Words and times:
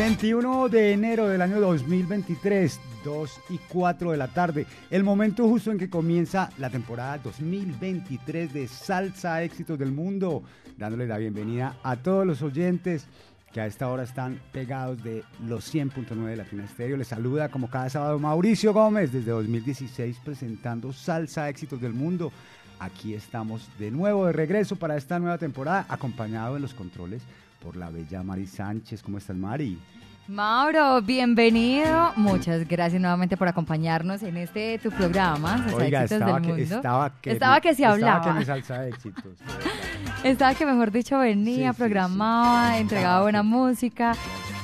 21 0.00 0.70
de 0.70 0.92
enero 0.92 1.28
del 1.28 1.42
año 1.42 1.60
2023, 1.60 2.80
2 3.04 3.40
y 3.50 3.58
4 3.68 4.12
de 4.12 4.16
la 4.16 4.28
tarde, 4.28 4.66
el 4.90 5.04
momento 5.04 5.46
justo 5.46 5.70
en 5.70 5.76
que 5.76 5.90
comienza 5.90 6.48
la 6.56 6.70
temporada 6.70 7.18
2023 7.18 8.50
de 8.50 8.66
Salsa 8.66 9.42
Éxitos 9.42 9.78
del 9.78 9.92
Mundo, 9.92 10.42
dándole 10.78 11.06
la 11.06 11.18
bienvenida 11.18 11.76
a 11.82 11.96
todos 11.96 12.26
los 12.26 12.40
oyentes 12.40 13.08
que 13.52 13.60
a 13.60 13.66
esta 13.66 13.90
hora 13.90 14.04
están 14.04 14.40
pegados 14.52 15.04
de 15.04 15.22
los 15.46 15.70
100.9 15.72 16.24
de 16.24 16.36
Latina 16.36 16.64
Estéreo. 16.64 16.96
Les 16.96 17.08
saluda 17.08 17.50
como 17.50 17.68
cada 17.68 17.90
sábado 17.90 18.18
Mauricio 18.18 18.72
Gómez 18.72 19.12
desde 19.12 19.32
2016 19.32 20.16
presentando 20.24 20.94
Salsa 20.94 21.50
Éxitos 21.50 21.78
del 21.78 21.92
Mundo. 21.92 22.32
Aquí 22.78 23.12
estamos 23.12 23.68
de 23.78 23.90
nuevo 23.90 24.24
de 24.24 24.32
regreso 24.32 24.76
para 24.76 24.96
esta 24.96 25.18
nueva 25.18 25.36
temporada, 25.36 25.84
acompañado 25.90 26.56
en 26.56 26.62
los 26.62 26.72
controles 26.72 27.22
por 27.60 27.76
la 27.76 27.90
bella 27.90 28.22
Mari 28.22 28.46
Sánchez. 28.46 29.02
¿Cómo 29.02 29.18
estás, 29.18 29.36
Mari? 29.36 29.78
Mauro, 30.26 31.02
bienvenido. 31.02 32.12
Muchas 32.16 32.66
gracias 32.66 33.00
nuevamente 33.00 33.36
por 33.36 33.48
acompañarnos 33.48 34.22
en 34.22 34.36
este 34.36 34.78
tu 34.78 34.90
programa. 34.90 35.66
Oiga, 35.74 36.04
estaba, 36.04 36.40
que, 36.40 36.62
estaba, 36.62 37.20
que, 37.20 37.32
estaba 37.32 37.60
que 37.60 37.74
se 37.74 37.84
hablaba. 37.84 38.18
Estaba 38.18 38.34
que 38.34 38.38
me 38.38 38.44
salsa 38.44 38.86
éxitos. 38.86 39.38
estaba 40.24 40.54
que, 40.54 40.66
mejor 40.66 40.92
dicho, 40.92 41.18
venía, 41.18 41.72
programaba, 41.72 42.78
entregaba 42.78 43.22
buena 43.22 43.42
música. 43.42 44.12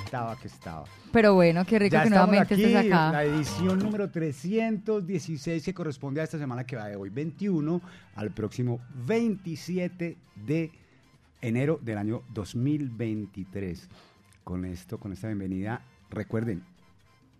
Estaba 0.04 0.36
que 0.36 0.46
estaba. 0.46 0.84
Pero 1.10 1.34
bueno, 1.34 1.64
qué 1.64 1.78
rico 1.78 1.96
que 2.00 2.10
nuevamente 2.10 2.54
estés 2.54 2.76
acá. 2.76 3.10
La 3.10 3.24
edición 3.24 3.78
número 3.78 4.10
316 4.10 5.64
que 5.64 5.74
corresponde 5.74 6.20
a 6.20 6.24
esta 6.24 6.38
semana 6.38 6.64
que 6.64 6.76
va 6.76 6.86
de 6.86 6.96
hoy 6.96 7.10
21 7.10 7.80
al 8.14 8.30
próximo 8.30 8.80
27 9.06 10.16
de 10.46 10.85
enero 11.40 11.80
del 11.82 11.98
año 11.98 12.22
2023. 12.34 13.88
Con 14.44 14.64
esto, 14.64 14.98
con 14.98 15.12
esta 15.12 15.26
bienvenida, 15.28 15.82
recuerden, 16.10 16.64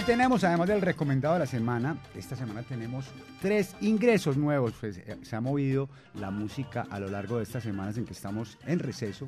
Tenemos, 0.05 0.43
además 0.43 0.67
del 0.67 0.81
recomendado 0.81 1.35
de 1.35 1.39
la 1.41 1.45
semana, 1.45 1.97
esta 2.15 2.35
semana 2.35 2.61
tenemos 2.63 3.05
tres 3.41 3.75
ingresos 3.79 4.35
nuevos. 4.35 4.73
Pues, 4.79 4.97
eh, 4.97 5.17
se 5.21 5.35
ha 5.35 5.41
movido 5.41 5.87
la 6.15 6.29
música 6.29 6.85
a 6.89 6.99
lo 6.99 7.09
largo 7.09 7.37
de 7.37 7.43
estas 7.43 7.63
semanas 7.63 7.97
en 7.97 8.05
que 8.05 8.13
estamos 8.13 8.57
en 8.65 8.79
receso. 8.79 9.27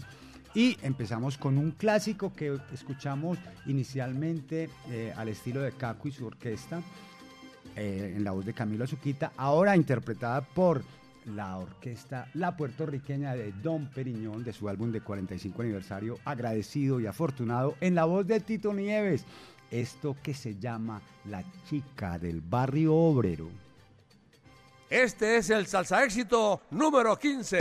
Y 0.54 0.78
empezamos 0.82 1.38
con 1.38 1.58
un 1.58 1.72
clásico 1.72 2.34
que 2.34 2.58
escuchamos 2.74 3.38
inicialmente 3.68 4.70
eh, 4.90 5.14
al 5.16 5.30
estilo 5.30 5.62
de 5.62 5.72
Caco 5.72 6.08
y 6.08 6.12
su 6.12 6.26
orquesta, 6.26 6.82
eh, 7.76 8.14
en 8.16 8.24
la 8.24 8.32
voz 8.32 8.46
de 8.46 8.54
Camilo 8.54 8.84
Azuquita, 8.84 9.32
ahora 9.38 9.76
interpretada 9.76 10.42
por 10.42 10.84
la 11.26 11.58
orquesta 11.58 12.28
La 12.34 12.56
Puertorriqueña 12.56 13.34
de 13.34 13.52
Don 13.52 13.88
Periñón, 13.88 14.44
de 14.44 14.54
su 14.54 14.70
álbum 14.70 14.92
de 14.92 15.02
45 15.02 15.62
aniversario, 15.62 16.20
agradecido 16.24 17.00
y 17.00 17.08
afortunado, 17.08 17.76
en 17.82 17.96
la 17.96 18.06
voz 18.06 18.28
de 18.28 18.40
Tito 18.40 18.74
Nieves 18.74 19.26
esto 19.82 20.16
que 20.24 20.34
se 20.34 20.56
llama 20.56 21.02
la 21.26 21.44
chica 21.68 22.18
del 22.18 22.42
barrio 22.42 22.96
obrero. 22.96 23.50
Este 24.90 25.38
es 25.38 25.50
el 25.50 25.68
salsa 25.68 26.04
éxito 26.04 26.62
número 26.72 27.18
15. 27.18 27.60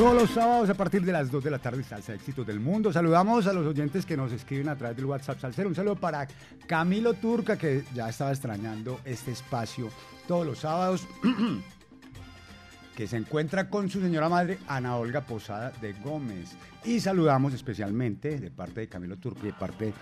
Todos 0.00 0.14
los 0.14 0.30
sábados 0.30 0.70
a 0.70 0.72
partir 0.72 1.02
de 1.04 1.12
las 1.12 1.30
2 1.30 1.44
de 1.44 1.50
la 1.50 1.58
tarde, 1.58 1.82
Salsa 1.82 2.14
Éxitos 2.14 2.46
del 2.46 2.58
Mundo. 2.58 2.90
Saludamos 2.90 3.46
a 3.46 3.52
los 3.52 3.66
oyentes 3.66 4.06
que 4.06 4.16
nos 4.16 4.32
escriben 4.32 4.70
a 4.70 4.74
través 4.74 4.96
del 4.96 5.04
WhatsApp 5.04 5.38
Salsero. 5.38 5.68
Un 5.68 5.74
saludo 5.74 5.96
para 5.96 6.26
Camilo 6.66 7.12
Turca, 7.12 7.58
que 7.58 7.84
ya 7.92 8.08
estaba 8.08 8.30
extrañando 8.30 9.00
este 9.04 9.32
espacio 9.32 9.90
todos 10.26 10.46
los 10.46 10.60
sábados. 10.60 11.06
que 12.96 13.06
se 13.06 13.18
encuentra 13.18 13.68
con 13.68 13.90
su 13.90 14.00
señora 14.00 14.30
madre, 14.30 14.56
Ana 14.68 14.96
Olga 14.96 15.20
Posada 15.20 15.70
de 15.82 15.92
Gómez. 15.92 16.56
Y 16.82 16.98
saludamos 17.00 17.52
especialmente, 17.52 18.38
de 18.38 18.50
parte 18.50 18.80
de 18.80 18.88
Camilo 18.88 19.18
Turca 19.18 19.40
y 19.42 19.46
de 19.48 19.52
parte 19.52 19.92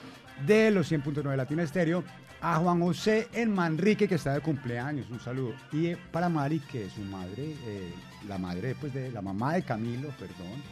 de 0.47 0.71
los 0.71 0.93
100.9 0.93 1.35
Latina 1.35 1.65
Estéreo, 1.65 2.05
a 2.41 2.55
Juan 2.59 2.81
José 2.83 3.27
en 3.33 3.53
Manrique, 3.53 4.07
que 4.07 4.15
está 4.15 4.33
de 4.33 4.43
cumpleaños. 4.43 5.11
Un 5.11 5.19
saludo. 5.19 5.55
Y 5.73 5.97
para 6.13 6.29
Mari, 6.29 6.61
que 6.61 6.85
es 6.85 6.93
su 6.93 7.01
madre, 7.01 7.57
eh, 7.67 7.93
la 8.27 8.39
madre 8.39 8.75
pues, 8.79 8.93
de 8.93 9.11
la 9.11 9.23
mamá 9.23 9.55
de 9.55 9.63
Camilo, 9.63 10.09
perdón, 10.19 10.63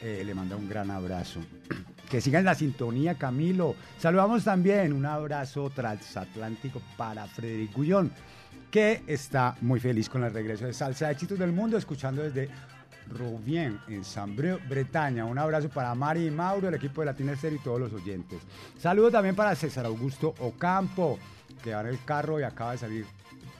eh, 0.00 0.22
le 0.24 0.34
manda 0.34 0.56
un 0.56 0.68
gran 0.68 0.90
abrazo. 0.90 1.40
Que 2.06 2.20
sigan 2.20 2.44
la 2.44 2.54
sintonía, 2.54 3.16
Camilo. 3.16 3.74
Saludamos 3.98 4.44
también 4.44 4.92
un 4.92 5.04
abrazo 5.04 5.70
transatlántico 5.70 6.80
para 6.96 7.26
Frederic 7.26 7.74
Gullón, 7.74 8.12
que 8.70 9.02
está 9.08 9.56
muy 9.60 9.80
feliz 9.80 10.08
con 10.08 10.22
el 10.22 10.32
regreso 10.32 10.66
de 10.66 10.72
Salsa 10.72 11.10
Éxitos 11.10 11.36
del 11.36 11.50
Mundo, 11.50 11.76
escuchando 11.76 12.22
desde 12.22 12.48
Rouvien, 13.08 13.80
en 13.88 14.04
Sambreu, 14.04 14.60
Bretaña. 14.68 15.24
Un 15.24 15.36
abrazo 15.36 15.68
para 15.68 15.92
Mari 15.96 16.28
y 16.28 16.30
Mauro, 16.30 16.68
el 16.68 16.74
equipo 16.74 17.00
de 17.00 17.06
Latina 17.06 17.32
Estéreo 17.32 17.58
y 17.58 17.64
todos 17.64 17.80
los 17.80 17.92
oyentes. 17.92 18.40
Saludo 18.78 19.10
también 19.10 19.34
para 19.34 19.56
César 19.56 19.86
Augusto 19.86 20.32
Ocampo, 20.38 21.18
que 21.60 21.74
va 21.74 21.80
en 21.80 21.88
el 21.88 22.04
carro 22.04 22.38
y 22.38 22.44
acaba 22.44 22.70
de 22.70 22.78
salir 22.78 23.06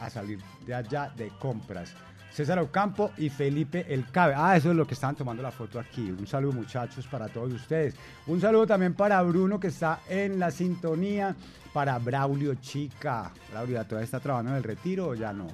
a 0.00 0.11
salir 0.11 0.38
de 0.66 0.75
allá 0.75 1.12
de 1.16 1.28
compras. 1.40 1.95
César 2.37 2.59
Ocampo 2.59 3.12
y 3.16 3.31
Felipe 3.31 3.87
El 3.88 4.11
Cabe. 4.11 4.35
Ah, 4.37 4.55
eso 4.59 4.71
es 4.71 4.76
lo 4.76 4.87
que 4.87 4.93
estaban 4.93 5.16
tomando 5.16 5.43
la 5.43 5.50
foto 5.50 5.81
aquí. 5.81 6.11
Un 6.11 6.26
saludo 6.26 6.52
muchachos 6.52 7.07
para 7.07 7.28
todos 7.28 7.50
ustedes. 7.50 7.95
Un 8.26 8.43
saludo 8.43 8.66
también 8.66 8.93
para 8.93 9.23
Bruno 9.23 9.59
que 9.59 9.69
está 9.69 10.00
en 10.07 10.38
la 10.38 10.50
sintonía. 10.50 11.35
Para 11.73 11.99
Braulio 11.99 12.57
Chica. 12.57 13.33
Braulio, 13.50 13.76
¿ya 13.76 13.85
todavía 13.85 14.05
está 14.05 14.21
trabajando 14.21 14.50
en 14.50 14.59
el 14.59 14.64
retiro 14.64 15.09
o 15.09 15.14
ya 15.14 15.33
no? 15.33 15.47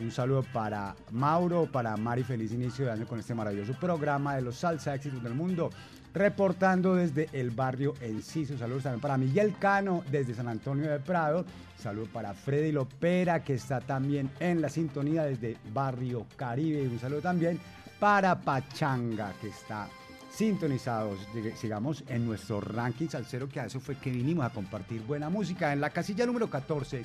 Un 0.00 0.12
saludo 0.12 0.44
para 0.52 0.94
Mauro, 1.10 1.66
para 1.66 1.96
Mari, 1.96 2.22
feliz 2.22 2.52
inicio 2.52 2.84
de 2.84 2.92
año 2.92 3.08
con 3.08 3.18
este 3.18 3.34
maravilloso 3.34 3.72
programa 3.72 4.36
de 4.36 4.42
los 4.42 4.54
salsa 4.54 4.94
éxitos 4.94 5.24
del 5.24 5.34
mundo. 5.34 5.70
Reportando 6.12 6.96
desde 6.96 7.28
el 7.32 7.50
barrio 7.50 7.94
Enciso. 8.00 8.58
Saludos 8.58 8.82
también 8.82 9.00
para 9.00 9.16
Miguel 9.16 9.54
Cano 9.58 10.02
desde 10.10 10.34
San 10.34 10.48
Antonio 10.48 10.90
de 10.90 10.98
Prado. 10.98 11.44
Saludo 11.78 12.06
para 12.06 12.34
Freddy 12.34 12.72
Lopera 12.72 13.44
que 13.44 13.54
está 13.54 13.80
también 13.80 14.30
en 14.40 14.60
la 14.60 14.68
sintonía 14.68 15.22
desde 15.22 15.56
Barrio 15.72 16.26
Caribe. 16.36 16.82
Y 16.82 16.86
un 16.86 16.98
saludo 16.98 17.20
también 17.20 17.60
para 18.00 18.40
Pachanga 18.40 19.32
que 19.40 19.48
está 19.48 19.88
sintonizados, 20.30 21.18
sigamos 21.56 22.04
en 22.08 22.24
nuestro 22.24 22.60
ranking 22.60 23.08
salsero, 23.08 23.48
que 23.48 23.60
a 23.60 23.66
eso 23.66 23.80
fue 23.80 23.96
que 23.96 24.10
vinimos 24.10 24.44
a 24.44 24.50
compartir 24.50 25.02
buena 25.02 25.28
música. 25.28 25.72
En 25.72 25.80
la 25.80 25.90
casilla 25.90 26.24
número 26.24 26.48
14 26.48 27.04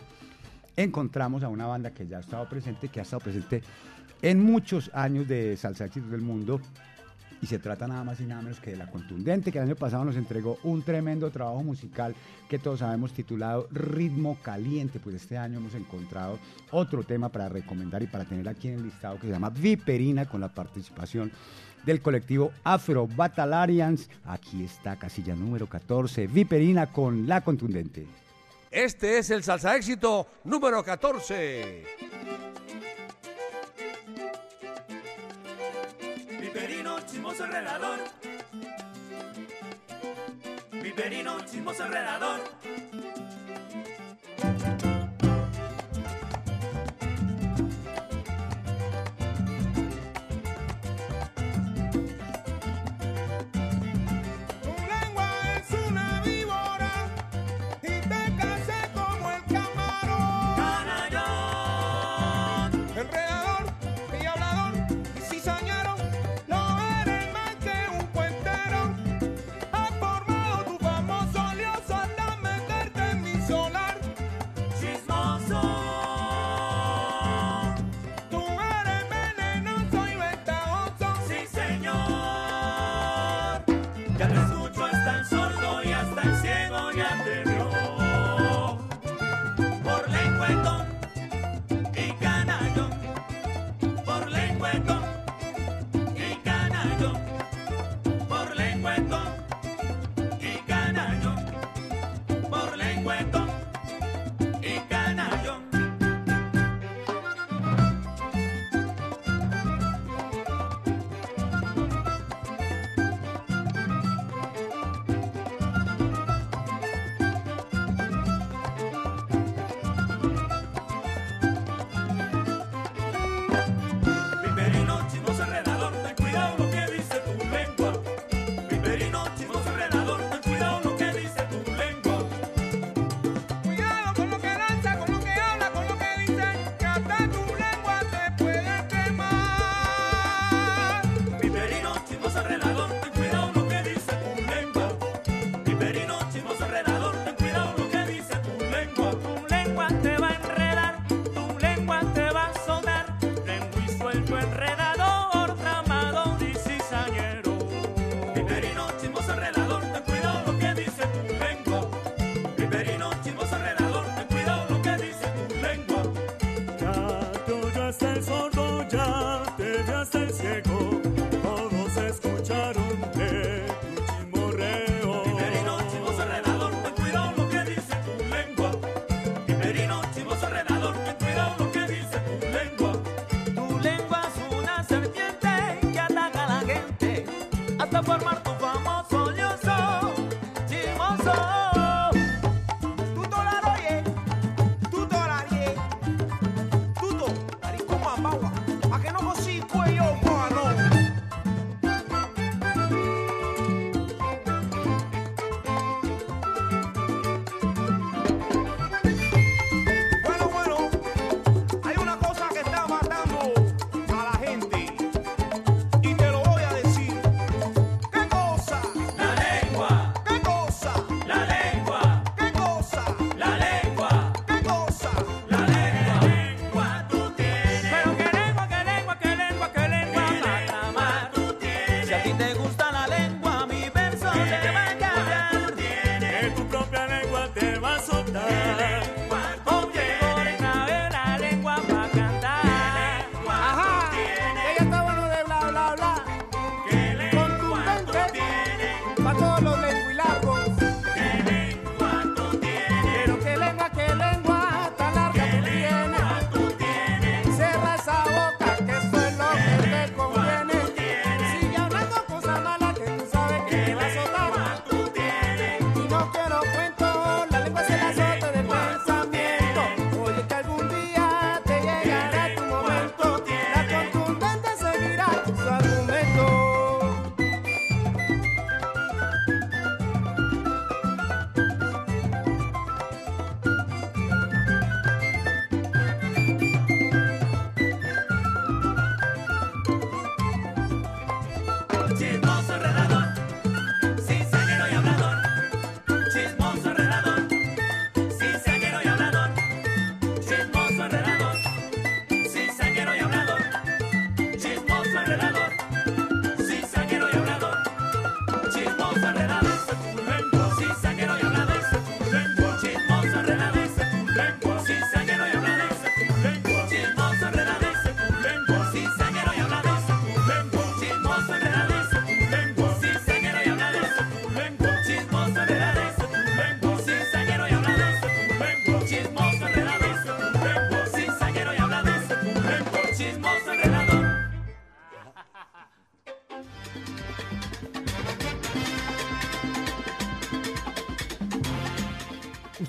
encontramos 0.75 1.43
a 1.43 1.49
una 1.49 1.65
banda 1.65 1.91
que 1.91 2.07
ya 2.07 2.17
ha 2.17 2.21
estado 2.21 2.47
presente, 2.47 2.89
que 2.89 2.99
ha 2.99 3.03
estado 3.03 3.21
presente 3.21 3.61
en 4.21 4.41
muchos 4.41 4.91
años 4.93 5.27
de 5.27 5.57
salsa 5.57 5.87
del 5.87 6.21
mundo. 6.21 6.61
Y 7.45 7.47
se 7.47 7.59
trata 7.59 7.87
nada 7.87 8.03
más 8.03 8.19
y 8.19 8.25
nada 8.25 8.41
menos 8.41 8.59
que 8.59 8.71
de 8.71 8.75
La 8.75 8.89
Contundente, 8.89 9.51
que 9.51 9.59
el 9.59 9.65
año 9.65 9.75
pasado 9.75 10.03
nos 10.03 10.15
entregó 10.15 10.57
un 10.63 10.81
tremendo 10.81 11.29
trabajo 11.29 11.61
musical 11.61 12.15
que 12.49 12.57
todos 12.57 12.79
sabemos 12.79 13.13
titulado 13.13 13.67
Ritmo 13.69 14.39
Caliente. 14.41 14.99
Pues 14.99 15.17
este 15.17 15.37
año 15.37 15.59
hemos 15.59 15.75
encontrado 15.75 16.39
otro 16.71 17.03
tema 17.03 17.29
para 17.29 17.47
recomendar 17.47 18.01
y 18.01 18.07
para 18.07 18.25
tener 18.25 18.49
aquí 18.49 18.69
en 18.69 18.79
el 18.79 18.83
listado 18.85 19.19
que 19.19 19.27
se 19.27 19.33
llama 19.33 19.51
Viperina 19.51 20.25
con 20.25 20.41
la 20.41 20.47
participación 20.47 21.31
del 21.85 22.01
colectivo 22.01 22.51
Afro 22.63 23.05
Batalarians. 23.05 24.09
Aquí 24.25 24.63
está 24.63 24.95
casilla 24.95 25.35
número 25.35 25.67
14, 25.67 26.25
Viperina 26.25 26.91
con 26.91 27.27
La 27.27 27.41
Contundente. 27.41 28.07
Este 28.71 29.19
es 29.19 29.29
el 29.29 29.43
salsa 29.43 29.75
éxito 29.75 30.25
número 30.45 30.83
14. 30.83 31.83
Chismoso 37.25 37.45
enredador. 37.45 37.99
Viperino, 40.73 41.39
chismoso 41.45 41.85
enredador. 41.85 42.39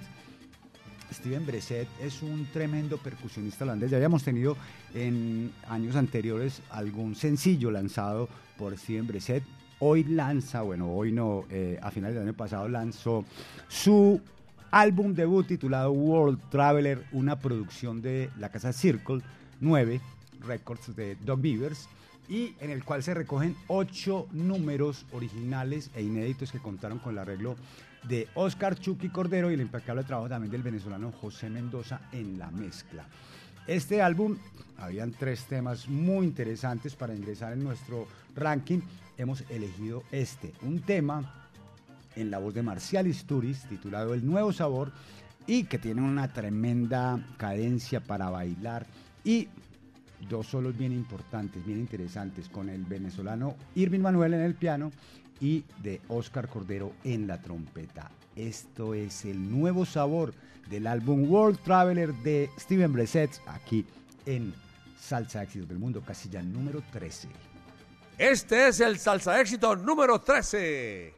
Steven 1.12 1.46
Breset 1.46 1.88
es 2.00 2.23
un 2.23 2.46
tremendo 2.52 2.99
percusionista 2.99 3.64
holandés. 3.64 3.90
Ya 3.90 3.96
habíamos 3.96 4.23
tenido 4.23 4.56
en 4.94 5.52
años 5.68 5.96
anteriores 5.96 6.62
algún 6.70 7.14
sencillo 7.14 7.70
lanzado 7.70 8.28
por 8.56 8.76
Steven 8.76 9.06
Breset. 9.06 9.42
Hoy 9.80 10.04
lanza, 10.04 10.62
bueno, 10.62 10.92
hoy 10.92 11.12
no, 11.12 11.44
eh, 11.50 11.78
a 11.82 11.90
finales 11.90 12.14
del 12.14 12.25
año 12.25 12.37
pasado 12.37 12.68
lanzó 12.68 13.25
su 13.68 14.20
álbum 14.70 15.14
debut 15.14 15.46
titulado 15.46 15.92
World 15.92 16.40
Traveler, 16.50 17.04
una 17.12 17.38
producción 17.38 18.02
de 18.02 18.30
la 18.38 18.49
casa 18.49 18.73
Circle 18.73 19.20
9 19.61 20.00
Records 20.40 20.94
de 20.94 21.16
Doug 21.16 21.40
Beavers 21.40 21.88
y 22.28 22.54
en 22.61 22.70
el 22.70 22.84
cual 22.84 23.02
se 23.02 23.14
recogen 23.14 23.56
ocho 23.66 24.26
números 24.32 25.06
originales 25.12 25.90
e 25.94 26.02
inéditos 26.02 26.52
que 26.52 26.58
contaron 26.58 26.99
con 26.99 27.12
el 27.12 27.18
arreglo 27.18 27.56
de 28.08 28.28
Oscar 28.34 28.78
Chucky 28.78 29.08
Cordero 29.08 29.50
y 29.50 29.54
el 29.54 29.61
impecable 29.61 30.04
trabajo 30.04 30.28
también 30.28 30.50
del 30.50 30.62
venezolano 30.62 31.12
José 31.12 31.49
Mendoza 31.49 32.00
en 32.12 32.38
la 32.38 32.50
mezcla. 32.50 33.06
Este 33.66 34.02
álbum, 34.02 34.37
habían 34.76 35.12
tres 35.12 35.44
temas 35.44 35.88
muy 35.88 36.26
interesantes 36.26 36.94
para 36.96 37.14
ingresar 37.14 37.52
en 37.52 37.64
nuestro 37.64 38.06
ranking. 38.34 38.80
Hemos 39.16 39.44
elegido 39.49 40.02
este, 40.12 40.52
un 40.62 40.80
tema 40.80 41.49
en 42.16 42.30
la 42.30 42.38
voz 42.38 42.54
de 42.54 42.62
Marcial 42.62 43.06
Isturiz 43.06 43.64
titulado 43.68 44.14
El 44.14 44.26
Nuevo 44.26 44.52
Sabor 44.52 44.92
y 45.46 45.64
que 45.64 45.78
tiene 45.78 46.02
una 46.02 46.32
tremenda 46.32 47.25
cadencia 47.37 48.00
para 48.00 48.30
bailar 48.30 48.87
y 49.25 49.49
dos 50.28 50.46
solos 50.46 50.76
bien 50.76 50.92
importantes, 50.92 51.64
bien 51.64 51.78
interesantes, 51.80 52.49
con 52.49 52.68
el 52.68 52.84
venezolano 52.84 53.56
Irving 53.75 54.00
Manuel 54.00 54.34
en 54.34 54.40
el 54.40 54.54
piano 54.54 54.90
y 55.40 55.64
de 55.82 56.00
Oscar 56.08 56.48
Cordero 56.48 56.92
en 57.04 57.26
la 57.26 57.40
trompeta. 57.40 58.10
Esto 58.36 58.94
es 58.94 59.24
el 59.24 59.50
nuevo 59.50 59.84
sabor 59.84 60.34
del 60.68 60.86
álbum 60.86 61.30
World 61.30 61.58
Traveler 61.62 62.12
de 62.14 62.50
Steven 62.58 62.92
Breset 62.92 63.30
aquí 63.46 63.84
en 64.26 64.54
Salsa 64.98 65.42
Éxitos 65.42 65.68
del 65.68 65.78
Mundo, 65.78 66.02
casilla 66.02 66.42
número 66.42 66.82
13. 66.92 67.28
Este 68.16 68.68
es 68.68 68.78
el 68.78 68.96
salsa 68.98 69.40
éxito 69.40 69.74
número 69.74 70.20
13. 70.20 71.14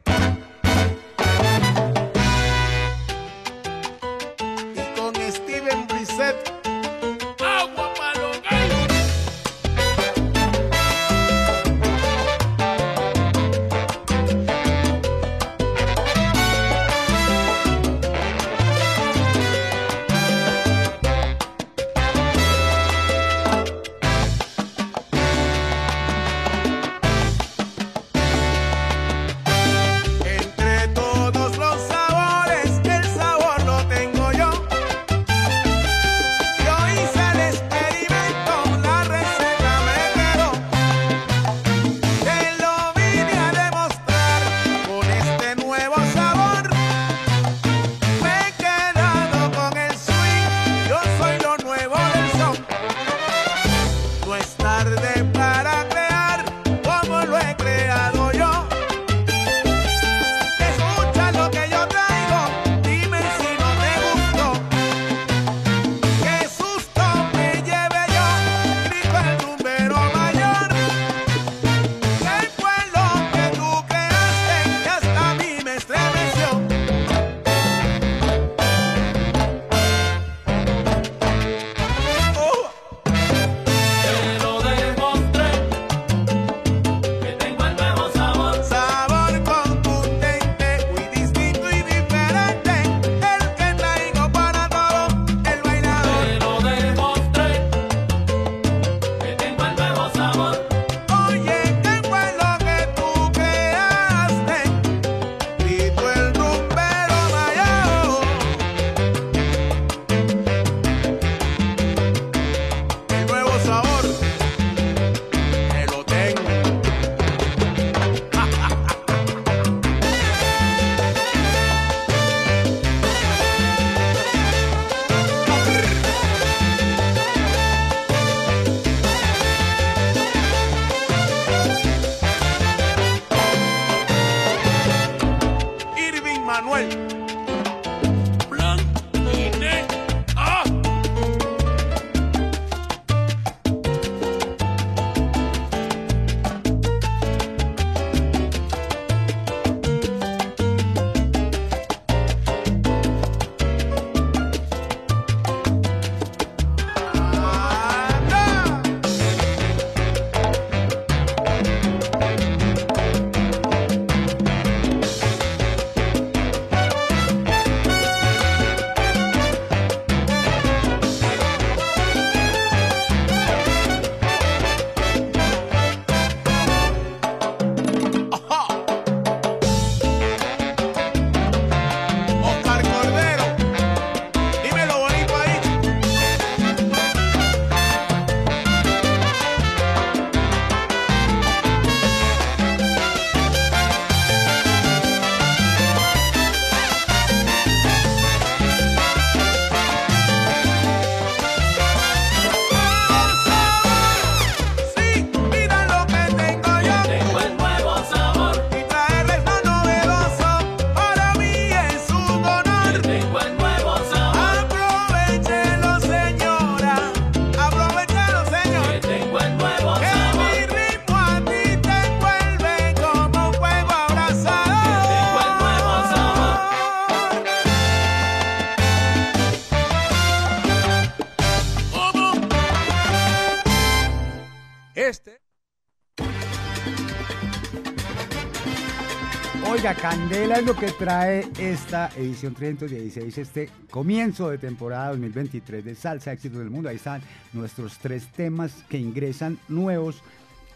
Candela 240.09 240.59
es 240.59 240.65
lo 240.65 240.73
que 240.73 240.89
trae 240.93 241.45
esta 241.59 242.09
edición 242.15 242.53
316, 242.53 243.39
este 243.39 243.69
comienzo 243.91 244.49
de 244.49 244.57
temporada 244.57 245.09
2023 245.09 245.83
de 245.83 245.95
Salsa 245.95 246.31
Éxitos 246.31 246.59
del 246.59 246.69
Mundo. 246.69 246.87
Ahí 246.87 246.95
están 246.95 247.21
nuestros 247.51 247.97
tres 247.97 248.27
temas 248.27 248.85
que 248.87 248.97
ingresan 248.97 249.59
nuevos 249.67 250.23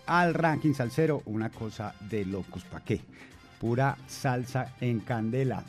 al 0.06 0.34
ranking 0.34 0.74
salsero. 0.74 1.22
Una 1.24 1.50
cosa 1.50 1.96
de 2.10 2.26
locos, 2.26 2.66
¿pa' 2.66 2.84
qué? 2.84 3.00
Pura 3.58 3.98
salsa 4.06 4.76
en 4.82 5.00
Candela. 5.00 5.64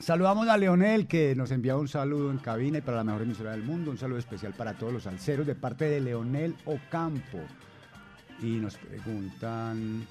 Saludamos 0.00 0.48
a 0.48 0.56
Leonel 0.56 1.06
que 1.06 1.34
nos 1.36 1.50
envía 1.50 1.76
un 1.76 1.88
saludo 1.88 2.30
en 2.30 2.38
cabina 2.38 2.78
y 2.78 2.80
para 2.80 2.96
la 2.96 3.04
mejor 3.04 3.20
emisora 3.20 3.50
del 3.50 3.64
mundo. 3.64 3.90
Un 3.90 3.98
saludo 3.98 4.18
especial 4.18 4.54
para 4.54 4.72
todos 4.78 4.94
los 4.94 5.02
salseros 5.02 5.46
de 5.46 5.54
parte 5.54 5.90
de 5.90 6.00
Leonel 6.00 6.56
Ocampo. 6.64 7.38
Y 8.40 8.52
nos 8.52 8.78
preguntan... 8.78 10.06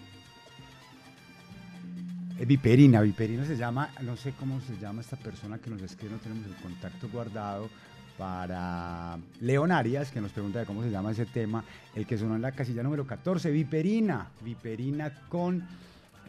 Eh, 2.42 2.46
Viperina, 2.46 3.02
Viperina 3.02 3.46
se 3.46 3.56
llama, 3.56 3.92
no 4.02 4.18
sé 4.18 4.34
cómo 4.40 4.60
se 4.62 4.76
llama 4.78 5.02
esta 5.02 5.16
persona 5.16 5.60
que 5.60 5.70
nos 5.70 5.80
escribe, 5.84 6.14
no 6.14 6.18
tenemos 6.18 6.48
el 6.48 6.56
contacto 6.56 7.08
guardado 7.08 7.70
para 8.18 9.20
Leon 9.42 9.72
Arias, 9.72 10.10
que 10.10 10.22
nos 10.22 10.32
pregunta 10.32 10.58
de 10.58 10.66
cómo 10.66 10.82
se 10.82 10.90
llama 10.90 11.12
ese 11.12 11.28
tema, 11.28 11.64
el 11.94 12.08
que 12.08 12.18
sonó 12.18 12.36
en 12.36 12.42
la 12.42 12.52
casilla 12.52 12.82
número 12.82 13.06
14, 13.06 13.52
Viperina, 13.52 14.32
Viperina 14.42 15.14
con 15.30 15.64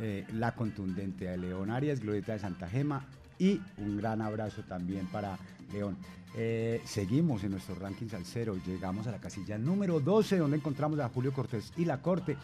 eh, 0.01 0.27
la 0.35 0.55
contundente 0.55 1.25
de 1.25 1.39
León 1.39 1.71
Arias, 1.71 2.01
Glorieta 2.01 2.35
de 2.35 2.41
Santa 2.41 2.69
Gema, 2.69 3.07
y 3.39 3.63
un 3.79 3.97
gran 3.97 4.21
abrazo 4.21 4.63
también 4.65 5.07
para 5.07 5.39
León. 5.73 5.97
Eh, 6.37 6.83
seguimos 6.85 7.43
en 7.45 7.53
nuestro 7.53 7.75
ranking 7.75 8.09
salsero, 8.09 8.55
llegamos 8.67 9.07
a 9.07 9.13
la 9.13 9.19
casilla 9.19 9.57
número 9.57 9.99
12, 9.99 10.37
donde 10.37 10.59
encontramos 10.59 11.01
a 11.01 11.09
Julio 11.09 11.33
Cortés 11.33 11.73
y 11.79 11.87
La 11.87 12.03
Corte, 12.03 12.37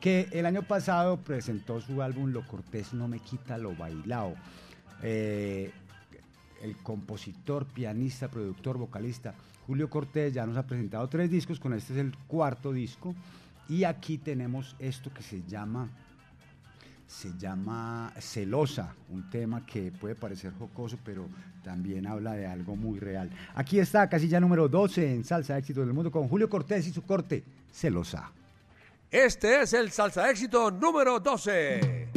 que 0.00 0.28
el 0.32 0.46
año 0.46 0.62
pasado 0.62 1.18
presentó 1.18 1.80
su 1.80 2.02
álbum 2.02 2.30
Lo 2.32 2.46
Cortés 2.46 2.92
no 2.94 3.08
me 3.08 3.20
quita 3.20 3.58
lo 3.58 3.74
bailao. 3.74 4.34
Eh, 5.02 5.70
el 6.62 6.76
compositor, 6.78 7.66
pianista, 7.66 8.28
productor, 8.28 8.78
vocalista 8.78 9.34
Julio 9.68 9.90
Cortés 9.90 10.32
ya 10.32 10.46
nos 10.46 10.56
ha 10.56 10.66
presentado 10.66 11.06
tres 11.08 11.30
discos, 11.30 11.60
con 11.60 11.74
este 11.74 11.92
es 11.92 11.98
el 11.98 12.16
cuarto 12.26 12.72
disco. 12.72 13.14
Y 13.68 13.84
aquí 13.84 14.16
tenemos 14.16 14.74
esto 14.78 15.12
que 15.12 15.22
se 15.22 15.42
llama 15.46 15.90
se 17.06 17.36
llama 17.38 18.12
Celosa, 18.18 18.94
un 19.10 19.28
tema 19.30 19.64
que 19.64 19.92
puede 19.92 20.14
parecer 20.14 20.52
jocoso, 20.58 20.98
pero 21.04 21.26
también 21.62 22.06
habla 22.06 22.32
de 22.32 22.46
algo 22.46 22.76
muy 22.76 22.98
real. 22.98 23.30
Aquí 23.54 23.78
está, 23.78 24.08
casilla 24.08 24.40
número 24.40 24.68
12 24.68 25.14
en 25.14 25.24
Salsa 25.24 25.58
Éxito 25.58 25.80
del 25.80 25.92
Mundo 25.92 26.10
con 26.10 26.28
Julio 26.28 26.48
Cortés 26.48 26.86
y 26.86 26.92
su 26.92 27.02
corte, 27.02 27.44
Celosa. 27.70 28.30
Este 29.10 29.62
es 29.62 29.72
el 29.72 29.90
salsa 29.90 30.28
éxito 30.30 30.70
número 30.70 31.18
12. 31.18 32.08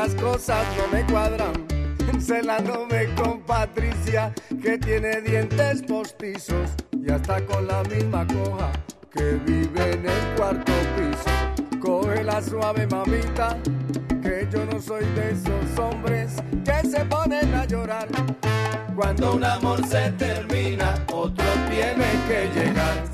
Estas 0.00 0.22
cosas 0.22 0.66
no 0.78 0.96
me 0.96 1.04
cuadran. 1.04 1.52
Celándome 2.20 3.14
con 3.14 3.40
Patricia 3.42 4.32
que 4.62 4.78
tiene 4.78 5.20
dientes 5.20 5.82
postizos 5.82 6.70
y 6.92 7.10
hasta 7.10 7.44
con 7.44 7.66
la 7.66 7.82
misma 7.84 8.26
coja 8.26 8.72
que 9.12 9.32
vive 9.44 9.92
en 9.92 10.06
el 10.06 10.36
cuarto 10.36 10.72
piso. 10.96 11.78
Coge 11.80 12.24
la 12.24 12.40
suave 12.40 12.86
mamita, 12.86 13.58
que 14.22 14.48
yo 14.50 14.64
no 14.66 14.80
soy 14.80 15.04
de 15.14 15.32
esos 15.32 15.78
hombres 15.78 16.36
que 16.64 16.88
se 16.88 17.04
ponen 17.04 17.54
a 17.54 17.66
llorar. 17.66 18.08
Cuando 18.94 19.34
un 19.34 19.44
amor 19.44 19.86
se 19.86 20.12
termina, 20.12 20.94
otro 21.12 21.44
tiene 21.68 22.06
que 22.28 22.48
llegar. 22.54 23.04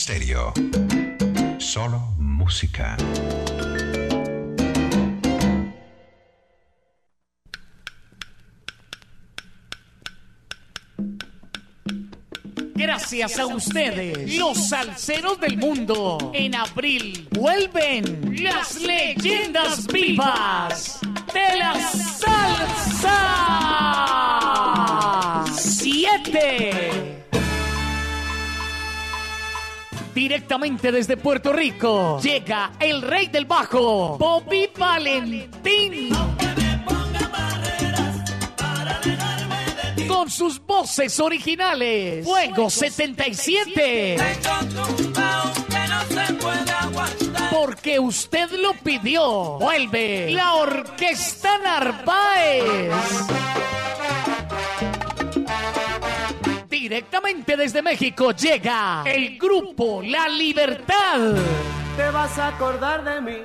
Stereo. 0.00 0.54
Solo 1.58 1.98
música. 2.16 2.96
Gracias 12.74 13.38
a 13.38 13.44
ustedes, 13.44 14.38
los 14.38 14.70
salseros 14.70 15.38
del 15.38 15.58
mundo. 15.58 16.32
En 16.32 16.54
abril 16.54 17.28
vuelven 17.32 18.42
las 18.42 18.80
leyendas 18.80 19.86
vivas 19.86 20.98
de 21.34 21.58
la 21.58 21.74
salsa. 21.78 23.14
Siete. 25.54 27.09
Directamente 30.20 30.92
desde 30.92 31.16
Puerto 31.16 31.50
Rico 31.50 32.20
llega 32.20 32.72
el 32.78 33.00
rey 33.00 33.28
del 33.28 33.46
bajo, 33.46 34.18
Bobby 34.18 34.68
Valentín. 34.76 36.10
Con 40.06 40.30
sus 40.30 40.60
voces 40.60 41.18
originales. 41.20 42.26
Fuego 42.26 42.68
77. 42.68 44.18
Porque 47.50 47.98
usted 47.98 48.50
lo 48.60 48.74
pidió. 48.74 49.56
Vuelve 49.58 50.32
la 50.32 50.52
Orquesta 50.56 51.56
Narváez. 51.64 52.92
Directamente 56.90 57.56
desde 57.56 57.82
México 57.82 58.32
llega 58.32 59.04
el 59.06 59.38
grupo 59.38 60.02
La 60.02 60.28
Libertad. 60.28 61.36
Te 61.96 62.10
vas 62.10 62.36
a 62.36 62.48
acordar 62.48 63.04
de 63.04 63.20
mí, 63.20 63.36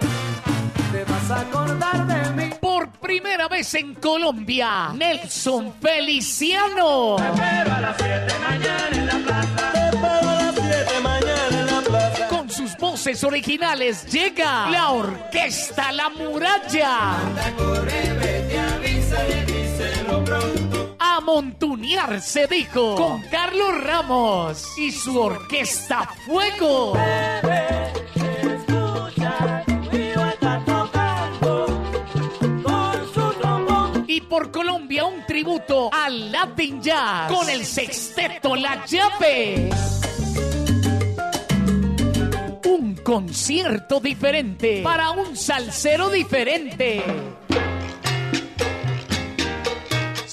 te 0.92 1.04
vas 1.04 1.30
a 1.30 1.42
acordar 1.42 2.08
de 2.08 2.32
mí. 2.32 2.50
Por 2.60 2.90
primera 2.94 3.48
vez 3.48 3.72
en 3.76 3.94
Colombia, 3.94 4.90
Nelson 4.96 5.76
Feliciano. 5.80 7.18
Pero 7.18 7.72
a 7.72 7.82
las 7.82 7.98
7 7.98 8.34
mañana 8.50 8.90
en 8.92 9.06
la 9.06 9.20
plaza. 9.20 9.72
Te 9.74 9.90
espero 9.90 10.30
a 10.30 10.34
las 10.34 10.56
7 10.56 11.00
mañana 11.04 11.60
en 11.60 11.66
la 11.68 11.82
plaza. 11.82 12.28
Con 12.28 12.50
sus 12.50 12.76
voces 12.78 13.24
originales 13.24 14.12
llega 14.12 14.72
la 14.72 14.90
Orquesta 14.90 15.92
La 15.92 16.10
Muralla. 16.10 17.18
Corre, 17.56 18.12
vete, 18.12 18.58
avísale, 18.58 19.46
díselo 19.46 20.24
pronto. 20.24 20.65
A 21.16 21.22
montunear 21.22 22.22
se 22.22 22.46
dijo 22.46 22.96
con 22.96 23.22
Carlos 23.32 23.82
Ramos 23.86 24.78
y 24.78 24.92
su 24.92 25.18
Orquesta 25.18 26.10
Fuego. 26.26 26.92
Y 34.08 34.20
por 34.20 34.52
Colombia 34.52 35.06
un 35.06 35.26
tributo 35.26 35.90
al 35.94 36.34
Latin 36.34 36.82
Jazz 36.82 37.32
con 37.32 37.50
el 37.50 37.66
sexteto 37.66 38.54
La 38.58 38.84
Llave. 38.86 39.70
Un 42.66 42.96
concierto 42.96 44.02
diferente 44.02 44.82
para 44.84 45.12
un 45.12 45.38
salsero 45.38 46.10
diferente. 46.10 47.02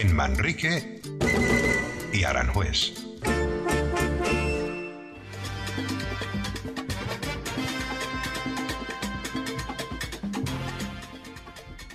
En 0.00 0.14
Manrique 0.14 1.00
y 2.12 2.22
Aranjuez. 2.22 2.94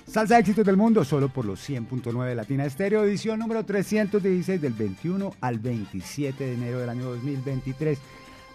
Salsa 0.06 0.38
éxitos 0.38 0.66
del 0.66 0.76
mundo, 0.76 1.02
solo 1.02 1.30
por 1.30 1.46
los 1.46 1.66
100.9 1.66 2.26
de 2.26 2.34
Latina 2.34 2.66
Estéreo, 2.66 3.04
edición 3.04 3.38
número 3.38 3.64
316 3.64 4.60
del 4.60 4.74
21 4.74 5.34
al 5.40 5.58
27 5.58 6.44
de 6.44 6.52
enero 6.52 6.80
del 6.80 6.90
año 6.90 7.04
2023. 7.04 7.98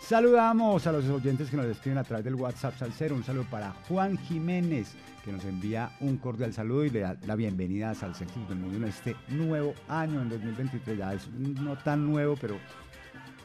Saludamos 0.10 0.88
a 0.88 0.92
los 0.92 1.06
oyentes 1.06 1.52
que 1.52 1.58
nos 1.58 1.68
escriben 1.68 2.00
a 2.00 2.04
través 2.04 2.26
del 2.26 2.34
WhatsApp 2.34 2.76
Salcero. 2.80 3.14
Un 3.14 3.24
saludo 3.24 3.46
para 3.48 3.74
Juan 3.88 4.18
Jiménez, 4.18 4.96
que 5.24 5.32
nos 5.32 5.46
envía 5.46 5.92
un 6.00 6.18
cordial 6.18 6.52
saludo 6.52 6.84
y 6.84 6.90
le 6.90 7.02
da 7.02 7.16
la 7.28 7.36
bienvenida 7.36 7.92
a 7.92 7.92
éxitos 7.92 8.50
del 8.50 8.58
mundo 8.58 8.78
en 8.78 8.86
este 8.86 9.16
nuevo 9.28 9.76
año, 9.88 10.20
en 10.20 10.30
2023. 10.30 10.98
Ya 10.98 11.14
es 11.14 11.30
no 11.30 11.78
tan 11.78 12.08
nuevo, 12.08 12.36
pero, 12.42 12.58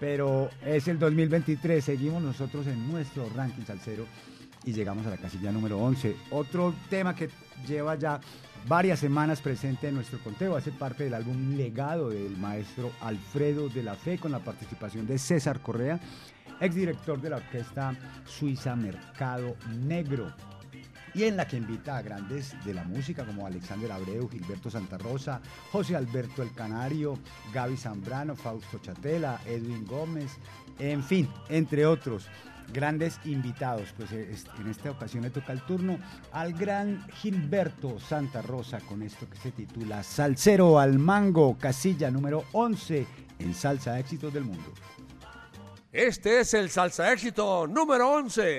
pero 0.00 0.48
es 0.64 0.88
el 0.88 0.98
2023. 0.98 1.84
Seguimos 1.84 2.22
nosotros 2.22 2.66
en 2.66 2.90
nuestro 2.90 3.28
ranking 3.36 3.64
Salcero 3.64 4.06
y 4.64 4.72
llegamos 4.72 5.06
a 5.06 5.10
la 5.10 5.18
casilla 5.18 5.52
número 5.52 5.78
11. 5.78 6.16
Otro 6.30 6.74
tema 6.88 7.14
que 7.14 7.28
lleva 7.68 7.96
ya 7.96 8.20
varias 8.66 9.00
semanas 9.00 9.42
presente 9.42 9.88
en 9.88 9.96
nuestro 9.96 10.18
conteo, 10.20 10.56
hace 10.56 10.72
parte 10.72 11.04
del 11.04 11.12
álbum 11.12 11.56
Legado 11.56 12.08
del 12.08 12.38
maestro 12.38 12.90
Alfredo 13.02 13.68
de 13.68 13.82
la 13.82 13.94
Fe 13.94 14.16
con 14.18 14.32
la 14.32 14.38
participación 14.38 15.06
de 15.06 15.18
César 15.18 15.60
Correa, 15.60 16.00
exdirector 16.60 17.20
de 17.20 17.30
la 17.30 17.36
orquesta 17.36 17.94
suiza 18.24 18.76
Mercado 18.76 19.56
Negro. 19.84 20.32
Y 21.14 21.24
en 21.24 21.36
la 21.36 21.46
que 21.46 21.56
invita 21.56 21.96
a 21.96 22.02
grandes 22.02 22.56
de 22.64 22.74
la 22.74 22.82
música 22.82 23.24
como 23.24 23.46
Alexander 23.46 23.92
Abreu, 23.92 24.28
Gilberto 24.28 24.68
Santa 24.68 24.98
Rosa, 24.98 25.40
José 25.70 25.94
Alberto 25.94 26.42
El 26.42 26.52
Canario, 26.52 27.18
Gaby 27.52 27.76
Zambrano, 27.76 28.34
Fausto 28.34 28.78
Chatela, 28.78 29.40
Edwin 29.46 29.86
Gómez, 29.86 30.32
en 30.80 31.04
fin, 31.04 31.28
entre 31.48 31.86
otros 31.86 32.28
grandes 32.72 33.20
invitados. 33.24 33.94
Pues 33.96 34.10
eh, 34.12 34.34
en 34.58 34.68
esta 34.68 34.90
ocasión 34.90 35.22
le 35.22 35.30
toca 35.30 35.52
el 35.52 35.60
turno 35.62 35.98
al 36.32 36.52
gran 36.52 37.06
Gilberto 37.12 38.00
Santa 38.00 38.42
Rosa 38.42 38.80
con 38.80 39.02
esto 39.02 39.28
que 39.28 39.38
se 39.38 39.52
titula 39.52 40.02
Salsero 40.02 40.78
al 40.78 40.98
Mango, 40.98 41.56
casilla 41.58 42.10
número 42.10 42.44
11 42.52 43.06
en 43.38 43.54
Salsa 43.54 43.98
Éxitos 43.98 44.32
del 44.32 44.44
Mundo. 44.44 44.72
Este 45.94 46.40
es 46.40 46.52
el 46.54 46.70
salsa 46.70 47.12
éxito 47.12 47.68
número 47.68 48.10
11. 48.10 48.58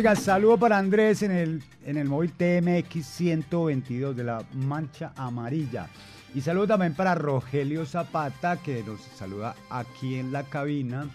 Oiga, 0.00 0.16
saludo 0.16 0.56
para 0.56 0.78
Andrés 0.78 1.22
en 1.22 1.30
el, 1.30 1.62
en 1.84 1.98
el 1.98 2.08
móvil 2.08 2.32
TMX 2.32 3.04
122 3.04 4.16
de 4.16 4.24
la 4.24 4.42
Mancha 4.54 5.12
Amarilla. 5.14 5.88
Y 6.34 6.40
saludo 6.40 6.68
también 6.68 6.94
para 6.94 7.14
Rogelio 7.14 7.84
Zapata, 7.84 8.56
que 8.62 8.82
nos 8.82 9.02
saluda 9.02 9.54
aquí 9.68 10.14
en 10.14 10.32
la 10.32 10.44
cabina, 10.44 11.06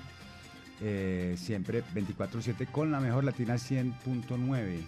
eh, 0.81 1.33
siempre 1.35 1.83
24-7 1.95 2.67
con 2.67 2.91
la 2.91 2.99
mejor 2.99 3.23
latina 3.23 3.55
100.9. 3.55 4.81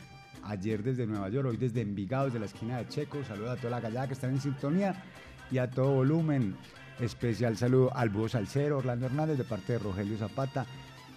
Ayer 0.44 0.84
desde 0.84 1.08
Nueva 1.08 1.30
York, 1.30 1.48
hoy 1.50 1.58
desde 1.58 1.82
Envigado, 1.82 2.26
desde 2.26 2.38
la 2.38 2.46
esquina 2.46 2.78
de 2.78 2.88
Checo. 2.88 3.24
Saludo 3.24 3.50
a 3.50 3.56
toda 3.56 3.72
la 3.72 3.80
gallada 3.80 4.06
que 4.06 4.14
están 4.14 4.30
en 4.30 4.42
sintonía 4.42 5.04
y 5.50 5.58
a 5.58 5.72
todo 5.72 5.96
volumen. 5.96 6.56
Especial 7.00 7.58
saludo 7.58 7.92
al 7.96 8.10
búho 8.10 8.30
salsero 8.30 8.78
Orlando 8.78 9.08
Hernández 9.08 9.40
de 9.40 9.44
parte 9.44 9.74
de 9.74 9.80
Rogelio 9.80 10.20
Zapata. 10.20 10.68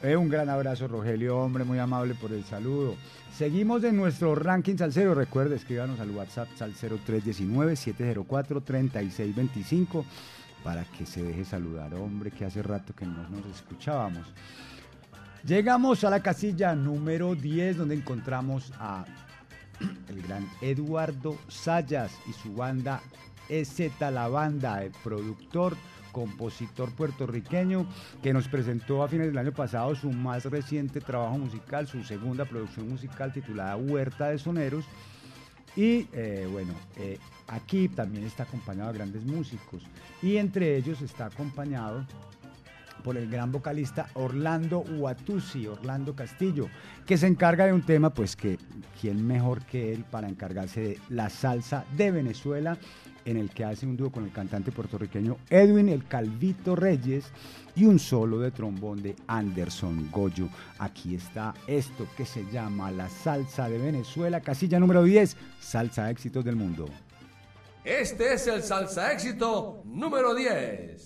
Eh, 0.02 0.16
un 0.16 0.30
gran 0.30 0.48
abrazo, 0.48 0.88
Rogelio, 0.88 1.36
hombre, 1.36 1.62
muy 1.62 1.78
amable 1.78 2.14
por 2.14 2.32
el 2.32 2.42
saludo. 2.44 2.96
Seguimos 3.36 3.84
en 3.84 3.96
nuestro 3.96 4.34
ranking 4.34 4.76
salsero. 4.76 5.14
Recuerde, 5.14 5.56
escríbanos 5.56 6.00
al 6.00 6.10
WhatsApp 6.10 6.48
salsero 6.56 6.98
319-704-3625 7.06 10.04
para 10.64 10.84
que 10.84 11.04
se 11.04 11.22
deje 11.22 11.44
saludar, 11.44 11.92
hombre, 11.94 12.30
que 12.30 12.46
hace 12.46 12.62
rato 12.62 12.94
que 12.94 13.04
no 13.04 13.28
nos 13.28 13.44
escuchábamos. 13.54 14.26
Llegamos 15.44 16.02
a 16.04 16.10
la 16.10 16.22
casilla 16.22 16.74
número 16.74 17.34
10, 17.34 17.76
donde 17.76 17.94
encontramos 17.94 18.72
a 18.78 19.04
el 20.08 20.22
gran 20.22 20.48
Eduardo 20.62 21.36
Sayas 21.48 22.12
y 22.26 22.32
su 22.32 22.54
banda 22.54 23.02
EZ 23.50 24.00
La 24.00 24.28
Banda, 24.28 24.82
el 24.82 24.92
productor, 25.02 25.76
compositor 26.12 26.90
puertorriqueño, 26.92 27.86
que 28.22 28.32
nos 28.32 28.48
presentó 28.48 29.02
a 29.02 29.08
fines 29.08 29.28
del 29.28 29.38
año 29.38 29.52
pasado 29.52 29.94
su 29.94 30.10
más 30.10 30.44
reciente 30.44 31.00
trabajo 31.00 31.38
musical, 31.38 31.86
su 31.86 32.02
segunda 32.04 32.44
producción 32.44 32.88
musical 32.88 33.32
titulada 33.32 33.76
Huerta 33.76 34.28
de 34.28 34.38
Soneros. 34.38 34.84
Y 35.76 36.08
eh, 36.12 36.48
bueno, 36.50 36.74
eh, 36.96 37.18
aquí 37.46 37.88
también 37.88 38.24
está 38.24 38.42
acompañado 38.42 38.92
de 38.92 38.98
grandes 38.98 39.24
músicos. 39.24 39.82
Y 40.22 40.36
entre 40.36 40.76
ellos 40.76 41.00
está 41.00 41.26
acompañado 41.26 42.04
por 43.00 43.16
el 43.16 43.30
gran 43.30 43.50
vocalista 43.50 44.08
Orlando 44.14 44.80
Uatusi, 44.80 45.66
Orlando 45.66 46.14
Castillo, 46.14 46.68
que 47.06 47.16
se 47.16 47.26
encarga 47.26 47.66
de 47.66 47.72
un 47.72 47.82
tema, 47.82 48.10
pues 48.10 48.36
que 48.36 48.58
quién 49.00 49.26
mejor 49.26 49.64
que 49.64 49.92
él 49.92 50.04
para 50.04 50.28
encargarse 50.28 50.80
de 50.80 50.98
la 51.08 51.30
salsa 51.30 51.84
de 51.96 52.10
Venezuela, 52.10 52.78
en 53.30 53.36
el 53.36 53.50
que 53.50 53.64
hace 53.64 53.86
un 53.86 53.96
dúo 53.96 54.10
con 54.10 54.24
el 54.24 54.32
cantante 54.32 54.72
puertorriqueño 54.72 55.36
Edwin 55.48 55.88
El 55.88 56.06
Calvito 56.06 56.74
Reyes 56.74 57.26
y 57.76 57.84
un 57.84 57.98
solo 57.98 58.40
de 58.40 58.50
trombón 58.50 59.02
de 59.02 59.14
Anderson 59.28 60.10
Goyo. 60.10 60.48
Aquí 60.78 61.14
está 61.14 61.54
esto 61.66 62.06
que 62.16 62.26
se 62.26 62.44
llama 62.50 62.90
la 62.90 63.08
salsa 63.08 63.68
de 63.68 63.78
Venezuela, 63.78 64.40
casilla 64.40 64.80
número 64.80 65.04
10, 65.04 65.36
salsa 65.60 66.10
éxitos 66.10 66.44
del 66.44 66.56
mundo. 66.56 66.86
Este 67.84 68.34
es 68.34 68.46
el 68.46 68.62
salsa 68.62 69.12
éxito 69.12 69.82
número 69.86 70.34
10. 70.34 71.04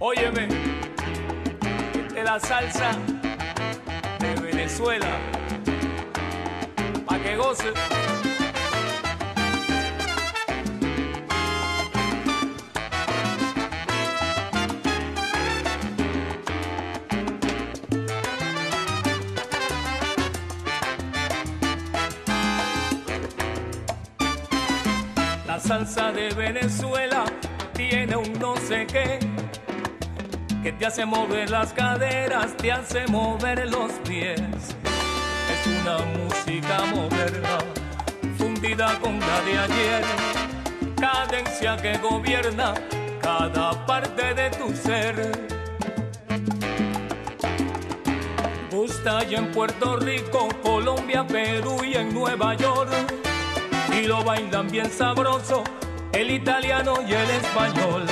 Óyeme, 0.00 0.48
de 2.14 2.24
la 2.24 2.40
salsa 2.40 2.92
de 4.18 4.40
Venezuela, 4.40 5.18
pa' 7.06 7.18
que 7.18 7.36
goce. 7.36 8.17
Salsa 25.68 26.10
de 26.12 26.30
Venezuela 26.30 27.26
tiene 27.74 28.16
un 28.16 28.32
no 28.38 28.56
sé 28.56 28.86
qué 28.86 29.18
que 30.62 30.72
te 30.72 30.86
hace 30.86 31.04
mover 31.04 31.50
las 31.50 31.74
caderas, 31.74 32.56
te 32.56 32.72
hace 32.72 33.06
mover 33.08 33.68
los 33.68 33.92
pies. 34.08 34.40
Es 34.40 35.66
una 35.66 35.98
música 36.16 36.86
moderna, 36.94 37.58
fundida 38.38 38.98
con 39.00 39.20
la 39.20 39.40
de 39.42 39.58
ayer, 39.58 40.04
cadencia 40.98 41.76
que 41.76 41.98
gobierna 41.98 42.72
cada 43.20 43.84
parte 43.84 44.32
de 44.32 44.48
tu 44.48 44.74
ser. 44.74 45.32
Gusta 48.70 49.22
ya 49.24 49.36
en 49.36 49.52
Puerto 49.52 49.98
Rico, 49.98 50.48
Colombia, 50.62 51.26
Perú 51.26 51.84
y 51.84 51.94
en 51.94 52.14
Nueva 52.14 52.54
York 52.54 53.27
y 53.98 54.06
lo 54.06 54.22
bailan 54.22 54.68
bien 54.68 54.90
sabroso 54.90 55.64
el 56.12 56.30
italiano 56.30 56.94
y 57.06 57.12
el 57.12 57.30
español. 57.30 58.06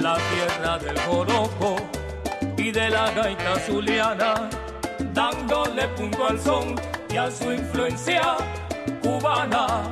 La 0.00 0.16
tierra 0.16 0.78
del 0.78 0.98
joropo 1.00 1.76
y 2.56 2.70
de 2.70 2.90
la 2.90 3.10
gaita 3.10 3.58
zuliana, 3.60 4.48
dándole 5.12 5.88
punto 5.88 6.26
al 6.26 6.40
son 6.40 6.76
y 7.10 7.16
a 7.16 7.30
su 7.30 7.52
influencia 7.52 8.36
cubana. 9.02 9.82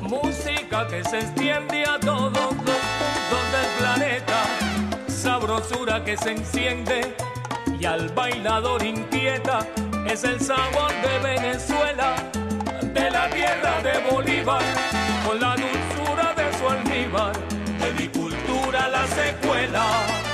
Música 0.00 0.86
que 0.88 1.04
se 1.04 1.18
extiende 1.18 1.84
a 1.84 1.98
todos 1.98 2.32
los 2.32 2.52
puntos 2.52 3.44
del 3.52 3.68
planeta, 3.78 4.44
sabrosura 5.06 6.04
que 6.04 6.16
se 6.16 6.32
enciende 6.32 7.14
y 7.78 7.84
al 7.84 8.08
bailador 8.10 8.84
inquieta 8.84 9.66
es 10.12 10.24
el 10.24 10.38
sabor 10.40 10.92
de 11.00 11.18
Venezuela, 11.20 12.14
de 12.82 13.10
la 13.10 13.30
tierra 13.30 13.80
de 13.82 14.10
Bolívar, 14.10 14.62
con 15.26 15.40
la 15.40 15.56
dulzura 15.56 16.34
de 16.34 16.58
su 16.58 16.68
almíbar, 16.68 17.32
de 17.80 17.92
mi 17.94 18.08
cultura 18.08 18.88
la 18.88 19.06
secuela. 19.06 20.31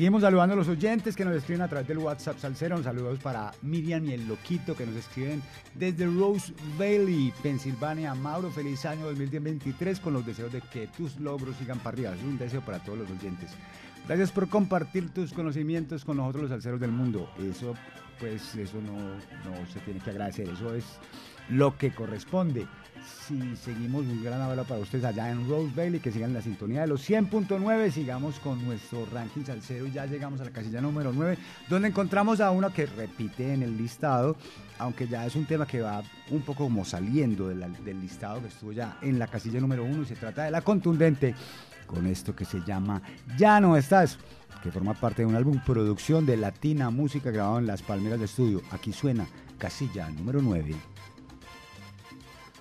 Seguimos 0.00 0.22
saludando 0.22 0.54
a 0.54 0.56
los 0.56 0.68
oyentes 0.68 1.14
que 1.14 1.26
nos 1.26 1.36
escriben 1.36 1.60
a 1.60 1.68
través 1.68 1.86
del 1.86 1.98
WhatsApp 1.98 2.38
Salcero. 2.38 2.74
Un 2.74 2.82
saludos 2.82 3.18
para 3.18 3.52
Miriam 3.60 4.02
y 4.06 4.14
el 4.14 4.26
Loquito 4.26 4.74
que 4.74 4.86
nos 4.86 4.96
escriben 4.96 5.42
desde 5.74 6.06
Rose 6.06 6.54
Valley, 6.78 7.34
Pensilvania. 7.42 8.14
Mauro, 8.14 8.50
feliz 8.50 8.86
año 8.86 9.04
2023 9.04 10.00
con 10.00 10.14
los 10.14 10.24
deseos 10.24 10.50
de 10.54 10.62
que 10.62 10.86
tus 10.86 11.20
logros 11.20 11.54
sigan 11.56 11.80
para 11.80 11.96
arriba. 11.96 12.14
Es 12.14 12.22
un 12.22 12.38
deseo 12.38 12.62
para 12.62 12.78
todos 12.78 13.00
los 13.00 13.10
oyentes. 13.10 13.50
Gracias 14.08 14.32
por 14.32 14.48
compartir 14.48 15.10
tus 15.10 15.34
conocimientos 15.34 16.02
con 16.06 16.16
nosotros 16.16 16.44
los 16.44 16.50
salseros 16.50 16.80
del 16.80 16.92
mundo. 16.92 17.30
Eso, 17.38 17.74
pues, 18.18 18.54
eso 18.54 18.80
no, 18.80 18.96
no 18.96 19.66
se 19.70 19.80
tiene 19.80 20.00
que 20.00 20.08
agradecer. 20.08 20.48
Eso 20.48 20.74
es 20.74 20.86
lo 21.50 21.76
que 21.76 21.92
corresponde 21.92 22.66
y 23.30 23.56
seguimos. 23.56 24.02
Un 24.02 24.22
gran 24.22 24.40
abrazo 24.40 24.68
para 24.68 24.80
ustedes 24.80 25.04
allá 25.04 25.30
en 25.30 25.48
Rose 25.48 25.72
Bailey, 25.74 26.00
que 26.00 26.12
sigan 26.12 26.32
la 26.32 26.42
sintonía 26.42 26.82
de 26.82 26.86
los 26.86 27.08
100.9. 27.08 27.90
Sigamos 27.90 28.38
con 28.40 28.64
nuestro 28.64 29.06
ranking 29.06 29.44
salsero 29.44 29.86
y 29.86 29.92
ya 29.92 30.06
llegamos 30.06 30.40
a 30.40 30.44
la 30.44 30.50
casilla 30.50 30.80
número 30.80 31.12
9, 31.12 31.38
donde 31.68 31.88
encontramos 31.88 32.40
a 32.40 32.50
uno 32.50 32.72
que 32.72 32.86
repite 32.86 33.54
en 33.54 33.62
el 33.62 33.76
listado, 33.76 34.36
aunque 34.78 35.08
ya 35.08 35.26
es 35.26 35.36
un 35.36 35.46
tema 35.46 35.66
que 35.66 35.80
va 35.80 36.02
un 36.30 36.42
poco 36.42 36.64
como 36.64 36.84
saliendo 36.84 37.48
del 37.48 38.00
listado 38.00 38.40
que 38.40 38.48
estuvo 38.48 38.72
ya 38.72 38.98
en 39.02 39.18
la 39.18 39.26
casilla 39.26 39.60
número 39.60 39.84
1 39.84 40.02
y 40.02 40.06
se 40.06 40.16
trata 40.16 40.44
de 40.44 40.50
la 40.50 40.60
contundente 40.60 41.34
con 41.86 42.06
esto 42.06 42.36
que 42.36 42.44
se 42.44 42.60
llama 42.60 43.02
Ya 43.36 43.60
no 43.60 43.76
estás 43.76 44.18
que 44.62 44.70
forma 44.70 44.94
parte 44.94 45.22
de 45.22 45.26
un 45.26 45.34
álbum 45.34 45.58
producción 45.64 46.26
de 46.26 46.36
Latina 46.36 46.90
Música 46.90 47.30
grabado 47.30 47.58
en 47.58 47.66
Las 47.66 47.82
Palmeras 47.82 48.18
de 48.18 48.26
Estudio. 48.26 48.60
Aquí 48.70 48.92
suena 48.92 49.26
casilla 49.58 50.10
número 50.10 50.42
9. 50.42 50.74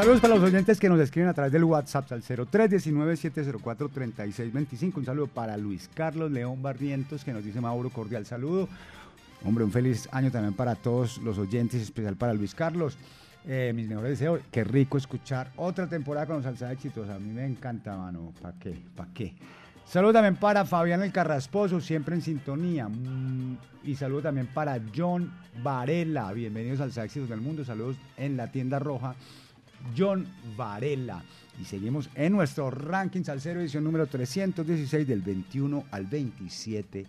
Saludos 0.00 0.20
para 0.22 0.36
los 0.36 0.44
oyentes 0.44 0.80
que 0.80 0.88
nos 0.88 0.98
escriben 0.98 1.28
a 1.28 1.34
través 1.34 1.52
del 1.52 1.62
WhatsApp 1.62 2.10
al 2.12 2.22
0319-704-3625. 2.22 4.96
Un 4.96 5.04
saludo 5.04 5.26
para 5.26 5.58
Luis 5.58 5.90
Carlos 5.92 6.30
León 6.30 6.62
Barrientos 6.62 7.22
que 7.22 7.34
nos 7.34 7.44
dice 7.44 7.60
Mauro, 7.60 7.90
cordial 7.90 8.24
saludo. 8.24 8.66
Hombre, 9.44 9.62
un 9.62 9.70
feliz 9.70 10.08
año 10.10 10.30
también 10.30 10.54
para 10.54 10.74
todos 10.74 11.18
los 11.18 11.36
oyentes, 11.36 11.82
especial 11.82 12.16
para 12.16 12.32
Luis 12.32 12.54
Carlos. 12.54 12.96
Eh, 13.46 13.72
mis 13.74 13.88
mejores 13.88 14.12
deseos. 14.12 14.40
Qué 14.50 14.64
rico 14.64 14.96
escuchar 14.96 15.52
otra 15.56 15.86
temporada 15.86 16.24
con 16.24 16.36
los 16.36 16.44
salsa 16.44 16.72
éxitos. 16.72 17.10
A 17.10 17.18
mí 17.18 17.34
me 17.34 17.44
encanta, 17.44 17.94
mano. 17.94 18.32
¿Para 18.40 18.58
qué? 18.58 18.82
¿Para 18.96 19.12
qué? 19.12 19.34
Saludo 19.84 20.14
también 20.14 20.36
para 20.36 20.64
Fabián 20.64 21.02
el 21.02 21.12
Carrasposo, 21.12 21.78
siempre 21.78 22.14
en 22.14 22.22
sintonía. 22.22 22.88
Mm, 22.88 23.58
Y 23.84 23.96
saludo 23.96 24.22
también 24.22 24.46
para 24.46 24.80
John 24.96 25.30
Varela. 25.62 26.32
Bienvenidos 26.32 26.80
al 26.80 26.88
Éxitos 27.04 27.28
del 27.28 27.42
Mundo. 27.42 27.66
Saludos 27.66 27.96
en 28.16 28.38
la 28.38 28.50
tienda 28.50 28.78
roja. 28.78 29.14
John 29.96 30.26
Varela. 30.56 31.22
Y 31.60 31.64
seguimos 31.64 32.08
en 32.14 32.32
nuestro 32.32 32.70
ranking 32.70 33.22
salsero, 33.22 33.60
edición 33.60 33.84
número 33.84 34.06
316 34.06 35.06
del 35.06 35.20
21 35.20 35.84
al 35.90 36.06
27 36.06 37.06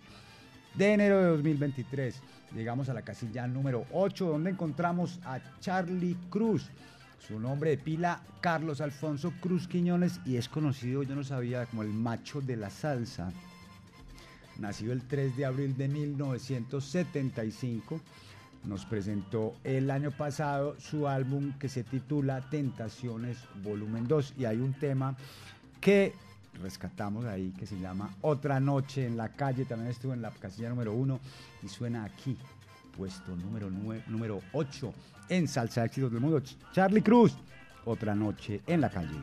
de 0.74 0.92
enero 0.92 1.18
de 1.18 1.26
2023. 1.28 2.20
Llegamos 2.54 2.88
a 2.88 2.94
la 2.94 3.02
casilla 3.02 3.46
número 3.46 3.86
8, 3.92 4.26
donde 4.26 4.50
encontramos 4.50 5.20
a 5.24 5.40
Charlie 5.60 6.16
Cruz. 6.28 6.70
Su 7.26 7.38
nombre 7.38 7.70
de 7.70 7.78
pila, 7.78 8.20
Carlos 8.40 8.80
Alfonso 8.80 9.32
Cruz 9.40 9.68
Quiñones, 9.68 10.20
y 10.24 10.36
es 10.36 10.48
conocido, 10.48 11.02
yo 11.02 11.14
no 11.14 11.24
sabía, 11.24 11.66
como 11.66 11.82
el 11.82 11.90
macho 11.90 12.40
de 12.40 12.56
la 12.56 12.68
salsa. 12.68 13.32
Nacido 14.58 14.92
el 14.92 15.02
3 15.02 15.36
de 15.36 15.46
abril 15.46 15.76
de 15.76 15.88
1975. 15.88 18.00
Nos 18.64 18.84
presentó 18.86 19.54
el 19.64 19.90
año 19.90 20.10
pasado 20.12 20.76
su 20.78 21.08
álbum 21.08 21.52
que 21.58 21.68
se 21.68 21.82
titula 21.82 22.40
Tentaciones 22.48 23.38
Volumen 23.62 24.06
2. 24.06 24.34
Y 24.38 24.44
hay 24.44 24.58
un 24.58 24.72
tema 24.74 25.16
que 25.80 26.14
rescatamos 26.62 27.24
ahí 27.24 27.52
que 27.58 27.66
se 27.66 27.78
llama 27.80 28.10
Otra 28.20 28.60
Noche 28.60 29.06
en 29.06 29.16
la 29.16 29.30
calle. 29.30 29.64
También 29.64 29.90
estuvo 29.90 30.12
en 30.12 30.22
la 30.22 30.30
casilla 30.30 30.68
número 30.68 30.92
1 30.92 31.18
y 31.64 31.68
suena 31.68 32.04
aquí, 32.04 32.36
puesto 32.96 33.34
número, 33.34 33.68
número 34.06 34.40
8 34.52 34.92
en 35.28 35.48
Salsa 35.48 35.84
Éxitos 35.84 36.12
del 36.12 36.20
Mundo. 36.20 36.38
Ch- 36.40 36.56
Charlie 36.72 37.02
Cruz, 37.02 37.36
Otra 37.84 38.14
Noche 38.14 38.60
en 38.66 38.80
la 38.80 38.90
calle. 38.90 39.18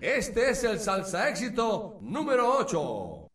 Este 0.00 0.50
es 0.50 0.64
el 0.64 0.78
salsa 0.80 1.28
éxito 1.30 1.98
número 2.02 2.58
8. 2.58 3.28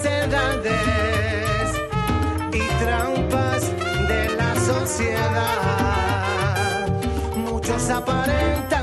Falsedades 0.00 1.76
y 2.52 2.60
trampas 2.82 3.62
de 4.08 4.30
la 4.36 4.54
sociedad. 4.54 6.08
Muchos 7.36 7.90
aparentan 7.90 8.79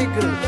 Charlie 0.00 0.39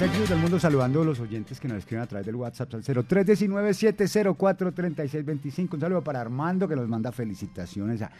Éxitos 0.00 0.28
del 0.28 0.38
Mundo 0.38 0.60
saludando 0.60 1.02
a 1.02 1.04
los 1.04 1.18
oyentes 1.18 1.58
que 1.58 1.66
nos 1.66 1.78
escriben 1.78 2.04
a 2.04 2.06
través 2.06 2.24
del 2.24 2.36
WhatsApp 2.36 2.72
al 2.74 2.84
0319-704-3625. 2.84 5.74
Un 5.74 5.80
saludo 5.80 6.04
para 6.04 6.20
Armando 6.20 6.68
que 6.68 6.76
nos 6.76 6.88
manda 6.88 7.10
felicitaciones 7.10 8.02
a, 8.02 8.12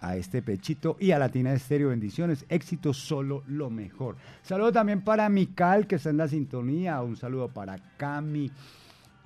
a 0.00 0.16
este 0.16 0.40
pechito 0.40 0.96
y 0.98 1.10
a 1.10 1.18
Latina 1.18 1.52
Estéreo. 1.52 1.90
Bendiciones, 1.90 2.46
éxito, 2.48 2.94
solo 2.94 3.42
lo 3.48 3.68
mejor. 3.68 4.16
Saludo 4.42 4.72
también 4.72 5.02
para 5.02 5.28
Mical 5.28 5.86
que 5.86 5.96
está 5.96 6.08
en 6.08 6.16
la 6.16 6.28
sintonía. 6.28 7.02
Un 7.02 7.16
saludo 7.16 7.48
para 7.48 7.76
Cami. 7.98 8.50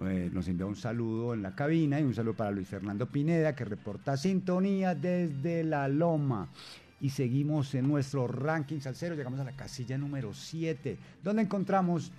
eh, 0.03 0.31
nos 0.33 0.49
envía 0.49 0.67
un 0.67 0.75
saludo 0.77 1.35
en 1.35 1.43
la 1.43 1.55
cabina 1.55 2.01
y 2.01 2.03
un 2.03 2.15
saludo 2.15 2.35
para 2.35 2.51
Luis 2.51 2.67
Fernando 2.67 3.07
Pineda 3.07 3.55
que 3.55 3.65
reporta 3.65 4.17
sintonía 4.17 4.97
desde 4.97 5.63
La 5.63 5.87
Loma. 5.87 6.49
Y 7.01 7.11
seguimos 7.11 7.75
en 7.75 7.89
nuestro 7.89 8.27
ranking 8.27 8.81
salsero, 8.81 9.15
llegamos 9.15 9.41
a 9.41 9.45
la 9.45 9.53
casilla 9.53 9.97
número 9.97 10.35
7, 10.35 10.99
donde 11.23 11.43
encontramos 11.43 12.13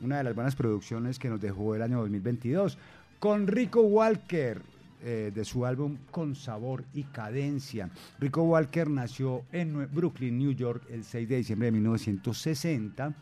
una 0.00 0.18
de 0.18 0.24
las 0.24 0.34
buenas 0.34 0.54
producciones 0.54 1.18
que 1.18 1.28
nos 1.28 1.40
dejó 1.40 1.74
el 1.74 1.82
año 1.82 1.98
2022, 2.00 2.78
con 3.18 3.48
Rico 3.48 3.80
Walker, 3.82 4.62
eh, 5.00 5.30
de 5.32 5.44
su 5.44 5.64
álbum 5.64 5.96
Con 6.10 6.34
Sabor 6.34 6.84
y 6.92 7.04
Cadencia. 7.04 7.88
Rico 8.18 8.42
Walker 8.42 8.90
nació 8.90 9.44
en 9.52 9.88
Brooklyn, 9.92 10.36
New 10.36 10.50
York, 10.50 10.82
el 10.90 11.04
6 11.04 11.28
de 11.28 11.36
diciembre 11.36 11.66
de 11.66 11.72
1960. 11.72 13.14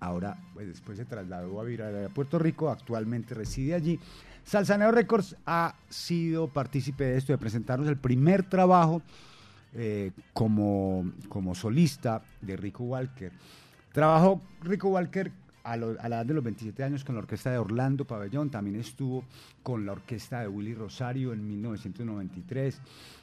Ahora, 0.00 0.36
pues 0.52 0.68
después 0.68 0.98
se 0.98 1.06
trasladó 1.06 1.58
a 1.58 1.64
vivir 1.64 1.82
a 1.82 2.08
Puerto 2.10 2.38
Rico, 2.38 2.68
actualmente 2.68 3.32
reside 3.34 3.74
allí. 3.74 3.98
Salsaneo 4.44 4.90
Records 4.92 5.36
ha 5.46 5.74
sido 5.88 6.48
partícipe 6.48 7.04
de 7.04 7.16
esto, 7.16 7.32
de 7.32 7.38
presentarnos 7.38 7.88
el 7.88 7.96
primer 7.96 8.42
trabajo 8.42 9.00
eh, 9.74 10.12
como, 10.32 11.12
como 11.28 11.54
solista 11.54 12.22
de 12.40 12.56
Rico 12.56 12.84
Walker. 12.84 13.32
Trabajó 13.92 14.40
Rico 14.62 14.88
Walker 14.88 15.30
a, 15.64 15.76
la 15.76 16.06
edad 16.06 16.26
de 16.26 16.34
los 16.34 16.44
27 16.44 16.84
años 16.84 17.04
con 17.04 17.14
la 17.14 17.20
orquesta 17.22 17.50
de 17.50 17.58
Orlando 17.58 18.04
Pabellón, 18.04 18.50
también 18.50 18.76
estuvo 18.76 19.24
con 19.62 19.86
la 19.86 19.92
orquesta 19.92 20.40
de 20.40 20.48
Willy 20.48 20.74
Rosario 20.74 21.32
en 21.32 21.46
1993, 21.46 22.80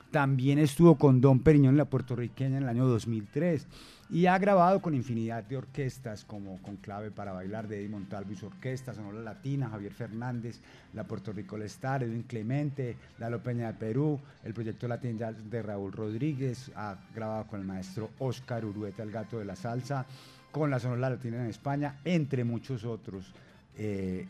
también 0.10 0.60
estuvo 0.60 0.96
con 0.96 1.22
Don 1.22 1.40
Periñón, 1.40 1.78
la 1.78 1.86
puertorriqueña, 1.86 2.58
en 2.58 2.64
el 2.64 2.70
año 2.70 2.88
2003, 2.88 3.68
y 4.12 4.26
ha 4.26 4.38
grabado 4.38 4.82
con 4.82 4.94
infinidad 4.94 5.46
de 5.46 5.56
orquestas 5.56 6.26
como 6.26 6.62
con 6.62 6.76
Clave 6.76 7.12
para 7.12 7.32
Bailar 7.32 7.70
de 7.70 7.80
Eddie 7.80 7.88
Montalvo 7.88 8.34
y 8.34 8.36
su 8.36 8.48
orquesta, 8.48 8.94
Sonora 8.94 9.22
Latina, 9.22 9.70
Javier 9.70 9.94
Fernández, 9.94 10.60
la 10.94 11.06
Puerto 11.06 11.32
Rico 11.32 11.58
Star, 11.60 12.04
Edwin 12.04 12.24
Clemente, 12.24 12.98
Lalo 13.20 13.42
Peña 13.42 13.68
de 13.68 13.80
Perú, 13.80 14.20
el 14.44 14.54
proyecto 14.54 14.90
Latin 14.90 15.18
de 15.18 15.62
Raúl 15.62 15.94
Rodríguez, 15.94 16.72
ha 16.76 16.98
grabado 17.16 17.48
con 17.48 17.62
el 17.62 17.66
maestro 17.66 18.10
Oscar 18.20 18.66
Urueta, 18.66 19.02
el 19.02 19.12
gato 19.12 19.40
de 19.40 19.46
la 19.46 19.56
salsa, 19.56 20.06
con 20.52 20.70
la 20.70 20.80
Sonora 20.80 21.10
Latina 21.10 21.38
en 21.38 21.50
España, 21.50 22.00
entre 22.04 22.44
muchos 22.44 22.84
otros. 22.84 23.34
Eh, 23.78 24.28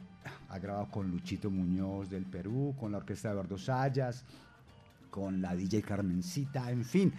ha 0.49 0.59
grabado 0.59 0.91
con 0.91 1.09
Luchito 1.09 1.49
Muñoz 1.49 2.07
del 2.07 2.25
Perú, 2.25 2.75
con 2.79 2.91
la 2.91 2.99
orquesta 2.99 3.29
de 3.29 3.34
Eduardo 3.34 3.57
Sayas, 3.57 4.23
con 5.09 5.41
la 5.41 5.55
DJ 5.55 5.82
Carmencita, 5.82 6.71
en 6.71 6.86
fin. 6.86 7.13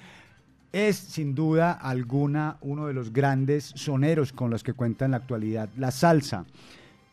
Es 0.73 0.97
sin 0.97 1.35
duda 1.35 1.73
alguna 1.73 2.57
uno 2.63 2.87
de 2.87 2.95
los 2.95 3.13
grandes 3.13 3.73
soneros 3.77 4.33
con 4.33 4.51
los 4.51 4.63
que 4.63 4.73
cuenta 4.73 5.05
en 5.05 5.11
la 5.11 5.19
actualidad 5.19 5.69
la 5.77 5.91
salsa. 5.91 6.47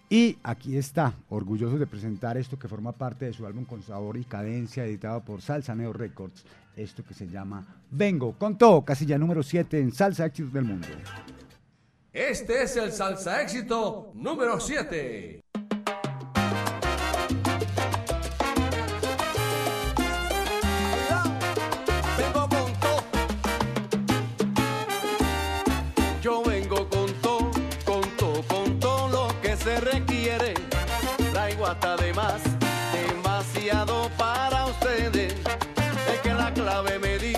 Y 0.09 0.37
aquí 0.41 0.75
está, 0.77 1.13
orgulloso 1.29 1.77
de 1.77 1.85
presentar 1.85 2.37
esto 2.37 2.57
que 2.57 2.67
forma 2.67 2.93
parte 2.93 3.25
de 3.25 3.33
su 3.33 3.45
álbum 3.45 3.65
con 3.65 3.83
sabor 3.83 4.17
y 4.17 4.23
cadencia, 4.23 4.85
editado 4.85 5.23
por 5.23 5.41
Salsa 5.41 5.75
Neo 5.75 5.93
Records, 5.93 6.45
esto 6.75 7.03
que 7.03 7.13
se 7.13 7.27
llama 7.27 7.83
Vengo 7.91 8.33
con 8.33 8.57
todo, 8.57 8.83
casilla 8.83 9.19
número 9.19 9.43
7 9.43 9.79
en 9.79 9.91
Salsa 9.91 10.25
Éxitos 10.25 10.53
del 10.53 10.63
Mundo. 10.65 10.87
Este 12.11 12.63
es 12.63 12.75
el 12.75 12.91
salsa 12.91 13.41
éxito 13.41 14.11
número 14.15 14.59
7. 14.59 15.41
Para 34.17 34.65
ustedes. 34.67 35.33
Es 36.13 36.19
que 36.21 36.33
la 36.33 36.53
clave 36.53 36.99
me 36.99 37.17
di, 37.17 37.33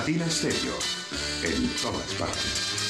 Latina 0.00 0.30
Stereo. 0.30 0.78
En 1.44 1.68
todas 1.82 2.14
partes. 2.14 2.89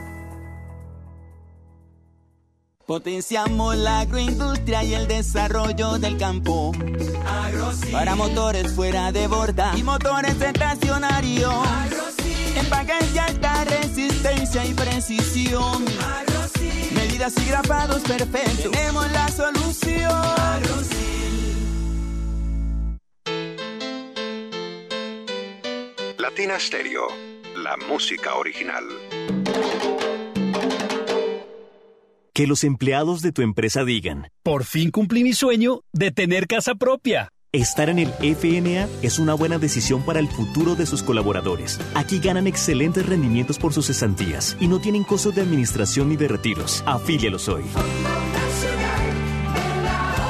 Potenciamos 2.91 3.77
la 3.77 4.01
agroindustria 4.01 4.83
y 4.83 4.93
el 4.93 5.07
desarrollo 5.07 5.97
del 5.97 6.17
campo. 6.17 6.73
Para 7.89 8.15
motores 8.15 8.73
fuera 8.73 9.13
de 9.13 9.27
borda 9.27 9.71
y 9.77 9.83
motores 9.83 10.35
estacionarios. 10.41 11.55
Empaques 12.57 13.13
de 13.13 13.19
alta 13.21 13.63
resistencia 13.63 14.65
y 14.65 14.73
precisión. 14.73 15.85
Medidas 16.93 17.33
y 17.37 17.45
grapados 17.45 18.01
perfectos. 18.01 18.71
Tenemos 18.71 19.09
la 19.13 19.27
solución. 19.29 20.11
Latina 26.17 26.59
Stereo. 26.59 27.07
La 27.55 27.77
música 27.87 28.35
original. 28.35 28.83
Que 32.33 32.47
los 32.47 32.63
empleados 32.63 33.21
de 33.21 33.33
tu 33.33 33.41
empresa 33.41 33.83
digan, 33.83 34.29
por 34.41 34.63
fin 34.63 34.89
cumplí 34.89 35.21
mi 35.23 35.33
sueño 35.33 35.81
de 35.91 36.11
tener 36.11 36.47
casa 36.47 36.75
propia. 36.75 37.33
Estar 37.51 37.89
en 37.89 37.99
el 37.99 38.07
FNA 38.07 38.87
es 39.01 39.19
una 39.19 39.33
buena 39.33 39.57
decisión 39.57 40.03
para 40.03 40.21
el 40.21 40.29
futuro 40.29 40.75
de 40.75 40.85
sus 40.85 41.03
colaboradores. 41.03 41.77
Aquí 41.93 42.19
ganan 42.19 42.47
excelentes 42.47 43.05
rendimientos 43.05 43.59
por 43.59 43.73
sus 43.73 43.87
cesantías 43.87 44.55
y 44.61 44.69
no 44.69 44.79
tienen 44.79 45.03
costos 45.03 45.35
de 45.35 45.41
administración 45.41 46.07
ni 46.07 46.15
de 46.15 46.29
retiros. 46.29 46.81
Afílialos 46.85 47.49
hoy. 47.49 47.63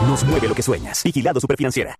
Nos 0.08 0.24
mueve 0.24 0.48
lo 0.48 0.56
que 0.56 0.64
sueñas. 0.64 1.04
Vigilado 1.04 1.40
Superfinanciera. 1.40 2.00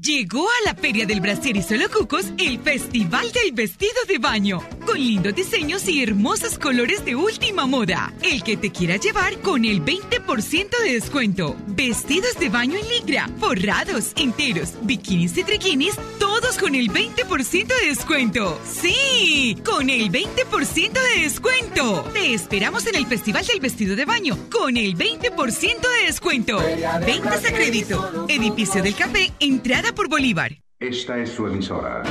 Llegó 0.00 0.48
a 0.48 0.64
la 0.64 0.74
Feria 0.74 1.04
del 1.04 1.20
Brasier 1.20 1.54
y 1.54 1.62
Solo 1.62 1.90
Cucos 1.90 2.24
el 2.38 2.58
Festival 2.60 3.30
del 3.30 3.52
Vestido 3.52 3.92
de 4.08 4.16
Baño, 4.16 4.62
con 4.86 4.96
lindos 4.96 5.34
diseños 5.34 5.86
y 5.86 6.02
hermosos 6.02 6.58
colores 6.58 7.04
de 7.04 7.14
última 7.14 7.66
moda. 7.66 8.10
El 8.22 8.42
que 8.42 8.56
te 8.56 8.72
quiera 8.72 8.96
llevar 8.96 9.38
con 9.40 9.66
el 9.66 9.84
20% 9.84 10.82
de 10.82 10.94
descuento. 10.94 11.56
Vestidos 11.66 12.38
de 12.40 12.48
baño 12.48 12.78
en 12.78 12.88
ligra, 12.88 13.28
forrados, 13.38 14.12
enteros, 14.16 14.72
bikinis 14.80 15.36
y 15.36 15.44
triquinis, 15.44 15.94
todos 16.18 16.56
con 16.56 16.74
el 16.74 16.88
20% 16.88 17.66
de 17.66 17.86
descuento. 17.88 18.58
¡Sí! 18.64 19.58
¡Con 19.62 19.90
el 19.90 20.10
20% 20.10 20.92
de 20.92 21.20
descuento! 21.20 22.08
Te 22.14 22.32
esperamos 22.32 22.86
en 22.86 22.94
el 22.94 23.06
Festival 23.06 23.46
del 23.46 23.60
Vestido 23.60 23.94
de 23.94 24.06
Baño 24.06 24.38
con 24.50 24.78
el 24.78 24.96
20% 24.96 25.80
de 25.80 26.06
descuento. 26.06 26.56
Ventas 27.04 27.44
a 27.44 27.52
crédito. 27.52 28.26
Edificio 28.26 28.82
del 28.82 28.94
Café, 28.94 29.30
entrada 29.38 29.81
por 29.90 30.08
Bolívar. 30.08 30.52
Esta 30.78 31.18
es 31.18 31.30
su 31.30 31.46
emisora. 31.46 32.02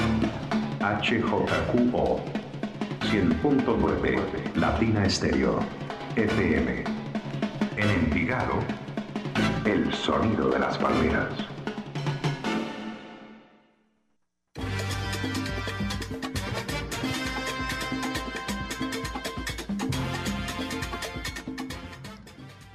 HJQO 0.79 2.19
100.9 3.11 4.55
Latina 4.55 5.09
Stereo 5.09 5.59
FM. 6.15 6.83
En 7.77 7.89
Envigado, 7.89 8.59
el 9.65 9.93
sonido 9.93 10.49
de 10.49 10.59
las 10.59 10.77
palmeras. 10.77 11.33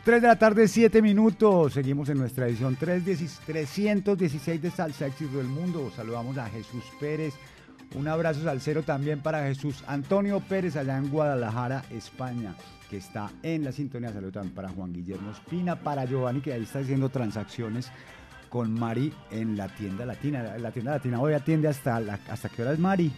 Tres 0.07 0.23
de 0.23 0.29
la 0.29 0.39
tarde, 0.39 0.69
siete 0.69 1.03
minutos. 1.03 1.73
Seguimos 1.73 2.09
en 2.11 2.19
nuestra 2.19 2.47
edición 2.47 2.77
316 2.77 3.41
316 3.45 4.63
de 4.63 4.71
Salsa 4.71 5.09
Éxito 5.09 5.39
del 5.39 5.49
Mundo. 5.49 5.91
Saludamos 5.97 6.39
a 6.39 6.49
Jesús 6.49 6.85
Pérez. 7.01 7.35
Un 7.97 8.07
abrazo 8.07 8.45
salsero 8.45 8.85
también 8.85 9.19
para 9.19 9.43
Jesús 9.43 9.83
Antonio 9.89 10.39
Pérez 10.39 10.77
allá 10.77 10.97
en 10.97 11.11
Guadalajara, 11.11 11.83
España, 11.91 12.55
que 12.89 12.99
está 12.99 13.33
en 13.43 13.65
la 13.65 13.73
sintonía. 13.73 14.13
Saludos 14.13 14.35
también 14.35 14.55
para 14.55 14.69
Juan 14.69 14.93
Guillermo 14.93 15.33
Espina, 15.33 15.75
para 15.75 16.05
Giovanni, 16.05 16.41
que 16.41 16.53
ahí 16.53 16.63
está 16.63 16.79
haciendo 16.79 17.09
transacciones 17.09 17.91
con 18.49 18.73
Mari 18.79 19.13
en 19.33 19.57
la 19.57 19.67
tienda 19.67 20.07
latina. 20.07 20.57
La 20.57 20.71
tienda 20.71 20.93
latina 20.93 21.21
hoy 21.21 21.35
atiende 21.35 21.67
hasta, 21.67 21.99
la, 21.99 22.21
hasta 22.31 22.49
qué 22.49 22.63
hora 22.63 22.75
es 22.75 22.79
Mari. 22.79 23.11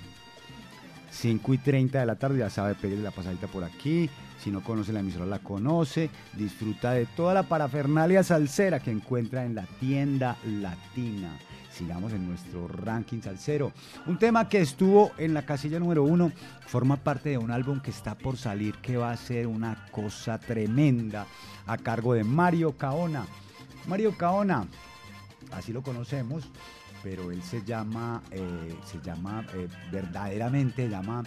5 1.10 1.52
y 1.52 1.58
30 1.58 2.00
de 2.00 2.06
la 2.06 2.16
tarde, 2.16 2.38
ya 2.38 2.48
sabe, 2.48 2.74
Pérez 2.76 3.00
la 3.00 3.10
pasadita 3.10 3.46
por 3.46 3.62
aquí. 3.62 4.08
Si 4.38 4.50
no 4.50 4.62
conoce 4.62 4.92
la 4.92 5.00
emisora, 5.00 5.26
la 5.26 5.40
conoce. 5.40 6.10
Disfruta 6.34 6.92
de 6.92 7.06
toda 7.06 7.34
la 7.34 7.42
parafernalia 7.42 8.22
salsera 8.22 8.80
que 8.80 8.90
encuentra 8.90 9.44
en 9.44 9.54
la 9.54 9.66
tienda 9.80 10.36
latina. 10.44 11.38
Sigamos 11.72 12.12
en 12.12 12.26
nuestro 12.26 12.66
ranking 12.66 13.20
salsero. 13.20 13.72
Un 14.06 14.18
tema 14.18 14.48
que 14.48 14.60
estuvo 14.60 15.12
en 15.18 15.34
la 15.34 15.42
casilla 15.42 15.78
número 15.78 16.02
uno 16.02 16.32
forma 16.66 16.96
parte 16.96 17.30
de 17.30 17.38
un 17.38 17.50
álbum 17.50 17.80
que 17.80 17.90
está 17.90 18.16
por 18.16 18.36
salir, 18.36 18.74
que 18.76 18.96
va 18.96 19.12
a 19.12 19.16
ser 19.16 19.46
una 19.46 19.86
cosa 19.90 20.38
tremenda, 20.38 21.26
a 21.66 21.76
cargo 21.78 22.14
de 22.14 22.24
Mario 22.24 22.72
Caona. 22.72 23.26
Mario 23.86 24.16
Caona, 24.16 24.66
así 25.52 25.72
lo 25.72 25.82
conocemos, 25.82 26.44
pero 27.02 27.30
él 27.30 27.42
se 27.42 27.64
llama, 27.64 28.22
eh, 28.30 28.74
se 28.84 29.00
llama 29.00 29.46
eh, 29.54 29.68
verdaderamente, 29.92 30.88
llama 30.88 31.22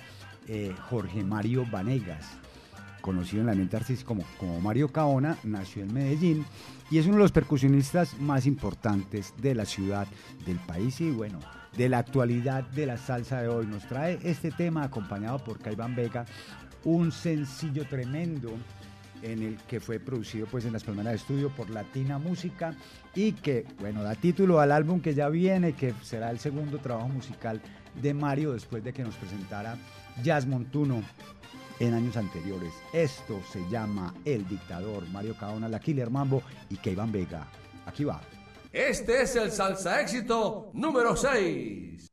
eh, 0.48 0.76
Jorge 0.90 1.24
Mario 1.24 1.66
Vanegas, 1.72 2.26
conocido 3.02 3.42
en 3.42 3.48
la 3.48 3.56
mente 3.56 3.78
artística 3.78 4.14
como, 4.38 4.62
Mario 4.62 4.90
Caona, 4.90 5.38
nació 5.44 5.84
en 5.84 5.94
Medellín 5.94 6.46
y 6.90 6.98
es 6.98 7.06
uno 7.06 7.16
de 7.16 7.24
los 7.24 7.32
percusionistas 7.32 8.20
más 8.20 8.46
importantes 8.46 9.34
de 9.42 9.56
la 9.56 9.66
ciudad, 9.66 10.08
del 10.46 10.60
país 10.60 11.02
y 11.02 11.12
bueno, 11.12 11.40
de 11.76 11.90
la 11.90 12.00
actualidad 12.00 12.64
de 12.64 12.86
la 12.86 12.98
salsa 12.98 13.42
de 13.42 13.48
hoy. 13.48 13.66
Nos 13.66 13.88
trae 13.88 14.20
este 14.24 14.52
tema 14.52 14.84
acompañado 14.84 15.44
por 15.44 15.60
Caiván 15.60 15.96
Vega, 15.96 16.26
un 16.84 17.12
sencillo 17.12 17.86
tremendo 17.88 18.52
en 19.22 19.44
el 19.44 19.58
que 19.68 19.80
fue 19.80 20.00
producido 20.00 20.48
pues 20.48 20.66
en 20.66 20.74
las 20.74 20.84
palmeras 20.84 21.12
de 21.12 21.18
estudio 21.18 21.50
por 21.50 21.70
Latina 21.70 22.18
Música 22.18 22.76
y 23.14 23.34
que 23.34 23.66
bueno 23.80 24.02
da 24.02 24.16
título 24.16 24.60
al 24.60 24.72
álbum 24.72 25.00
que 25.00 25.14
ya 25.14 25.30
viene 25.30 25.74
que 25.74 25.94
será 26.02 26.32
el 26.32 26.40
segundo 26.40 26.80
trabajo 26.80 27.08
musical 27.08 27.62
de 28.02 28.16
Mario 28.16 28.54
después 28.54 28.84
de 28.84 28.94
que 28.94 29.04
nos 29.04 29.16
presentara 29.16 29.78
Jazz 30.24 30.48
Montuno 30.48 31.04
en 31.82 31.96
años 31.96 32.16
anteriores. 32.16 32.74
Esto 32.94 33.42
se 33.52 33.68
llama 33.70 34.14
El 34.24 34.48
Dictador, 34.48 35.08
Mario 35.10 35.36
Caona, 35.36 35.68
La 35.68 35.80
Killer 35.80 36.12
Mambo 36.12 36.44
y 36.70 36.78
Keivan 36.78 37.12
Vega. 37.12 37.48
Aquí 37.88 38.04
va. 38.04 38.22
Este 38.72 39.24
es 39.24 39.36
el 39.36 39.52
salsa 39.52 40.00
éxito 40.00 40.70
número 40.74 41.16
6. 41.16 42.11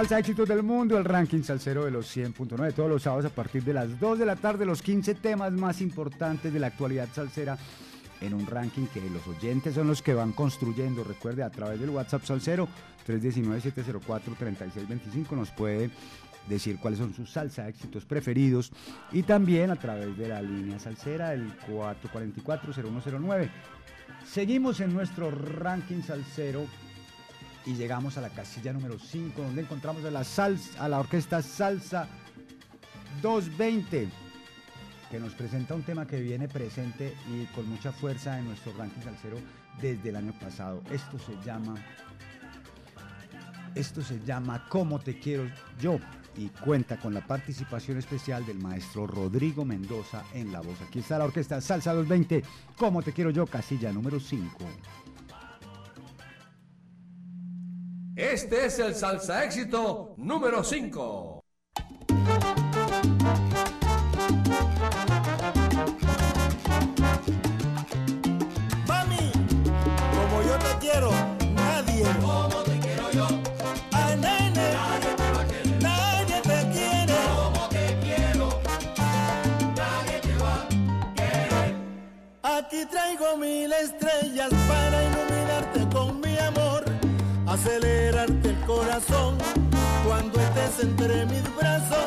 Salsa 0.00 0.18
Éxitos 0.18 0.48
del 0.48 0.62
Mundo, 0.62 0.96
el 0.96 1.04
ranking 1.04 1.42
salsero 1.42 1.84
de 1.84 1.90
los 1.90 2.16
100.9, 2.16 2.72
todos 2.72 2.88
los 2.88 3.02
sábados 3.02 3.26
a 3.26 3.28
partir 3.28 3.62
de 3.62 3.74
las 3.74 4.00
2 4.00 4.20
de 4.20 4.24
la 4.24 4.34
tarde, 4.34 4.64
los 4.64 4.80
15 4.80 5.14
temas 5.16 5.52
más 5.52 5.82
importantes 5.82 6.50
de 6.50 6.58
la 6.58 6.68
actualidad 6.68 7.06
salsera 7.12 7.58
en 8.22 8.32
un 8.32 8.46
ranking 8.46 8.86
que 8.86 9.02
los 9.10 9.28
oyentes 9.28 9.74
son 9.74 9.88
los 9.88 10.00
que 10.00 10.14
van 10.14 10.32
construyendo. 10.32 11.04
Recuerde, 11.04 11.42
a 11.42 11.50
través 11.50 11.78
del 11.80 11.90
WhatsApp 11.90 12.24
Salsero 12.24 12.66
319-704-3625 13.06 15.32
nos 15.32 15.50
puede 15.50 15.90
decir 16.48 16.78
cuáles 16.78 16.98
son 16.98 17.12
sus 17.12 17.30
salsa 17.30 17.68
éxitos 17.68 18.06
preferidos 18.06 18.72
y 19.12 19.24
también 19.24 19.70
a 19.70 19.76
través 19.76 20.16
de 20.16 20.28
la 20.28 20.40
línea 20.40 20.78
salsera 20.78 21.34
el 21.34 21.52
444-0109. 21.68 23.50
Seguimos 24.24 24.80
en 24.80 24.94
nuestro 24.94 25.30
ranking 25.30 26.00
salsero 26.00 26.64
y 27.66 27.74
llegamos 27.74 28.16
a 28.16 28.20
la 28.20 28.30
casilla 28.30 28.72
número 28.72 28.98
5 28.98 29.42
donde 29.42 29.62
encontramos 29.62 30.04
a 30.04 30.10
la, 30.10 30.24
salsa, 30.24 30.98
orquesta 30.98 31.42
Salsa 31.42 32.08
220 33.22 34.08
que 35.10 35.18
nos 35.18 35.34
presenta 35.34 35.74
un 35.74 35.82
tema 35.82 36.06
que 36.06 36.20
viene 36.20 36.48
presente 36.48 37.14
y 37.28 37.44
con 37.54 37.68
mucha 37.68 37.92
fuerza 37.92 38.38
en 38.38 38.46
nuestro 38.46 38.72
ranking 38.78 39.02
salsero 39.02 39.38
desde 39.80 40.10
el 40.10 40.16
año 40.16 40.32
pasado. 40.38 40.82
Esto 40.90 41.18
se 41.18 41.36
llama 41.44 41.74
esto 43.74 44.02
se 44.02 44.20
llama 44.24 44.66
Cómo 44.68 44.98
te 44.98 45.18
quiero 45.18 45.48
yo 45.80 45.98
y 46.36 46.48
cuenta 46.48 46.98
con 46.98 47.14
la 47.14 47.26
participación 47.26 47.98
especial 47.98 48.44
del 48.46 48.58
maestro 48.58 49.06
Rodrigo 49.06 49.64
Mendoza 49.64 50.24
en 50.32 50.52
la 50.52 50.60
voz. 50.60 50.80
Aquí 50.80 51.00
está 51.00 51.18
la 51.18 51.24
orquesta 51.24 51.60
Salsa 51.60 51.92
220, 51.92 52.42
Cómo 52.76 53.02
te 53.02 53.12
quiero 53.12 53.30
yo, 53.30 53.46
casilla 53.46 53.92
número 53.92 54.18
5. 54.18 54.56
Este 58.22 58.66
es 58.66 58.78
el 58.78 58.94
salsa 58.94 59.44
éxito 59.44 60.12
número 60.18 60.62
5. 60.62 61.42
Mami, 68.86 69.32
como 70.12 70.42
yo 70.42 70.58
te 70.58 70.78
quiero, 70.80 71.10
nadie. 71.54 72.04
Como 72.20 72.62
te 72.62 72.78
quiero 72.80 73.10
yo. 73.10 73.26
A 73.92 74.14
nene, 74.16 74.70
nadie 74.74 75.14
te 75.16 75.32
va 75.32 75.40
a 75.40 75.46
querer. 75.46 75.82
Nadie 75.82 76.40
te 76.42 76.68
quiere. 76.74 77.14
Como 77.34 77.68
te 77.70 77.98
quiero, 78.02 78.60
nadie 79.74 80.20
te 80.20 80.36
va 80.36 80.54
a 80.62 81.14
querer. 81.14 81.74
Aquí 82.42 82.84
traigo 82.84 83.38
mil 83.38 83.72
estrellas 83.72 84.50
para 84.68 85.09
acelerarte 87.50 88.50
el 88.50 88.60
corazón. 88.60 89.36
Cuando 90.06 90.40
estés 90.40 90.84
entre 90.84 91.26
mis 91.26 91.56
brazos, 91.56 92.06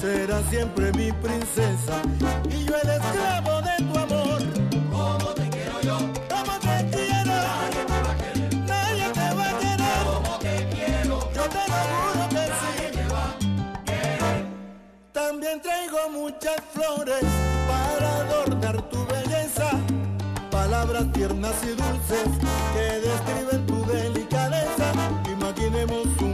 serás 0.00 0.42
siempre 0.50 0.92
mi 0.92 1.12
princesa 1.12 2.00
y 2.48 2.64
yo 2.64 2.74
el 2.76 2.90
esclavo 2.90 3.60
de 3.62 3.76
tu 3.84 3.98
amor. 3.98 4.42
Como 4.90 5.34
te 5.34 5.48
quiero 5.50 5.80
yo, 5.82 5.98
como 6.28 6.58
te 6.60 6.88
quiero, 6.90 7.34
nadie 7.34 7.84
te 7.86 8.00
va 8.02 8.10
a 8.10 8.16
querer, 8.16 8.54
nadie 8.66 9.08
te 9.12 9.34
va 9.34 9.50
a 9.50 9.58
querer, 9.58 10.04
como 10.04 10.38
te 10.38 10.68
quiero, 10.70 11.32
yo 11.34 11.42
te 11.54 11.62
lo 11.72 11.80
juro 11.90 12.28
que 12.30 12.44
sí. 12.60 12.74
Te 12.96 13.08
va 13.12 13.24
a 13.24 13.84
querer. 13.84 14.46
También 15.12 15.60
traigo 15.60 16.10
muchas 16.10 16.56
flores 16.72 17.24
para 17.68 18.16
adornar 18.16 18.82
tu 18.88 19.04
belleza, 19.06 19.70
palabras 20.50 21.12
tiernas 21.12 21.54
y 21.62 21.68
dulces 21.68 22.28
que 22.74 23.00
describen. 23.00 23.63
Imaginemos 25.74 26.22
un 26.22 26.33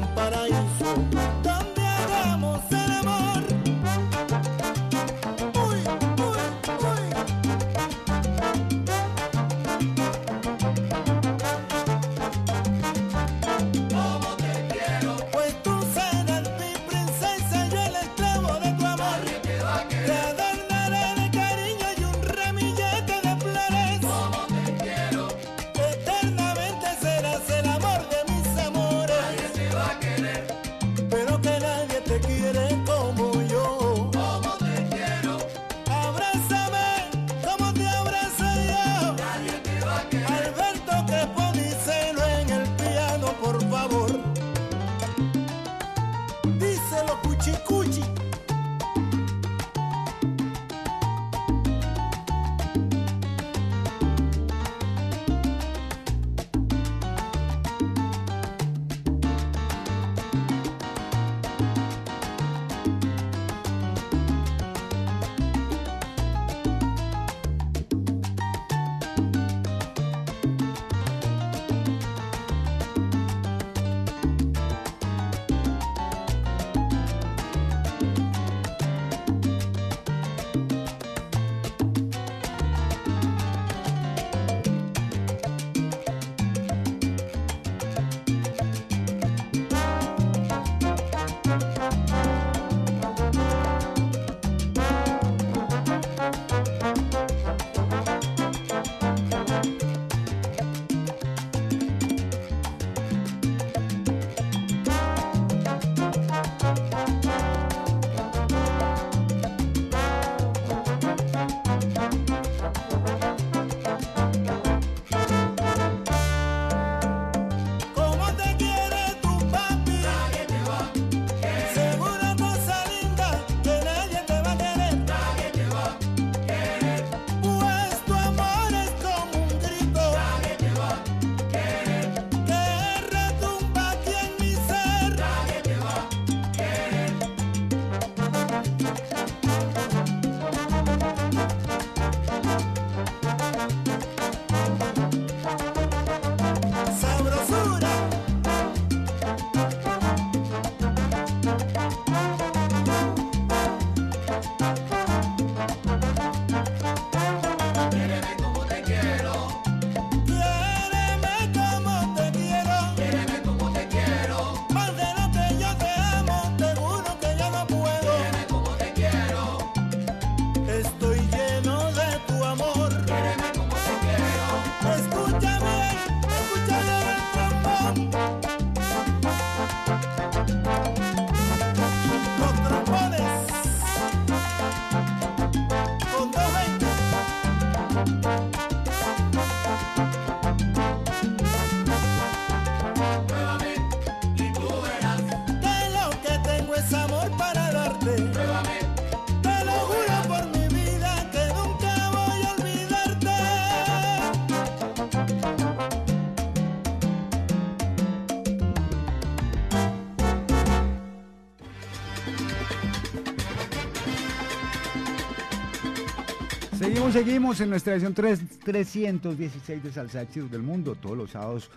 Seguimos, 217.11 217.27
seguimos 217.27 217.61
en 217.61 217.71
nuestra 217.71 217.95
edición 217.95 218.15
3 218.15 218.41
316 218.63 219.83
de 219.83 219.93
Salsa 219.93 220.25
del 220.25 220.63
Mundo, 220.63 220.95
todos 220.95 221.17
los 221.17 221.31
sábados 221.31 221.69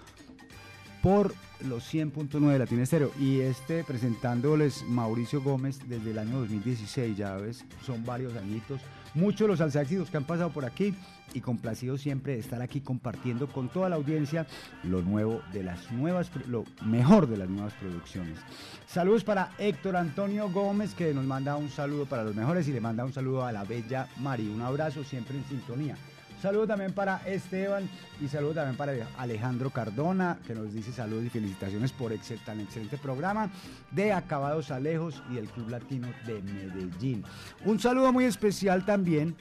por 1.02 1.34
los 1.68 1.92
100.9 1.92 2.52
de 2.52 2.60
Latina 2.60 2.84
Estéreo. 2.84 3.12
Y 3.20 3.40
este 3.40 3.84
presentándoles 3.84 4.84
Mauricio 4.88 5.42
Gómez 5.42 5.80
desde 5.88 6.12
el 6.12 6.20
año 6.20 6.40
2016, 6.42 7.18
ya 7.18 7.36
ves, 7.38 7.66
son 7.84 8.06
varios 8.06 8.36
añitos. 8.36 8.82
Muchos 9.16 9.42
de 9.42 9.48
los 9.48 9.58
salsa 9.58 9.82
éxitos 9.82 10.12
que 10.12 10.18
han 10.18 10.26
pasado 10.26 10.52
por 10.52 10.66
aquí 10.66 10.94
y 11.34 11.42
complacido 11.42 11.98
siempre 11.98 12.34
de 12.34 12.40
estar 12.40 12.62
aquí 12.62 12.82
compartiendo 12.82 13.48
con 13.48 13.70
toda 13.70 13.90
la 13.90 13.96
audiencia 13.96 14.46
lo 14.84 15.02
nuevo 15.02 15.42
de 15.52 15.64
las 15.64 15.92
nuevas, 15.92 16.30
lo 16.48 16.64
mejor 16.86 17.28
de 17.28 17.38
las 17.38 17.50
nuevas 17.50 17.74
producciones. 17.74 18.38
Saludos 18.94 19.24
para 19.24 19.50
Héctor 19.58 19.96
Antonio 19.96 20.50
Gómez 20.52 20.94
que 20.94 21.16
nos 21.16 21.26
manda 21.26 21.56
un 21.56 21.70
saludo 21.72 22.06
para 22.06 22.24
los 22.24 22.36
mejores 22.36 22.68
y 22.68 22.72
le 22.72 22.80
manda 22.80 23.04
un 23.04 23.12
saludo 23.12 23.44
a 23.44 23.52
la 23.52 23.64
bella 23.64 24.08
Mari. 24.18 24.48
Un 24.48 24.62
abrazo 24.62 25.04
siempre 25.04 25.36
en 25.36 25.44
sintonía. 25.46 25.98
Saludo 26.40 26.68
también 26.68 26.94
para 26.94 27.18
Esteban 27.26 27.90
y 28.22 28.28
saludo 28.28 28.54
también 28.54 28.76
para 28.78 28.94
Alejandro 29.18 29.72
Cardona, 29.72 30.38
que 30.46 30.54
nos 30.54 30.72
dice 30.74 30.92
saludos 30.92 31.24
y 31.26 31.30
felicitaciones 31.30 31.92
por 31.92 32.12
excel- 32.12 32.44
tan 32.44 32.60
excelente 32.60 32.98
programa 32.98 33.50
de 33.92 34.12
Acabados 34.14 34.70
Alejos 34.70 35.24
y 35.32 35.38
el 35.38 35.48
Club 35.50 35.70
Latino 35.70 36.10
de 36.28 36.42
Medellín. 36.44 37.24
Un 37.66 37.80
saludo 37.80 38.12
muy 38.14 38.26
especial 38.26 38.86
también 38.86 39.36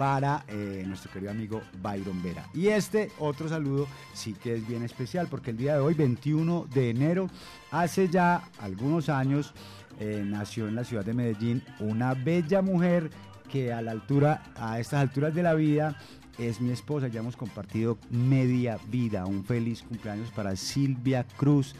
para 0.00 0.46
eh, 0.48 0.82
nuestro 0.86 1.12
querido 1.12 1.30
amigo 1.30 1.60
Byron 1.82 2.22
Vera. 2.22 2.48
Y 2.54 2.68
este 2.68 3.12
otro 3.18 3.50
saludo 3.50 3.86
sí 4.14 4.32
que 4.32 4.54
es 4.54 4.66
bien 4.66 4.82
especial 4.82 5.26
porque 5.30 5.50
el 5.50 5.58
día 5.58 5.74
de 5.74 5.80
hoy, 5.80 5.92
21 5.92 6.68
de 6.72 6.88
enero, 6.88 7.28
hace 7.70 8.08
ya 8.08 8.48
algunos 8.60 9.10
años, 9.10 9.52
eh, 9.98 10.22
nació 10.24 10.68
en 10.68 10.76
la 10.76 10.84
ciudad 10.84 11.04
de 11.04 11.12
Medellín 11.12 11.62
una 11.80 12.14
bella 12.14 12.62
mujer 12.62 13.10
que 13.52 13.74
a 13.74 13.82
la 13.82 13.90
altura, 13.90 14.42
a 14.56 14.80
estas 14.80 15.02
alturas 15.02 15.34
de 15.34 15.42
la 15.42 15.52
vida, 15.52 15.98
es 16.38 16.62
mi 16.62 16.70
esposa. 16.70 17.08
Ya 17.08 17.20
hemos 17.20 17.36
compartido 17.36 17.98
media 18.08 18.78
vida. 18.90 19.26
Un 19.26 19.44
feliz 19.44 19.82
cumpleaños 19.82 20.30
para 20.30 20.56
Silvia 20.56 21.26
Cruz. 21.36 21.74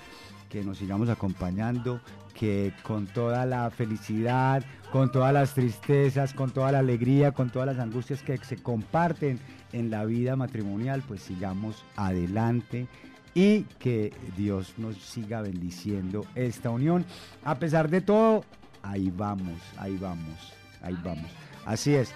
Que 0.51 0.63
nos 0.63 0.77
sigamos 0.77 1.09
acompañando, 1.09 2.03
que 2.41 2.73
con 2.83 3.07
toda 3.07 3.45
la 3.45 3.69
felicidad, 3.69 4.65
con 4.91 5.13
todas 5.13 5.31
las 5.31 5.53
tristezas, 5.53 6.33
con 6.33 6.51
toda 6.51 6.73
la 6.73 6.79
alegría, 6.79 7.33
con 7.33 7.51
todas 7.51 7.67
las 7.67 7.79
angustias 7.79 8.23
que 8.23 8.39
se 8.39 8.57
comparten 8.57 9.39
en 9.75 9.91
la 9.91 10.07
vida 10.07 10.37
matrimonial, 10.37 11.03
pues 11.07 11.21
sigamos 11.21 11.85
adelante 11.97 12.87
y 13.35 13.65
que 13.79 14.15
Dios 14.39 14.73
nos 14.79 14.97
siga 14.97 15.43
bendiciendo 15.43 16.25
esta 16.35 16.71
unión. 16.71 17.05
A 17.45 17.59
pesar 17.59 17.91
de 17.91 18.01
todo, 18.01 18.47
ahí 18.83 19.13
vamos, 19.15 19.61
ahí 19.77 19.99
vamos, 19.99 20.55
ahí 20.81 20.97
vamos. 21.05 21.31
Así 21.67 21.95
es. 21.95 22.11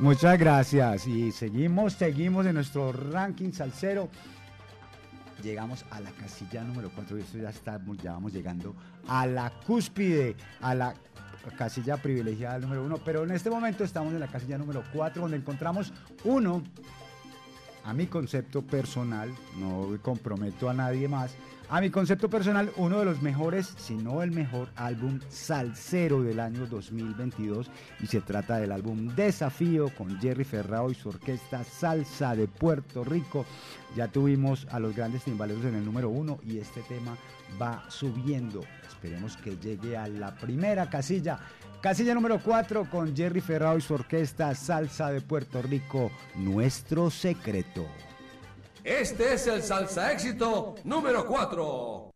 Muchas 0.00 0.40
gracias 0.40 1.06
y 1.06 1.30
seguimos, 1.30 1.92
seguimos 1.92 2.46
en 2.46 2.56
nuestro 2.56 2.90
ranking 2.90 3.52
salsero. 3.52 4.08
Llegamos 5.42 5.84
a 5.90 6.00
la 6.00 6.10
casilla 6.10 6.62
número 6.64 6.90
4 6.94 7.18
y 7.18 7.20
esto 7.20 7.38
ya 7.38 7.50
estamos, 7.50 7.98
ya 7.98 8.12
vamos 8.12 8.32
llegando 8.32 8.74
a 9.08 9.26
la 9.26 9.50
cúspide, 9.66 10.34
a 10.60 10.74
la 10.74 10.94
casilla 11.56 11.96
privilegiada 11.96 12.58
número 12.58 12.84
1, 12.84 12.98
pero 13.04 13.24
en 13.24 13.30
este 13.30 13.50
momento 13.50 13.84
estamos 13.84 14.12
en 14.12 14.20
la 14.20 14.26
casilla 14.26 14.58
número 14.58 14.82
4 14.92 15.22
donde 15.22 15.36
encontramos 15.36 15.92
uno, 16.24 16.62
a 17.84 17.92
mi 17.92 18.06
concepto 18.06 18.62
personal, 18.62 19.32
no 19.58 19.96
comprometo 20.02 20.68
a 20.68 20.74
nadie 20.74 21.06
más, 21.06 21.36
a 21.68 21.80
mi 21.80 21.90
concepto 21.90 22.30
personal, 22.30 22.70
uno 22.76 23.00
de 23.00 23.04
los 23.04 23.22
mejores, 23.22 23.74
si 23.76 23.94
no 23.94 24.22
el 24.22 24.30
mejor 24.30 24.68
álbum 24.76 25.18
salsero 25.28 26.22
del 26.22 26.38
año 26.38 26.66
2022 26.66 27.68
y 28.00 28.06
se 28.06 28.20
trata 28.20 28.58
del 28.58 28.70
álbum 28.70 29.14
Desafío 29.16 29.88
con 29.96 30.16
Jerry 30.20 30.44
Ferrao 30.44 30.92
y 30.92 30.94
su 30.94 31.08
orquesta 31.08 31.64
Salsa 31.64 32.36
de 32.36 32.46
Puerto 32.46 33.02
Rico. 33.02 33.44
Ya 33.96 34.08
tuvimos 34.08 34.66
a 34.70 34.78
los 34.78 34.94
grandes 34.94 35.24
timbaleros 35.24 35.64
en 35.64 35.74
el 35.74 35.84
número 35.84 36.10
uno 36.10 36.38
y 36.44 36.58
este 36.58 36.82
tema 36.82 37.16
va 37.60 37.82
subiendo. 37.88 38.60
Esperemos 38.86 39.38
que 39.38 39.56
llegue 39.56 39.96
a 39.96 40.06
la 40.06 40.34
primera 40.36 40.90
casilla. 40.90 41.40
Casilla 41.80 42.14
número 42.14 42.38
4 42.42 42.90
con 42.90 43.16
Jerry 43.16 43.40
Ferrao 43.40 43.78
y 43.78 43.80
su 43.80 43.94
orquesta 43.94 44.54
Salsa 44.54 45.10
de 45.10 45.22
Puerto 45.22 45.62
Rico, 45.62 46.10
Nuestro 46.34 47.10
Secreto. 47.10 47.86
Este 48.84 49.32
es 49.32 49.46
el 49.46 49.62
salsa 49.62 50.12
éxito 50.12 50.74
número 50.84 51.26
4. 51.26 52.10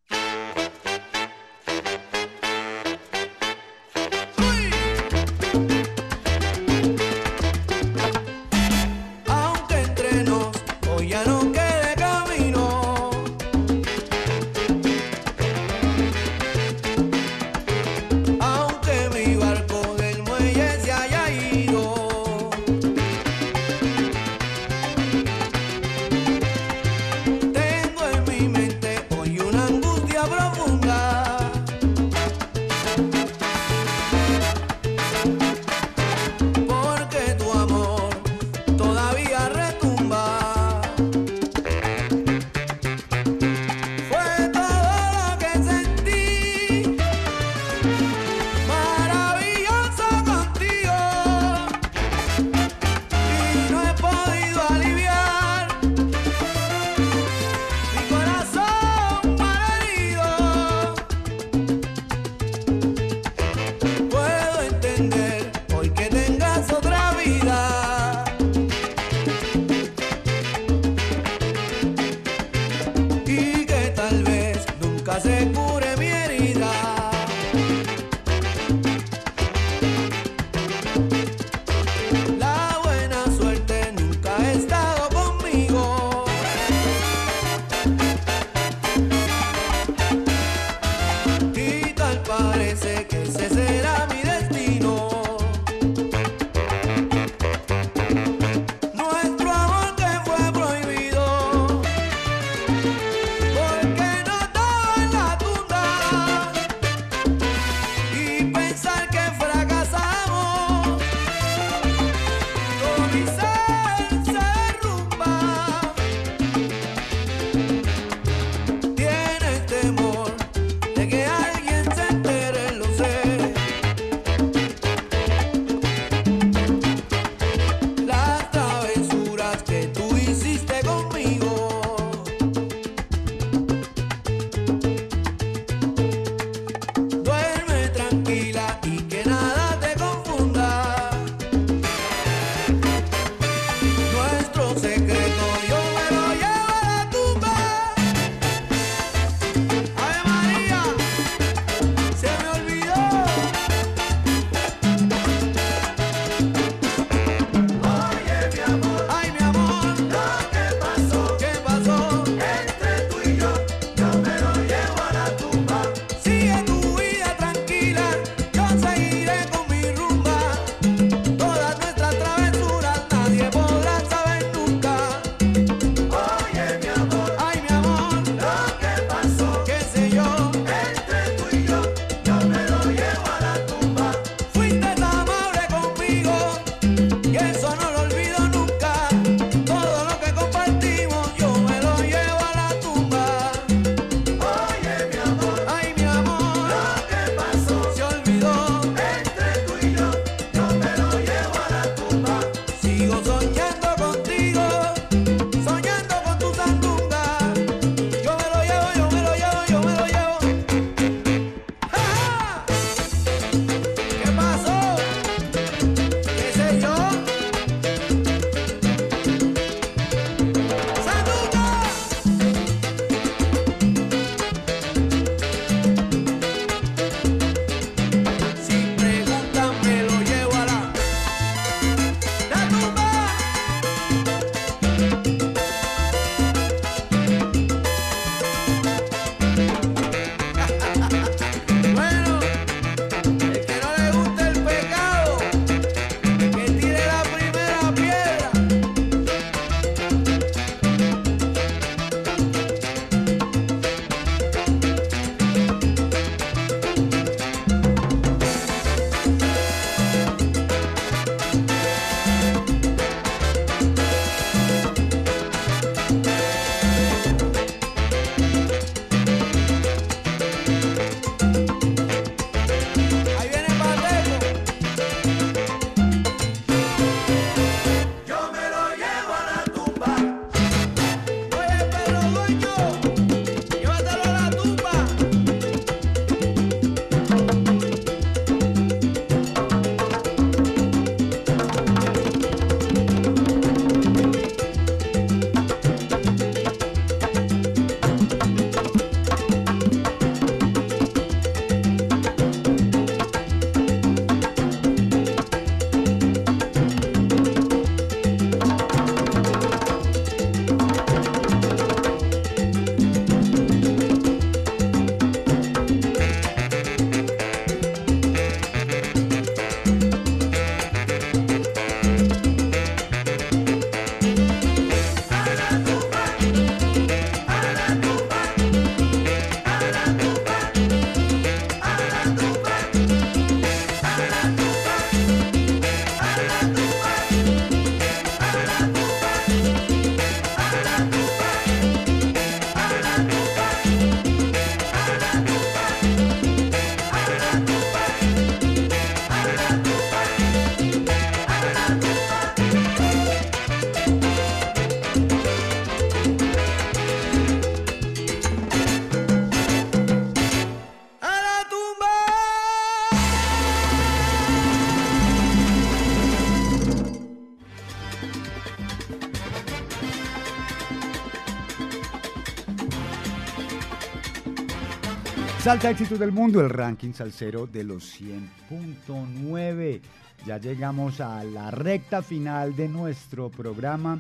Salsa 375.71 375.91
Éxitos 375.91 376.19
del 376.19 376.33
Mundo, 376.33 376.61
el 376.61 376.69
ranking 376.69 377.13
salsero 377.13 377.65
de 377.65 377.85
los 377.85 378.21
100.9. 378.21 380.01
Ya 380.45 380.59
llegamos 380.59 381.21
a 381.21 381.45
la 381.45 381.71
recta 381.71 382.23
final 382.23 382.75
de 382.75 382.89
nuestro 382.89 383.51
programa. 383.51 384.19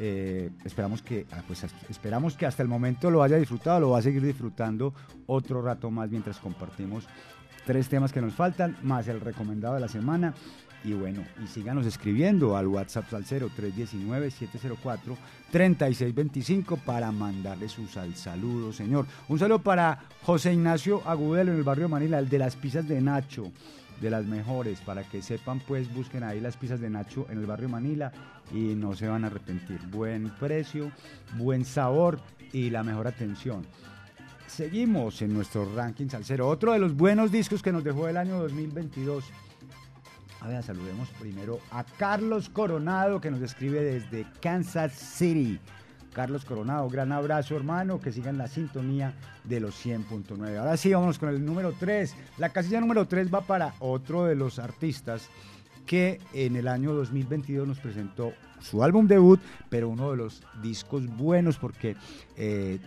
Eh, 0.00 0.50
esperamos, 0.64 1.00
que, 1.02 1.24
ah, 1.30 1.44
pues, 1.46 1.64
esperamos 1.88 2.36
que 2.36 2.46
hasta 2.46 2.64
el 2.64 2.68
momento 2.68 3.12
lo 3.12 3.22
haya 3.22 3.36
disfrutado, 3.36 3.78
lo 3.78 3.90
va 3.90 4.00
a 4.00 4.02
seguir 4.02 4.24
disfrutando 4.24 4.92
otro 5.26 5.62
rato 5.62 5.88
más 5.88 6.10
mientras 6.10 6.40
compartimos 6.40 7.06
tres 7.64 7.88
temas 7.88 8.12
que 8.12 8.20
nos 8.20 8.34
faltan, 8.34 8.76
más 8.82 9.06
el 9.06 9.20
recomendado 9.20 9.74
de 9.74 9.80
la 9.80 9.88
semana. 9.88 10.34
Y 10.84 10.92
bueno, 10.92 11.24
y 11.42 11.48
síganos 11.48 11.86
escribiendo 11.86 12.56
al 12.56 12.68
WhatsApp 12.68 13.10
Salcero 13.10 13.50
319-704-3625 15.52 16.78
para 16.78 17.10
mandarle 17.10 17.68
su 17.68 17.88
sal 17.88 18.14
saludo, 18.14 18.72
señor. 18.72 19.06
Un 19.28 19.40
saludo 19.40 19.58
para 19.58 20.04
José 20.22 20.52
Ignacio 20.52 21.02
Agudelo 21.04 21.50
en 21.50 21.58
el 21.58 21.64
barrio 21.64 21.88
Manila, 21.88 22.20
el 22.20 22.28
de 22.28 22.38
las 22.38 22.54
pizzas 22.54 22.86
de 22.86 23.00
Nacho, 23.00 23.50
de 24.00 24.10
las 24.10 24.24
mejores. 24.24 24.80
Para 24.80 25.02
que 25.02 25.20
sepan, 25.20 25.60
pues 25.66 25.92
busquen 25.92 26.22
ahí 26.22 26.40
las 26.40 26.56
pizzas 26.56 26.80
de 26.80 26.90
Nacho 26.90 27.26
en 27.28 27.38
el 27.38 27.46
barrio 27.46 27.68
Manila 27.68 28.12
y 28.52 28.76
no 28.76 28.94
se 28.94 29.08
van 29.08 29.24
a 29.24 29.26
arrepentir. 29.26 29.80
Buen 29.90 30.30
precio, 30.38 30.92
buen 31.36 31.64
sabor 31.64 32.20
y 32.52 32.70
la 32.70 32.84
mejor 32.84 33.08
atención. 33.08 33.66
Seguimos 34.46 35.20
en 35.22 35.34
nuestro 35.34 35.68
ranking 35.74 36.08
salsero. 36.08 36.48
Otro 36.48 36.72
de 36.72 36.78
los 36.78 36.96
buenos 36.96 37.32
discos 37.32 37.62
que 37.62 37.72
nos 37.72 37.82
dejó 37.82 38.08
el 38.08 38.16
año 38.16 38.38
2022. 38.38 39.24
A 40.40 40.48
ver, 40.48 40.62
saludemos 40.62 41.08
primero 41.20 41.60
a 41.70 41.84
Carlos 41.84 42.48
Coronado 42.48 43.20
que 43.20 43.30
nos 43.30 43.42
escribe 43.42 43.80
desde 43.82 44.26
Kansas 44.40 44.92
City. 44.92 45.58
Carlos 46.12 46.44
Coronado, 46.44 46.88
gran 46.88 47.12
abrazo 47.12 47.56
hermano, 47.56 48.00
que 48.00 48.12
sigan 48.12 48.38
la 48.38 48.48
sintonía 48.48 49.14
de 49.44 49.60
los 49.60 49.84
100.9. 49.84 50.56
Ahora 50.56 50.76
sí, 50.76 50.92
vamos 50.92 51.18
con 51.18 51.28
el 51.28 51.44
número 51.44 51.74
3. 51.78 52.14
La 52.38 52.50
casilla 52.50 52.80
número 52.80 53.06
3 53.06 53.32
va 53.32 53.42
para 53.42 53.74
otro 53.80 54.24
de 54.24 54.34
los 54.34 54.58
artistas 54.58 55.28
que 55.86 56.20
en 56.34 56.54
el 56.56 56.68
año 56.68 56.92
2022 56.92 57.66
nos 57.66 57.78
presentó 57.80 58.32
su 58.60 58.84
álbum 58.84 59.06
debut, 59.06 59.40
pero 59.70 59.88
uno 59.88 60.10
de 60.10 60.18
los 60.18 60.42
discos 60.62 61.06
buenos 61.06 61.56
porque 61.56 61.96
eh, 62.36 62.78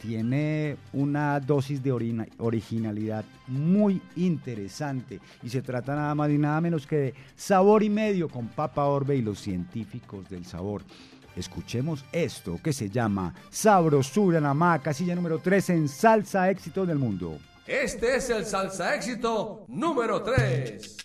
tiene 0.00 0.76
una 0.92 1.40
dosis 1.40 1.82
de 1.82 1.92
originalidad 2.38 3.24
muy 3.46 4.00
interesante 4.16 5.20
y 5.42 5.48
se 5.48 5.62
trata 5.62 5.94
nada 5.94 6.14
más 6.14 6.30
y 6.30 6.38
nada 6.38 6.60
menos 6.60 6.86
que 6.86 6.96
de 6.96 7.14
Sabor 7.36 7.82
y 7.82 7.90
Medio 7.90 8.28
con 8.28 8.48
Papa 8.48 8.84
Orbe 8.84 9.16
y 9.16 9.22
los 9.22 9.40
científicos 9.40 10.28
del 10.28 10.44
sabor. 10.44 10.82
Escuchemos 11.36 12.04
esto 12.10 12.58
que 12.62 12.72
se 12.72 12.90
llama 12.90 13.34
Sabrosura 13.50 14.40
Namá, 14.40 14.80
casilla 14.80 15.14
número 15.14 15.38
3 15.38 15.70
en 15.70 15.88
Salsa 15.88 16.50
Éxito 16.50 16.84
del 16.84 16.98
Mundo. 16.98 17.38
Este 17.68 18.16
es 18.16 18.30
el 18.30 18.46
salsa 18.46 18.94
éxito 18.94 19.66
número 19.68 20.22
3. 20.22 20.96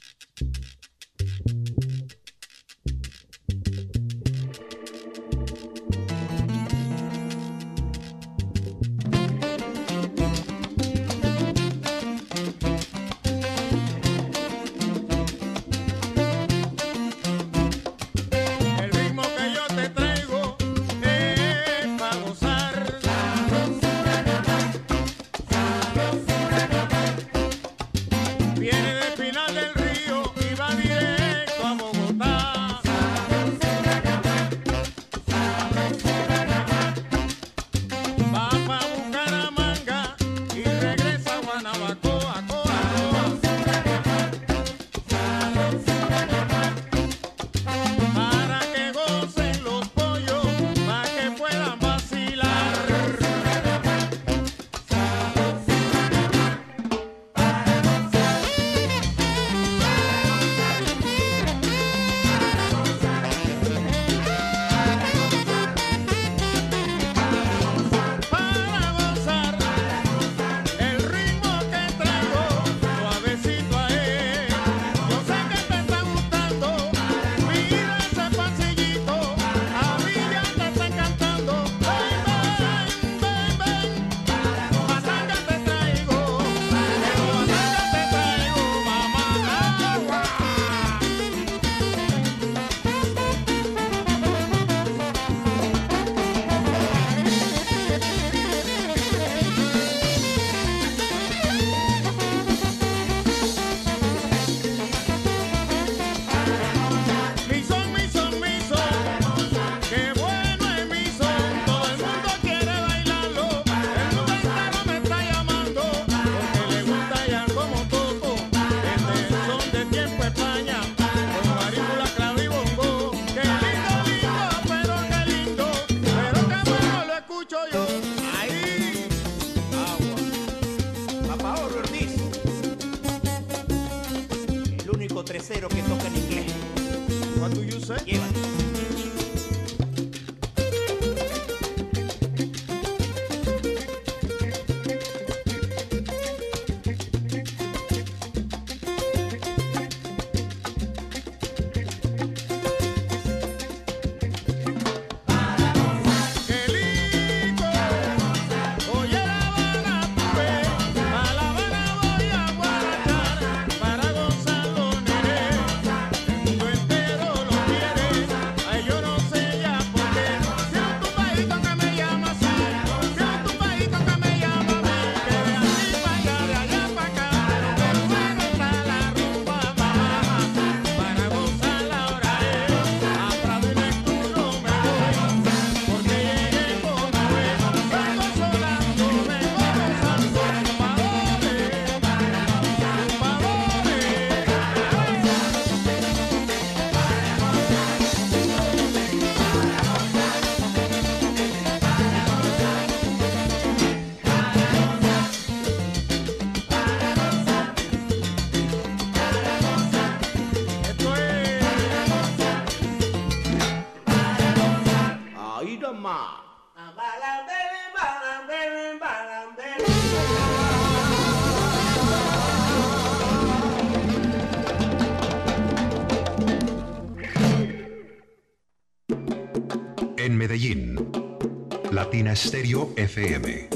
Latina 232.24 232.36
Stereo 232.38 232.94
FM. 232.95 233.68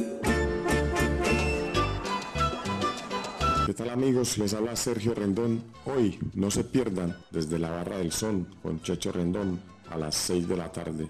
¿Qué 3.65 3.74
tal 3.74 3.90
amigos? 3.90 4.38
Les 4.38 4.53
habla 4.53 4.74
Sergio 4.78 5.14
Rendón. 5.14 5.65
Hoy 5.84 6.18
no 6.34 6.49
se 6.49 6.64
pierdan 6.64 7.18
desde 7.30 7.60
la 7.60 7.72
Barra 7.72 7.98
del 7.98 8.14
Sol 8.14 8.48
con 8.64 8.82
Checho 8.82 9.11
Rendón 9.11 9.61
a 9.90 9.98
las 9.98 10.15
6 10.15 10.48
de 10.48 10.56
la 10.56 10.72
tarde. 10.72 11.07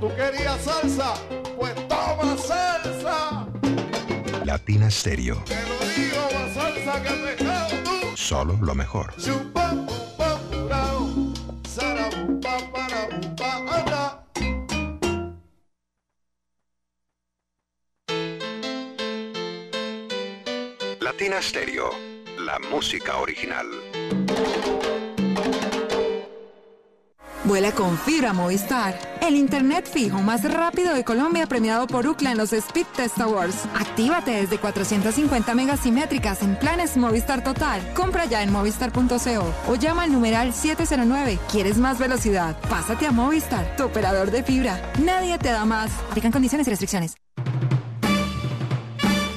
¿Tú 0.00 0.08
querías 0.14 0.62
salsa? 0.62 1.14
Pues 1.58 1.74
toma 1.88 2.36
salsa. 2.38 3.48
Latina 4.44 4.88
Stereo. 4.88 5.42
Te 5.46 5.56
lo 5.62 5.80
digo, 5.96 6.28
más 6.32 6.54
salsa 6.54 7.02
que 7.02 7.08
el 7.08 7.22
pescado 7.36 7.74
tú. 7.82 8.16
Solo 8.16 8.56
lo 8.62 8.76
mejor. 8.76 9.12
Chupa, 9.16 9.79
Movistar. 28.50 28.98
El 29.22 29.36
internet 29.36 29.88
fijo 29.88 30.22
más 30.22 30.42
rápido 30.42 30.92
de 30.92 31.04
Colombia 31.04 31.46
premiado 31.46 31.86
por 31.86 32.04
UCLA 32.04 32.32
en 32.32 32.38
los 32.38 32.52
Speed 32.52 32.86
Test 32.96 33.20
Awards. 33.20 33.64
Actívate 33.78 34.32
desde 34.32 34.58
450 34.58 35.54
megas 35.54 35.78
simétricas 35.78 36.42
en 36.42 36.56
planes 36.56 36.96
Movistar 36.96 37.44
Total. 37.44 37.80
Compra 37.94 38.24
ya 38.24 38.42
en 38.42 38.50
movistar.co 38.50 39.54
o 39.68 39.74
llama 39.76 40.02
al 40.02 40.10
numeral 40.10 40.52
709. 40.52 41.38
¿Quieres 41.48 41.78
más 41.78 42.00
velocidad? 42.00 42.56
Pásate 42.68 43.06
a 43.06 43.12
Movistar, 43.12 43.76
tu 43.76 43.84
operador 43.84 44.32
de 44.32 44.42
fibra. 44.42 44.82
Nadie 44.98 45.38
te 45.38 45.52
da 45.52 45.64
más. 45.64 45.92
Aplican 46.10 46.32
condiciones 46.32 46.66
y 46.66 46.70
restricciones. 46.70 47.19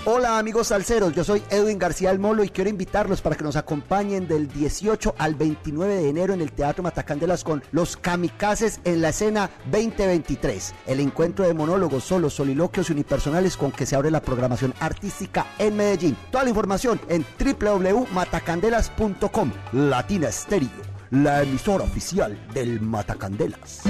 Hola 0.06 0.38
amigos 0.38 0.68
salseros, 0.68 1.14
yo 1.14 1.24
soy 1.24 1.42
Edwin 1.50 1.80
García 1.80 2.12
El 2.12 2.20
Molo 2.20 2.44
y 2.44 2.50
quiero 2.50 2.70
invitarlos 2.70 3.22
para 3.22 3.38
que 3.38 3.44
nos 3.46 3.56
acompañen 3.56 4.28
del 4.28 4.50
18 4.50 5.16
al 5.18 5.36
29 5.36 5.96
de 5.96 6.10
enero 6.10 6.34
en 6.34 6.42
el 6.42 6.52
Teatro 6.52 6.84
Matacandelas 6.84 7.46
con 7.46 7.64
Los 7.72 7.96
Kamikazes 7.96 8.82
en 8.84 9.02
la 9.02 9.08
escena 9.10 9.50
2023. 9.72 10.76
El 10.88 11.00
encuentro 11.00 11.48
de 11.48 11.54
monólogos, 11.54 12.04
solos, 12.04 12.34
soliloquios 12.34 12.90
y 12.90 12.92
unipersonales 12.92 13.56
con 13.56 13.72
que 13.72 13.86
se 13.86 13.96
abre 13.96 14.12
la 14.12 14.22
programación 14.22 14.74
artística 14.82 15.48
en 15.58 15.78
Medellín. 15.78 16.18
Toda 16.32 16.44
la 16.44 16.50
información 16.50 17.00
en 17.08 17.26
www.matacandelas.com. 17.40 19.52
Latina 19.72 20.30
Stereo, 20.34 20.68
la 21.12 21.44
emisora 21.44 21.86
oficial 21.86 22.38
del 22.54 22.82
Matacandelas. 22.82 23.84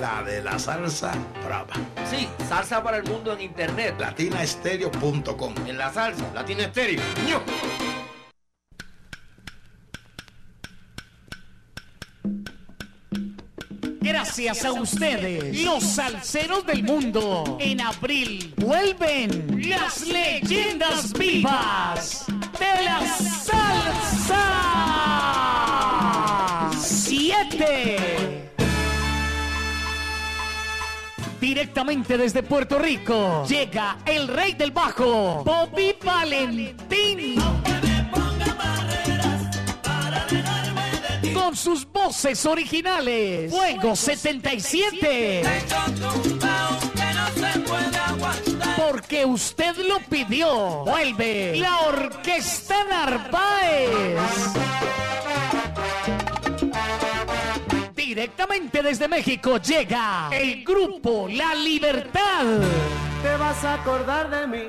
La 0.00 0.22
de 0.22 0.42
la 0.42 0.58
salsa 0.58 1.12
brava. 1.44 1.74
Sí, 2.10 2.26
salsa 2.48 2.82
para 2.82 2.96
el 2.96 3.04
mundo 3.04 3.34
en 3.34 3.42
internet. 3.42 3.96
Latinastereo.com. 3.98 5.54
En 5.66 5.76
la 5.76 5.92
salsa, 5.92 6.24
Latina 6.32 6.62
Estéreo. 6.62 7.02
Gracias 14.00 14.64
a 14.64 14.72
ustedes, 14.72 15.62
los 15.62 15.84
salseros 15.84 16.64
del 16.64 16.82
mundo. 16.82 17.58
En 17.60 17.82
abril 17.82 18.54
vuelven 18.56 19.68
las 19.68 20.06
leyendas 20.06 21.12
vivas 21.12 22.24
de 22.58 22.84
la 22.84 23.06
salsa. 23.06 24.42
Siete. 26.80 28.41
Directamente 31.42 32.16
desde 32.16 32.44
Puerto 32.44 32.78
Rico 32.78 33.44
llega 33.48 33.98
el 34.06 34.28
rey 34.28 34.52
del 34.52 34.70
bajo, 34.70 35.42
Bobby 35.44 35.96
Valentín. 36.00 37.42
Con 41.34 41.56
sus 41.56 41.84
voces 41.84 42.46
originales, 42.46 43.50
Fuego 43.50 43.96
77. 43.96 45.42
Porque 48.76 49.24
usted 49.26 49.76
lo 49.78 49.98
pidió. 50.08 50.84
Vuelve 50.84 51.56
la 51.56 51.80
Orquesta 51.80 52.84
Narváez. 52.84 54.16
Directamente 58.14 58.82
desde 58.82 59.08
México 59.08 59.56
llega 59.56 60.28
el 60.30 60.62
grupo 60.64 61.26
La 61.30 61.54
Libertad. 61.54 62.44
Te 63.22 63.36
vas 63.38 63.64
a 63.64 63.72
acordar 63.72 64.28
de 64.28 64.46
mí. 64.46 64.64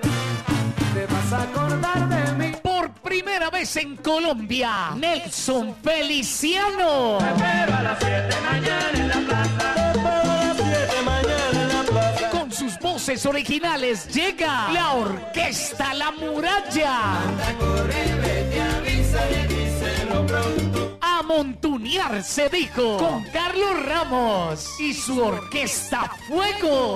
Te 0.94 1.06
vas 1.08 1.34
a 1.34 1.42
acordar 1.42 2.08
de 2.08 2.32
mí. 2.36 2.56
Por 2.64 2.94
primera 2.94 3.50
vez 3.50 3.76
en 3.76 3.98
Colombia, 3.98 4.92
Nelson 4.96 5.76
Feliciano. 5.84 7.18
Pero 7.38 7.76
a 7.76 7.84
las 7.84 8.00
7 8.00 8.34
mañana 8.50 8.92
en 8.94 9.08
la 9.10 9.20
plaza. 9.28 9.74
Pero 9.92 10.32
a 10.32 10.46
las 10.46 10.56
7 10.56 11.02
mañana 11.04 11.62
en 11.64 11.68
la 11.68 11.84
plaza. 11.84 12.30
Con 12.30 12.50
sus 12.50 12.80
voces 12.80 13.26
originales 13.26 14.08
llega 14.08 14.72
la 14.72 14.94
Orquesta 14.94 15.94
La 15.94 16.12
Muralla. 16.12 17.18
A 20.34 20.63
montunear 21.24 22.24
se 22.24 22.50
dijo 22.50 22.98
con 22.98 23.24
Carlos 23.26 23.86
Ramos 23.86 24.80
y 24.80 24.94
su 24.94 25.22
orquesta 25.22 26.12
Fuego. 26.28 26.96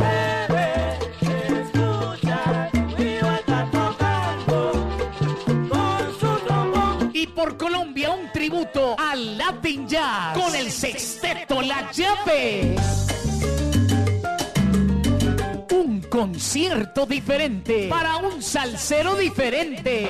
Y 7.14 7.28
por 7.28 7.58
Colombia 7.58 8.12
un 8.12 8.32
tributo 8.32 8.96
al 9.00 9.38
Latin 9.38 9.88
Jazz 9.88 10.38
con 10.38 10.56
el 10.56 10.72
sexteto 10.72 11.62
La 11.62 11.92
Llave. 11.92 12.76
Un 15.72 16.02
concierto 16.02 17.06
diferente 17.06 17.88
para 17.90 18.18
un 18.18 18.42
salsero 18.42 19.16
diferente. 19.16 20.10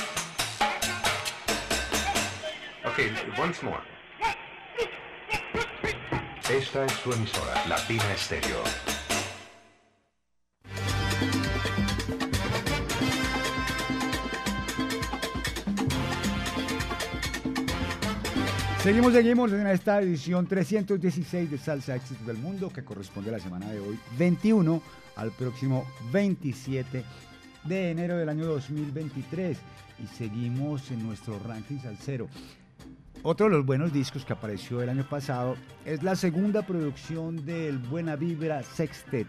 Okay, 2.91 3.09
once 3.39 3.63
more. 3.63 3.79
Esta 6.49 6.85
es 6.85 6.91
su 6.91 7.13
emisora, 7.13 7.65
Latina 7.69 8.03
Stereo. 8.17 8.61
Seguimos, 18.83 19.13
seguimos 19.13 19.53
en 19.53 19.67
esta 19.67 20.01
edición 20.01 20.45
316 20.47 21.49
de 21.49 21.57
Salsa 21.57 21.95
Éxitos 21.95 22.27
del 22.27 22.39
Mundo 22.39 22.69
que 22.73 22.83
corresponde 22.83 23.29
a 23.29 23.33
la 23.33 23.39
semana 23.39 23.69
de 23.69 23.79
hoy 23.79 23.97
21 24.17 24.81
al 25.15 25.31
próximo 25.31 25.85
27 26.11 27.05
de 27.63 27.91
enero 27.91 28.17
del 28.17 28.27
año 28.27 28.47
2023 28.47 29.57
y 30.03 30.07
seguimos 30.07 30.91
en 30.91 31.07
nuestro 31.07 31.39
ranking 31.39 31.79
salsero. 31.79 32.27
Otro 33.23 33.45
de 33.45 33.51
los 33.51 33.65
buenos 33.67 33.93
discos 33.93 34.25
que 34.25 34.33
apareció 34.33 34.81
el 34.81 34.89
año 34.89 35.07
pasado 35.07 35.55
es 35.85 36.01
la 36.01 36.15
segunda 36.15 36.63
producción 36.63 37.45
del 37.45 37.77
Buena 37.77 38.15
Vibra 38.15 38.63
Sextet, 38.63 39.27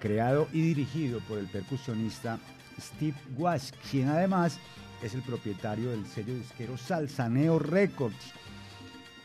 creado 0.00 0.48
y 0.52 0.62
dirigido 0.62 1.20
por 1.28 1.38
el 1.38 1.46
percusionista 1.46 2.40
Steve 2.80 3.14
Wash, 3.36 3.70
quien 3.88 4.08
además 4.08 4.58
es 5.00 5.14
el 5.14 5.22
propietario 5.22 5.90
del 5.90 6.04
sello 6.06 6.34
disquero 6.34 6.76
Salsaneo 6.76 7.60
Records. 7.60 8.32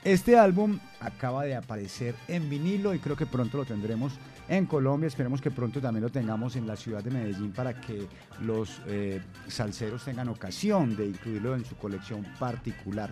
Este 0.03 0.38
álbum 0.38 0.77
acaba 0.99 1.43
de 1.43 1.55
aparecer 1.55 2.13
en 2.27 2.51
vinilo 2.51 2.93
y 2.93 2.99
creo 2.99 3.15
que 3.15 3.25
pronto 3.25 3.57
lo 3.57 3.65
tendremos 3.65 4.13
en 4.48 4.65
Colombia. 4.65 5.07
Esperemos 5.07 5.41
que 5.41 5.52
pronto 5.52 5.82
también 5.82 6.03
lo 6.03 6.10
tengamos 6.10 6.56
en 6.56 6.68
la 6.68 6.76
ciudad 6.76 7.03
de 7.03 7.11
Medellín 7.11 7.52
para 7.52 7.80
que 7.80 8.07
los 8.41 8.82
eh, 8.88 9.22
salseros 9.48 10.03
tengan 10.03 10.30
ocasión 10.30 10.95
de 10.95 11.07
incluirlo 11.07 11.56
en 11.56 11.65
su 11.65 11.76
colección 11.76 12.26
particular. 12.40 13.11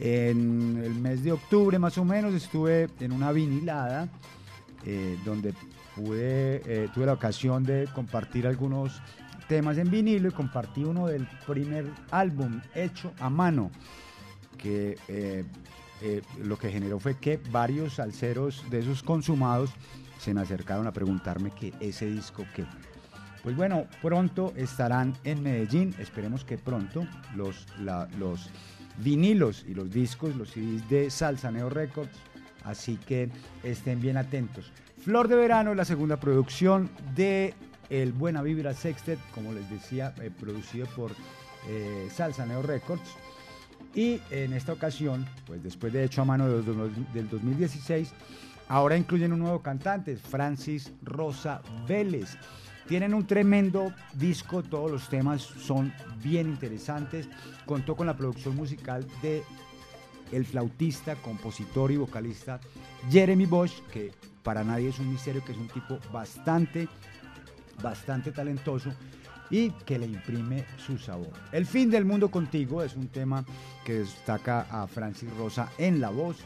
En 0.00 0.80
el 0.82 0.94
mes 0.94 1.24
de 1.24 1.32
octubre 1.32 1.78
más 1.78 1.98
o 1.98 2.04
menos 2.04 2.34
estuve 2.34 2.88
en 3.00 3.12
una 3.12 3.32
vinilada 3.32 4.08
eh, 4.84 5.18
donde 5.24 5.50
eh, 5.50 6.88
tuve 6.94 7.06
la 7.06 7.12
ocasión 7.12 7.64
de 7.64 7.88
compartir 7.92 8.46
algunos 8.46 9.02
temas 9.48 9.78
en 9.78 9.90
vinilo 9.90 10.28
y 10.28 10.32
compartí 10.32 10.84
uno 10.84 11.06
del 11.06 11.26
primer 11.46 11.86
álbum 12.10 12.60
hecho 12.74 13.12
a 13.18 13.30
mano 13.30 13.70
que 14.56 14.96
lo 16.42 16.58
que 16.58 16.70
generó 16.70 17.00
fue 17.00 17.16
que 17.16 17.40
varios 17.50 17.94
salseros 17.94 18.64
de 18.70 18.80
esos 18.80 19.02
consumados 19.02 19.70
se 20.18 20.34
me 20.34 20.40
acercaron 20.42 20.86
a 20.86 20.92
preguntarme 20.92 21.50
que 21.50 21.72
ese 21.80 22.06
disco 22.06 22.44
qué. 22.54 22.64
Pues 23.42 23.56
bueno, 23.56 23.86
pronto 24.02 24.52
estarán 24.56 25.14
en 25.24 25.42
Medellín, 25.42 25.94
esperemos 25.98 26.44
que 26.44 26.58
pronto 26.58 27.06
los, 27.36 27.66
los 28.18 28.50
vinilos 28.98 29.64
y 29.66 29.74
los 29.74 29.90
discos, 29.90 30.34
los 30.36 30.50
CDs 30.50 30.88
de 30.90 31.10
Salsa 31.10 31.50
Neo 31.50 31.70
Records, 31.70 32.10
así 32.64 32.96
que 32.96 33.30
estén 33.62 34.00
bien 34.00 34.16
atentos. 34.16 34.70
Flor 35.02 35.28
de 35.28 35.36
Verano 35.36 35.70
es 35.70 35.76
la 35.76 35.84
segunda 35.84 36.18
producción 36.18 36.90
de 37.14 37.54
El 37.88 38.12
Buena 38.12 38.42
Vibra 38.42 38.74
Sextet, 38.74 39.18
como 39.32 39.52
les 39.52 39.70
decía, 39.70 40.12
eh, 40.20 40.30
producido 40.38 40.86
por 40.88 41.12
eh, 41.68 42.08
Salsa 42.14 42.44
Neo 42.44 42.62
Records. 42.62 43.08
Y 43.94 44.20
en 44.30 44.52
esta 44.52 44.72
ocasión, 44.72 45.26
pues 45.46 45.62
después 45.62 45.92
de 45.92 46.04
hecho 46.04 46.22
a 46.22 46.24
mano 46.24 46.48
de 46.48 46.62
los- 46.74 47.12
del 47.14 47.28
2016, 47.30 48.12
ahora 48.68 48.96
incluyen 48.96 49.32
un 49.32 49.40
nuevo 49.40 49.62
cantante, 49.62 50.16
Francis 50.16 50.92
Rosa 51.02 51.62
Vélez. 51.86 52.36
Tienen 52.86 53.12
un 53.12 53.26
tremendo 53.26 53.92
disco, 54.14 54.62
todos 54.62 54.90
los 54.90 55.08
temas 55.08 55.42
son 55.42 55.92
bien 56.22 56.48
interesantes. 56.48 57.28
Contó 57.66 57.96
con 57.96 58.06
la 58.06 58.16
producción 58.16 58.56
musical 58.56 59.06
de 59.20 59.42
el 60.32 60.44
flautista, 60.44 61.16
compositor 61.16 61.90
y 61.90 61.96
vocalista 61.96 62.60
Jeremy 63.10 63.46
Bosch, 63.46 63.80
que 63.92 64.12
para 64.42 64.64
nadie 64.64 64.88
es 64.88 64.98
un 64.98 65.10
misterio, 65.10 65.44
que 65.44 65.52
es 65.52 65.58
un 65.58 65.68
tipo 65.68 65.98
bastante, 66.12 66.88
bastante 67.82 68.32
talentoso 68.32 68.92
y 69.50 69.70
que 69.70 69.98
le 69.98 70.06
imprime 70.06 70.64
su 70.76 70.98
sabor. 70.98 71.32
El 71.52 71.66
fin 71.66 71.90
del 71.90 72.04
mundo 72.04 72.30
contigo 72.30 72.82
es 72.82 72.96
un 72.96 73.08
tema 73.08 73.44
que 73.84 74.00
destaca 74.00 74.66
a 74.70 74.86
Francis 74.86 75.34
Rosa 75.36 75.70
en 75.78 76.00
la 76.00 76.10
voz 76.10 76.38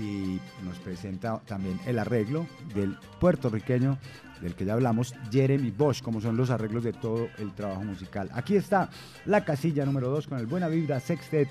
y 0.00 0.40
nos 0.64 0.78
presenta 0.78 1.40
también 1.46 1.78
el 1.86 1.98
arreglo 1.98 2.46
del 2.74 2.96
puertorriqueño 3.20 3.98
del 4.40 4.54
que 4.54 4.64
ya 4.64 4.72
hablamos, 4.72 5.14
Jeremy 5.30 5.70
Bosch, 5.70 6.00
como 6.02 6.20
son 6.20 6.36
los 6.36 6.48
arreglos 6.48 6.82
de 6.82 6.94
todo 6.94 7.28
el 7.38 7.54
trabajo 7.54 7.82
musical. 7.82 8.30
Aquí 8.32 8.56
está 8.56 8.88
la 9.26 9.44
casilla 9.44 9.84
número 9.84 10.08
2 10.08 10.26
con 10.26 10.38
el 10.38 10.46
Buena 10.46 10.68
Vibra 10.68 10.98
Sextet, 10.98 11.48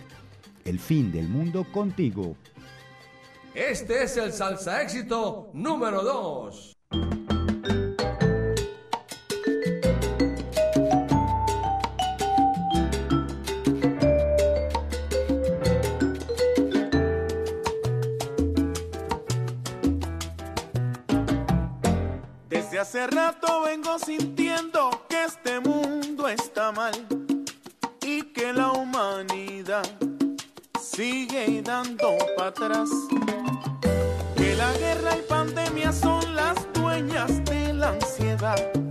El 0.65 0.79
fin 0.79 1.11
del 1.11 1.27
mundo 1.27 1.65
contigo. 1.71 2.35
Este 3.53 4.03
es 4.03 4.17
el 4.17 4.33
salsa 4.33 4.81
éxito 4.81 5.51
número 5.53 6.03
2. 6.03 7.38
Hace 22.99 23.15
rato 23.15 23.61
vengo 23.61 23.97
sintiendo 23.97 25.05
que 25.07 25.23
este 25.23 25.59
mundo 25.61 26.27
está 26.27 26.71
mal 26.73 26.93
y 28.01 28.23
que 28.33 28.51
la 28.51 28.73
humanidad 28.73 29.83
sigue 30.81 31.61
dando 31.61 32.17
para 32.35 32.49
atrás. 32.49 32.89
Que 34.35 34.53
la 34.55 34.73
guerra 34.73 35.17
y 35.17 35.21
pandemia 35.29 35.93
son 35.93 36.35
las 36.35 36.55
dueñas 36.73 37.43
de 37.45 37.73
la 37.73 37.89
ansiedad 37.89 38.88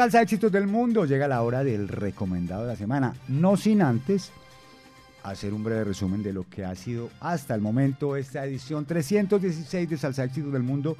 Salsa 0.00 0.22
éxitos 0.22 0.50
del 0.50 0.66
mundo, 0.66 1.04
llega 1.04 1.28
la 1.28 1.42
hora 1.42 1.62
del 1.62 1.86
recomendado 1.86 2.62
de 2.62 2.68
la 2.68 2.76
semana, 2.76 3.12
no 3.28 3.58
sin 3.58 3.82
antes 3.82 4.32
hacer 5.22 5.52
un 5.52 5.62
breve 5.62 5.84
resumen 5.84 6.22
de 6.22 6.32
lo 6.32 6.48
que 6.48 6.64
ha 6.64 6.74
sido 6.74 7.10
hasta 7.20 7.54
el 7.54 7.60
momento 7.60 8.16
esta 8.16 8.46
edición 8.46 8.86
316 8.86 9.90
de 9.90 9.98
Salsa 9.98 10.24
éxitos 10.24 10.54
del 10.54 10.62
mundo 10.62 10.96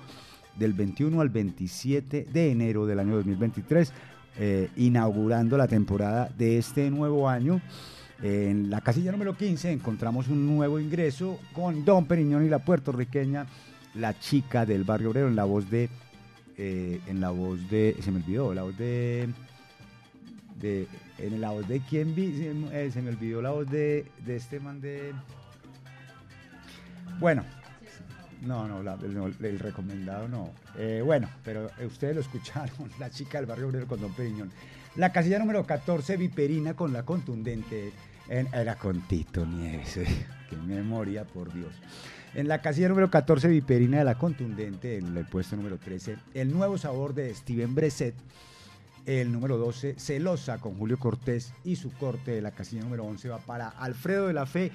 del 0.54 0.74
21 0.74 1.18
al 1.18 1.30
27 1.30 2.26
de 2.30 2.50
enero 2.50 2.84
del 2.84 2.98
año 2.98 3.14
2023, 3.14 3.90
eh, 4.38 4.68
inaugurando 4.76 5.56
la 5.56 5.66
temporada 5.66 6.28
de 6.36 6.58
este 6.58 6.90
nuevo 6.90 7.26
año. 7.26 7.62
En 8.22 8.68
la 8.68 8.82
casilla 8.82 9.12
número 9.12 9.34
15 9.34 9.72
encontramos 9.72 10.28
un 10.28 10.46
nuevo 10.46 10.78
ingreso 10.78 11.38
con 11.54 11.86
Don 11.86 12.04
Periñón 12.04 12.44
y 12.44 12.50
la 12.50 12.58
puertorriqueña, 12.58 13.46
la 13.94 14.18
chica 14.18 14.66
del 14.66 14.84
barrio 14.84 15.08
obrero, 15.08 15.28
en 15.28 15.36
la 15.36 15.44
voz 15.44 15.70
de 15.70 15.88
eh, 16.62 17.00
en 17.06 17.20
la 17.20 17.30
voz 17.30 17.58
de. 17.70 17.96
Se 18.02 18.10
me 18.10 18.18
olvidó, 18.20 18.52
la 18.52 18.62
voz 18.62 18.76
de. 18.76 19.28
de 20.60 20.86
en 21.18 21.40
la 21.40 21.50
voz 21.50 21.66
de 21.66 21.80
quién 21.80 22.14
vi. 22.14 22.36
Se, 22.36 22.52
me- 22.54 22.68
eh, 22.72 23.08
olvidó 23.08 23.40
la 23.42 23.50
voz 23.50 23.66
de, 23.70 24.04
de 24.26 24.36
este 24.36 24.60
man 24.60 24.80
de. 24.80 25.12
Bueno. 27.18 27.44
No, 28.42 28.66
no, 28.66 28.80
el, 28.80 29.58
recomendado 29.58 30.26
no. 30.26 30.50
Eh, 30.78 31.02
bueno, 31.04 31.28
pero 31.44 31.70
ustedes 31.86 32.14
lo 32.14 32.20
escucharon, 32.22 32.90
la 32.98 33.10
chica 33.10 33.36
del 33.38 33.46
barrio 33.46 33.68
obrero 33.68 33.86
con 33.86 34.00
Don 34.00 34.12
Periñón. 34.14 34.50
La 34.96 35.12
casilla 35.12 35.38
número 35.38 35.64
14, 35.66 36.16
Viperina 36.16 36.74
con 36.74 36.92
la 36.92 37.02
contundente. 37.04 37.92
en- 38.28 38.48
era 38.54 38.76
con 38.76 39.00
Tito 39.08 39.44
Nieves. 39.44 39.94
Qué 40.50 40.56
memoria, 40.56 41.24
por 41.24 41.52
Dios. 41.52 41.72
En 42.32 42.46
la 42.46 42.62
casilla 42.62 42.88
número 42.88 43.10
14, 43.10 43.48
Viperina 43.48 43.98
de 43.98 44.04
la 44.04 44.14
Contundente, 44.14 44.98
en 44.98 45.16
el 45.16 45.24
puesto 45.24 45.56
número 45.56 45.78
13, 45.78 46.16
El 46.34 46.52
Nuevo 46.52 46.78
Sabor 46.78 47.12
de 47.12 47.34
Steven 47.34 47.74
Breset. 47.74 48.14
El 49.04 49.32
número 49.32 49.56
12, 49.56 49.96
Celosa 49.98 50.58
con 50.58 50.76
Julio 50.76 50.96
Cortés 50.98 51.52
y 51.64 51.74
su 51.74 51.90
corte 51.90 52.30
de 52.30 52.42
la 52.42 52.52
casilla 52.52 52.82
número 52.82 53.04
11 53.04 53.30
va 53.30 53.38
para 53.38 53.68
Alfredo 53.68 54.28
de 54.28 54.34
la 54.34 54.46
Fe 54.46 54.70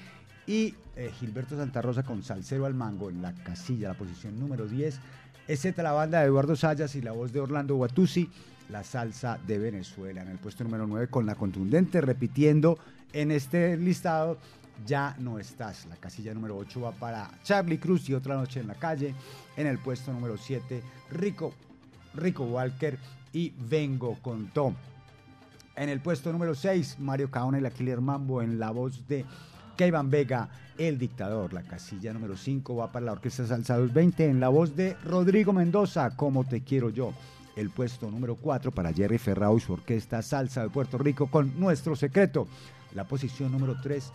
y 0.48 0.74
eh, 0.98 1.12
Gilberto 1.18 1.56
Santa 1.56 1.82
Rosa 1.82 2.04
con 2.04 2.24
Salcero 2.24 2.66
al 2.66 2.74
Mango 2.74 3.10
en 3.10 3.22
la 3.22 3.34
casilla, 3.34 3.90
la 3.90 3.94
posición 3.94 4.38
número 4.38 4.68
10. 4.68 5.00
Excepto 5.48 5.84
la 5.84 5.94
banda 5.94 6.20
de 6.20 6.26
Eduardo 6.26 6.56
Sayas 6.58 6.96
y 6.96 7.02
la 7.02 7.14
voz 7.14 7.32
de 7.32 7.40
Orlando 7.40 7.76
Guatusi, 7.76 8.30
la 8.70 8.84
salsa 8.84 9.40
de 9.48 9.60
Venezuela 9.60 10.24
en 10.24 10.30
el 10.30 10.40
puesto 10.40 10.64
número 10.66 10.88
9 10.88 11.08
con 11.08 11.26
la 11.26 11.36
contundente, 11.36 12.02
repitiendo 12.02 12.80
en 13.14 13.32
este 13.32 13.78
listado 13.78 14.40
ya 14.86 15.16
no 15.20 15.40
estás. 15.40 15.86
La 15.86 15.96
casilla 15.96 16.34
número 16.34 16.58
8 16.58 16.82
va 16.82 16.92
para 16.92 17.30
Charlie 17.44 17.80
Cruz 17.80 18.10
y 18.10 18.14
otra 18.14 18.36
noche 18.36 18.60
en 18.60 18.68
la 18.68 18.76
calle. 18.76 19.14
En 19.58 19.68
el 19.68 19.78
puesto 19.80 20.12
número 20.12 20.38
7, 20.38 20.82
Rico, 21.12 21.54
Rico 22.14 22.44
Walker 22.46 22.98
y 23.34 23.54
Vengo 23.58 24.18
con 24.22 24.48
Tom. 24.48 24.76
En 25.76 25.90
el 25.90 26.00
puesto 26.00 26.32
número 26.32 26.56
6, 26.56 26.98
Mario 27.00 27.30
Caona 27.30 27.58
y 27.58 27.62
la 27.62 27.70
Killer 27.70 28.00
Mambo 28.00 28.42
en 28.42 28.60
la 28.60 28.72
voz 28.72 29.08
de 29.08 29.26
Kevin 29.76 30.10
Vega, 30.10 30.50
el 30.78 30.98
dictador. 30.98 31.54
La 31.54 31.64
casilla 31.64 32.14
número 32.14 32.38
5 32.38 32.76
va 32.76 32.92
para 32.92 33.06
la 33.06 33.12
Orquesta 33.12 33.46
Salsa 33.46 33.76
220 33.76 34.26
en 34.26 34.40
la 34.40 34.50
voz 34.50 34.76
de 34.76 34.96
Rodrigo 35.04 35.52
Mendoza, 35.52 36.16
Como 36.16 36.46
te 36.46 36.62
quiero 36.62 36.90
yo. 36.90 37.14
El 37.58 37.70
puesto 37.70 38.10
número 38.10 38.36
4 38.36 38.72
para 38.72 38.94
Jerry 38.94 39.18
Ferrao 39.18 39.58
y 39.58 39.62
su 39.62 39.74
Orquesta 39.74 40.22
Salsa 40.22 40.64
de 40.64 40.70
Puerto 40.70 40.98
Rico 40.98 41.28
con 41.28 41.60
Nuestro 41.60 41.96
Secreto. 41.96 42.48
La 42.94 43.06
posición 43.06 43.52
número 43.52 43.76
3 43.82 44.12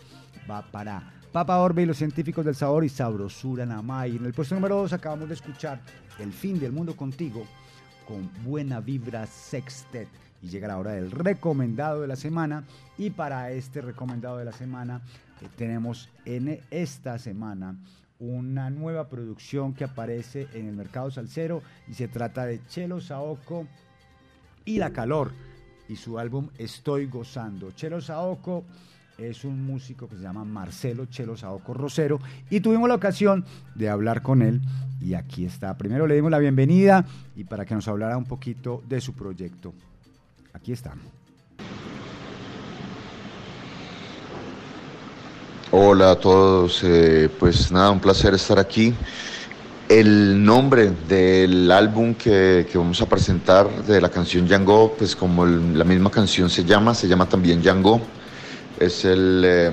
va 0.49 0.61
para 0.71 1.13
Papa 1.31 1.59
Orbe 1.59 1.83
y 1.83 1.85
los 1.85 1.97
científicos 1.97 2.43
del 2.43 2.55
sabor 2.55 2.83
y 2.83 2.89
Sabrosura 2.89 3.65
Namay. 3.65 4.17
En 4.17 4.25
el 4.25 4.33
puesto 4.33 4.53
número 4.53 4.75
2 4.77 4.93
acabamos 4.93 5.29
de 5.29 5.35
escuchar 5.35 5.79
El 6.19 6.33
fin 6.33 6.59
del 6.59 6.73
mundo 6.73 6.95
contigo 6.95 7.45
con 8.05 8.29
Buena 8.43 8.81
Vibra 8.81 9.25
Sextet. 9.25 10.09
Y 10.41 10.49
llega 10.49 10.67
la 10.67 10.77
hora 10.77 10.91
del 10.91 11.09
recomendado 11.11 12.01
de 12.01 12.07
la 12.07 12.15
semana. 12.15 12.65
Y 12.97 13.11
para 13.11 13.51
este 13.51 13.79
recomendado 13.79 14.37
de 14.37 14.45
la 14.45 14.51
semana 14.51 15.01
eh, 15.41 15.47
tenemos 15.55 16.09
en 16.25 16.59
esta 16.69 17.17
semana 17.17 17.77
una 18.19 18.69
nueva 18.69 19.07
producción 19.07 19.73
que 19.73 19.85
aparece 19.85 20.47
en 20.53 20.67
el 20.67 20.75
mercado 20.75 21.09
salsero 21.11 21.63
y 21.87 21.93
se 21.93 22.07
trata 22.07 22.45
de 22.45 22.63
Chelo 22.67 22.99
Saoco 22.99 23.65
y 24.65 24.77
La 24.77 24.91
Calor 24.91 25.31
y 25.87 25.95
su 25.95 26.19
álbum 26.19 26.49
Estoy 26.57 27.07
Gozando. 27.07 27.71
Chelo 27.71 28.01
Saoco 28.01 28.65
es 29.29 29.43
un 29.43 29.65
músico 29.65 30.07
que 30.07 30.15
se 30.15 30.23
llama 30.23 30.43
Marcelo 30.43 31.05
Chelo 31.05 31.37
Saoco 31.37 31.73
Rosero 31.73 32.19
y 32.49 32.59
tuvimos 32.59 32.89
la 32.89 32.95
ocasión 32.95 33.45
de 33.75 33.89
hablar 33.89 34.21
con 34.21 34.41
él 34.41 34.61
y 34.99 35.13
aquí 35.13 35.45
está. 35.45 35.77
Primero 35.77 36.07
le 36.07 36.15
dimos 36.15 36.31
la 36.31 36.39
bienvenida 36.39 37.05
y 37.35 37.43
para 37.43 37.65
que 37.65 37.75
nos 37.75 37.87
hablara 37.87 38.17
un 38.17 38.25
poquito 38.25 38.83
de 38.87 38.99
su 38.99 39.13
proyecto. 39.13 39.73
Aquí 40.53 40.71
está. 40.71 40.93
Hola 45.71 46.11
a 46.11 46.15
todos, 46.15 46.81
eh, 46.83 47.29
pues 47.39 47.71
nada, 47.71 47.91
un 47.91 47.99
placer 47.99 48.33
estar 48.33 48.59
aquí. 48.59 48.93
El 49.87 50.43
nombre 50.43 50.91
del 51.07 51.69
álbum 51.71 52.13
que, 52.15 52.67
vamos 52.73 53.01
a 53.01 53.05
presentar 53.05 53.85
de 53.85 54.01
la 54.01 54.09
canción 54.09 54.47
Django, 54.47 54.93
pues 54.97 55.15
como 55.15 55.45
la 55.45 55.83
misma 55.83 56.09
canción 56.09 56.49
se 56.49 56.63
llama, 56.63 56.93
se 56.93 57.07
llama 57.07 57.27
también 57.27 57.61
Django. 57.61 58.01
Es 58.81 59.05
el, 59.05 59.43
eh, 59.45 59.71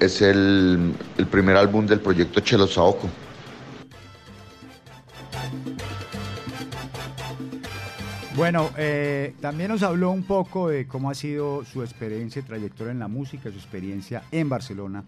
es 0.00 0.22
el, 0.22 0.94
el 1.18 1.26
primer 1.26 1.54
álbum 1.54 1.86
del 1.86 2.00
proyecto 2.00 2.40
Chelo 2.40 2.66
Saoco. 2.66 3.06
Bueno, 8.34 8.70
eh, 8.78 9.34
también 9.42 9.68
nos 9.70 9.82
habló 9.82 10.10
un 10.12 10.22
poco 10.22 10.70
de 10.70 10.86
cómo 10.86 11.10
ha 11.10 11.14
sido 11.14 11.62
su 11.66 11.82
experiencia 11.82 12.40
y 12.40 12.44
trayectoria 12.44 12.92
en 12.92 13.00
la 13.00 13.08
música, 13.08 13.50
su 13.50 13.58
experiencia 13.58 14.22
en 14.32 14.48
Barcelona. 14.48 15.04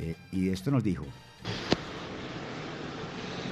eh, 0.00 0.16
y 0.32 0.48
esto 0.48 0.72
nos 0.72 0.82
dijo. 0.82 1.06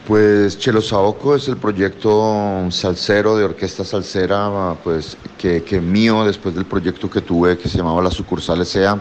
Pues 0.07 0.57
Chelo 0.57 0.81
Saoco 0.81 1.35
es 1.35 1.49
el 1.49 1.57
proyecto 1.57 2.65
salsero 2.71 3.37
de 3.37 3.43
orquesta 3.43 3.85
salsera, 3.85 4.77
pues 4.85 5.17
que, 5.37 5.65
que 5.65 5.81
mío 5.81 6.25
después 6.25 6.55
del 6.55 6.65
proyecto 6.65 7.11
que 7.11 7.21
tuve 7.23 7.59
que 7.59 7.69
se 7.69 7.79
llamaba 7.79 8.01
La 8.01 8.13
Sucursal 8.13 8.61
S.A. 8.61 9.01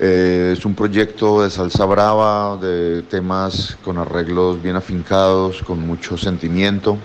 Eh, 0.00 0.54
es 0.58 0.64
un 0.64 0.74
proyecto 0.74 1.42
de 1.42 1.50
salsa 1.50 1.84
brava, 1.84 2.56
de 2.56 3.02
temas 3.02 3.78
con 3.84 3.96
arreglos 3.96 4.60
bien 4.60 4.74
afincados, 4.74 5.62
con 5.62 5.86
mucho 5.86 6.18
sentimiento. 6.18 6.98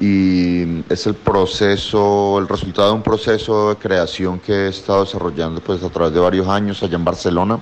Y 0.00 0.84
es 0.88 1.04
el 1.08 1.14
proceso, 1.14 2.38
el 2.38 2.46
resultado 2.46 2.90
de 2.90 2.94
un 2.94 3.02
proceso 3.02 3.70
de 3.70 3.76
creación 3.76 4.38
que 4.38 4.52
he 4.52 4.68
estado 4.68 5.04
desarrollando 5.04 5.60
pues, 5.60 5.82
a 5.82 5.88
través 5.88 6.14
de 6.14 6.20
varios 6.20 6.46
años 6.46 6.80
allá 6.84 6.94
en 6.94 7.04
Barcelona, 7.04 7.58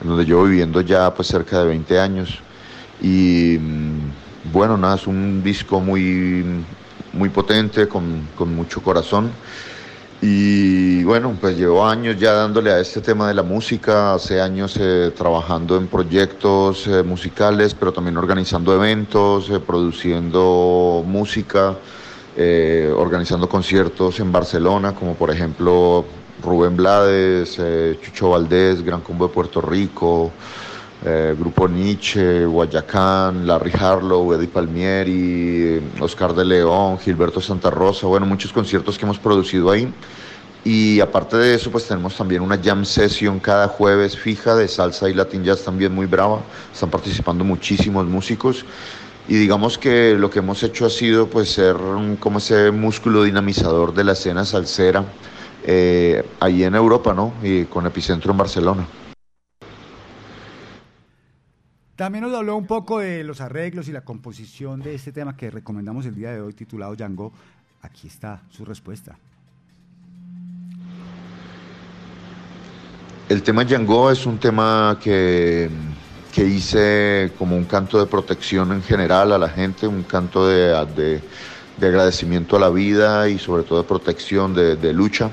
en 0.00 0.08
donde 0.08 0.24
llevo 0.24 0.44
viviendo 0.44 0.80
ya 0.80 1.12
pues, 1.12 1.28
cerca 1.28 1.60
de 1.60 1.66
20 1.66 2.00
años. 2.00 2.38
Y 3.02 3.58
mm, 3.60 4.27
bueno, 4.52 4.76
nada, 4.76 4.96
es 4.96 5.06
un 5.06 5.42
disco 5.42 5.80
muy, 5.80 6.44
muy 7.12 7.28
potente, 7.28 7.88
con, 7.88 8.28
con 8.36 8.54
mucho 8.54 8.82
corazón. 8.82 9.30
Y 10.20 11.04
bueno, 11.04 11.36
pues 11.40 11.56
llevo 11.56 11.86
años 11.86 12.18
ya 12.18 12.32
dándole 12.32 12.72
a 12.72 12.80
este 12.80 13.00
tema 13.00 13.28
de 13.28 13.34
la 13.34 13.44
música, 13.44 14.14
hace 14.14 14.40
años 14.40 14.76
eh, 14.80 15.12
trabajando 15.16 15.76
en 15.76 15.86
proyectos 15.86 16.88
eh, 16.88 17.04
musicales, 17.04 17.72
pero 17.74 17.92
también 17.92 18.16
organizando 18.16 18.74
eventos, 18.74 19.48
eh, 19.48 19.60
produciendo 19.60 21.04
música, 21.06 21.76
organizando 22.96 23.48
conciertos 23.48 24.20
en 24.20 24.30
Barcelona, 24.30 24.94
como 24.94 25.14
por 25.14 25.28
ejemplo 25.32 26.04
Rubén 26.40 26.76
Blades, 26.76 27.60
Chucho 28.00 28.30
Valdés, 28.30 28.84
Gran 28.84 29.00
Combo 29.00 29.26
de 29.26 29.34
Puerto 29.34 29.60
Rico, 29.60 30.30
eh, 31.04 31.36
Grupo 31.38 31.68
Nietzsche, 31.68 32.44
Guayacán, 32.44 33.46
Larry 33.46 33.72
Harlow, 33.78 34.32
Eddie 34.34 34.48
Palmieri, 34.48 35.80
Oscar 36.00 36.34
de 36.34 36.44
León, 36.44 36.98
Gilberto 36.98 37.40
Santa 37.40 37.70
Rosa, 37.70 38.06
bueno, 38.06 38.26
muchos 38.26 38.52
conciertos 38.52 38.98
que 38.98 39.04
hemos 39.04 39.18
producido 39.18 39.70
ahí. 39.70 39.92
Y 40.64 41.00
aparte 41.00 41.36
de 41.36 41.54
eso, 41.54 41.70
pues 41.70 41.86
tenemos 41.86 42.16
también 42.16 42.42
una 42.42 42.58
jam 42.62 42.84
session 42.84 43.38
cada 43.38 43.68
jueves 43.68 44.18
fija 44.18 44.54
de 44.56 44.66
salsa 44.68 45.08
y 45.08 45.14
latin 45.14 45.44
jazz 45.44 45.62
también 45.64 45.94
muy 45.94 46.06
brava. 46.06 46.40
Están 46.72 46.90
participando 46.90 47.44
muchísimos 47.44 48.04
músicos. 48.06 48.64
Y 49.28 49.34
digamos 49.34 49.78
que 49.78 50.14
lo 50.14 50.30
que 50.30 50.40
hemos 50.40 50.62
hecho 50.62 50.86
ha 50.86 50.90
sido 50.90 51.28
pues 51.28 51.52
ser 51.52 51.76
como 52.18 52.38
ese 52.38 52.70
músculo 52.70 53.22
dinamizador 53.22 53.94
de 53.94 54.04
la 54.04 54.12
escena 54.12 54.44
salsera 54.44 55.04
eh, 55.64 56.26
ahí 56.40 56.64
en 56.64 56.74
Europa, 56.74 57.14
¿no? 57.14 57.34
Y 57.42 57.64
con 57.64 57.86
epicentro 57.86 58.32
en 58.32 58.38
Barcelona. 58.38 58.86
También 61.98 62.22
nos 62.22 62.32
habló 62.32 62.54
un 62.54 62.64
poco 62.68 63.00
de 63.00 63.24
los 63.24 63.40
arreglos 63.40 63.88
y 63.88 63.92
la 63.92 64.02
composición 64.02 64.80
de 64.80 64.94
este 64.94 65.10
tema 65.10 65.36
que 65.36 65.50
recomendamos 65.50 66.06
el 66.06 66.14
día 66.14 66.30
de 66.30 66.40
hoy 66.40 66.52
titulado 66.52 66.94
Django. 66.94 67.32
Aquí 67.82 68.06
está 68.06 68.40
su 68.50 68.64
respuesta. 68.64 69.18
El 73.28 73.42
tema 73.42 73.64
Django 73.64 74.12
es 74.12 74.24
un 74.26 74.38
tema 74.38 74.96
que, 75.02 75.68
que 76.32 76.44
hice 76.44 77.32
como 77.36 77.56
un 77.56 77.64
canto 77.64 77.98
de 77.98 78.06
protección 78.06 78.70
en 78.70 78.82
general 78.84 79.32
a 79.32 79.38
la 79.38 79.48
gente, 79.48 79.88
un 79.88 80.04
canto 80.04 80.46
de, 80.46 80.68
de- 80.94 81.20
de 81.78 81.86
agradecimiento 81.88 82.54
a 82.56 82.60
la 82.60 82.70
vida 82.70 83.28
y 83.28 83.40
sobre 83.40 83.64
todo 83.64 83.82
de 83.82 83.88
protección, 83.88 84.54
de, 84.54 84.76
de 84.76 84.92
lucha. 84.92 85.30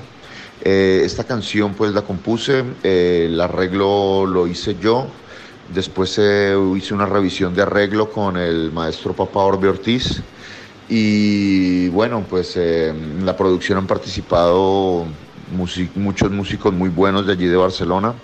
Eh, 0.64 1.02
esta 1.04 1.22
canción 1.22 1.74
pues 1.74 1.92
la 1.92 2.02
compuse, 2.02 2.64
eh, 2.82 3.26
el 3.30 3.40
arreglo 3.40 4.26
lo 4.26 4.48
hice 4.48 4.74
yo, 4.80 5.06
después 5.74 6.16
eh, 6.18 6.56
hice 6.76 6.94
una 6.94 7.06
revisión 7.06 7.54
de 7.54 7.62
arreglo 7.62 8.10
con 8.10 8.36
el 8.36 8.72
maestro 8.72 9.14
Papa 9.14 9.40
Orbe 9.40 9.68
Ortiz 9.68 10.22
y 10.88 11.88
bueno 11.88 12.24
pues 12.28 12.56
eh, 12.56 12.88
en 12.90 13.24
la 13.26 13.36
producción 13.36 13.78
han 13.78 13.86
participado 13.86 15.06
musi- 15.56 15.90
muchos 15.94 16.30
músicos 16.30 16.72
muy 16.72 16.88
buenos 16.88 17.26
de 17.26 17.32
allí 17.32 17.46
de 17.46 17.56
Barcelona. 17.56 18.14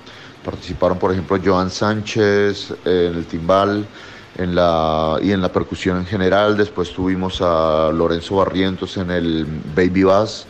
Participaron, 0.45 0.99
por 0.99 1.13
ejemplo, 1.13 1.39
Joan 1.45 1.71
Sánchez 1.71 2.73
eh, 2.85 3.09
en 3.13 3.19
el 3.19 3.27
timbal 3.27 3.87
en 4.35 4.55
la, 4.55 5.19
y 5.23 5.31
en 5.31 5.41
la 5.41 5.53
percusión 5.53 5.99
en 5.99 6.07
general. 6.07 6.57
Después 6.57 6.93
tuvimos 6.93 7.41
a 7.41 7.91
Lorenzo 7.93 8.37
Barrientos 8.37 8.97
en 8.97 9.11
el 9.13 9.47
Baby 9.75 10.03
Bass. 10.05 10.47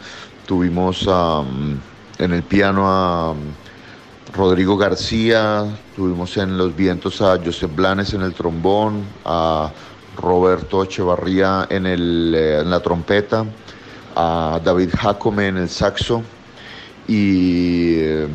Tuvimos 0.46 1.06
um, 1.06 1.78
en 2.18 2.32
el 2.32 2.42
piano 2.42 2.84
a 2.86 3.34
Rodrigo 4.32 4.76
García. 4.76 5.64
Tuvimos 5.94 6.36
en 6.36 6.56
los 6.56 6.74
vientos 6.74 7.20
a 7.20 7.38
Josep 7.44 7.74
Blanes 7.74 8.14
en 8.14 8.22
el 8.22 8.32
trombón, 8.32 9.04
a 9.24 9.70
Roberto 10.16 10.82
Echevarría 10.82 11.66
en, 11.68 11.86
el, 11.86 12.34
eh, 12.36 12.60
en 12.60 12.70
la 12.70 12.80
trompeta, 12.80 13.44
a 14.16 14.60
David 14.64 14.90
Jacome 14.96 15.48
en 15.48 15.58
el 15.58 15.68
saxo 15.68 16.22
y, 17.08 17.94
eh, 17.96 18.26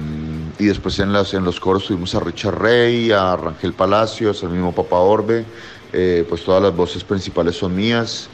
y 0.59 0.65
después 0.65 0.99
en, 0.99 1.13
las, 1.13 1.33
en 1.33 1.43
los 1.43 1.59
coros 1.59 1.85
tuvimos 1.85 2.13
a 2.15 2.19
Richard 2.19 2.59
Rey, 2.59 3.11
a 3.11 3.35
Rangel 3.35 3.73
Palacios, 3.73 4.43
al 4.43 4.49
mismo 4.49 4.73
Papa 4.73 4.97
Orbe, 4.97 5.45
eh, 5.93 6.25
pues 6.27 6.43
todas 6.43 6.61
las 6.61 6.75
voces 6.75 7.03
principales 7.03 7.55
son 7.55 7.75
mías. 7.75 8.29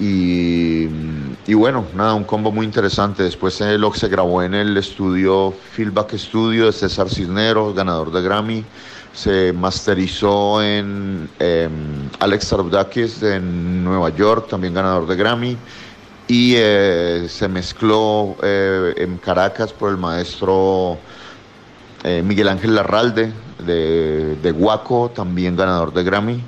Y, 0.00 0.88
y 1.46 1.54
bueno, 1.54 1.84
nada, 1.94 2.14
un 2.14 2.24
combo 2.24 2.50
muy 2.50 2.64
interesante. 2.64 3.22
Después 3.22 3.54
se 3.54 4.08
grabó 4.08 4.42
en 4.42 4.54
el 4.54 4.76
estudio 4.76 5.54
Feedback 5.72 6.14
Studio 6.16 6.66
de 6.66 6.72
César 6.72 7.08
Cisneros, 7.08 7.74
ganador 7.74 8.10
de 8.10 8.22
Grammy. 8.22 8.64
Se 9.12 9.52
masterizó 9.52 10.62
en 10.62 11.28
em, 11.38 12.08
Alex 12.18 12.46
Sarudakis 12.46 13.22
en 13.22 13.84
Nueva 13.84 14.08
York, 14.08 14.48
también 14.48 14.72
ganador 14.72 15.06
de 15.06 15.16
Grammy 15.16 15.58
y 16.28 16.54
eh, 16.56 17.26
se 17.28 17.46
mezcló 17.48 18.36
eh, 18.42 18.94
en 18.96 19.18
Caracas 19.18 19.72
por 19.72 19.90
el 19.90 19.98
maestro 19.98 20.96
eh, 22.04 22.22
Miguel 22.24 22.48
Ángel 22.48 22.74
Larralde 22.74 23.32
de, 23.66 24.36
de 24.36 24.50
Guaco, 24.52 25.10
también 25.14 25.56
ganador 25.56 25.92
de 25.92 26.02
Grammy. 26.02 26.42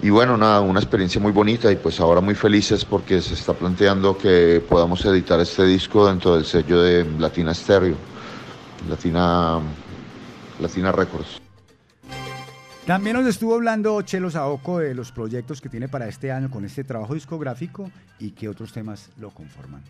Y 0.00 0.10
bueno, 0.10 0.36
nada, 0.36 0.60
una 0.60 0.78
experiencia 0.78 1.20
muy 1.20 1.32
bonita 1.32 1.72
y 1.72 1.76
pues 1.76 1.98
ahora 1.98 2.20
muy 2.20 2.36
felices 2.36 2.84
porque 2.84 3.20
se 3.20 3.34
está 3.34 3.52
planteando 3.52 4.16
que 4.16 4.62
podamos 4.68 5.04
editar 5.04 5.40
este 5.40 5.64
disco 5.64 6.06
dentro 6.06 6.36
del 6.36 6.44
sello 6.44 6.80
de 6.82 7.04
Latina 7.18 7.52
Stereo, 7.52 7.96
Latina, 8.88 9.58
Latina 10.60 10.92
Records. 10.92 11.40
También 12.86 13.16
nos 13.16 13.26
estuvo 13.26 13.54
hablando 13.54 14.00
Chelo 14.02 14.30
Saoco 14.30 14.78
de 14.78 14.94
los 14.94 15.10
proyectos 15.10 15.60
que 15.60 15.68
tiene 15.68 15.88
para 15.88 16.08
este 16.08 16.30
año 16.30 16.48
con 16.48 16.64
este 16.64 16.84
trabajo 16.84 17.14
discográfico 17.14 17.90
y 18.20 18.30
qué 18.30 18.48
otros 18.48 18.72
temas 18.72 19.10
lo 19.18 19.30
conforman. 19.30 19.82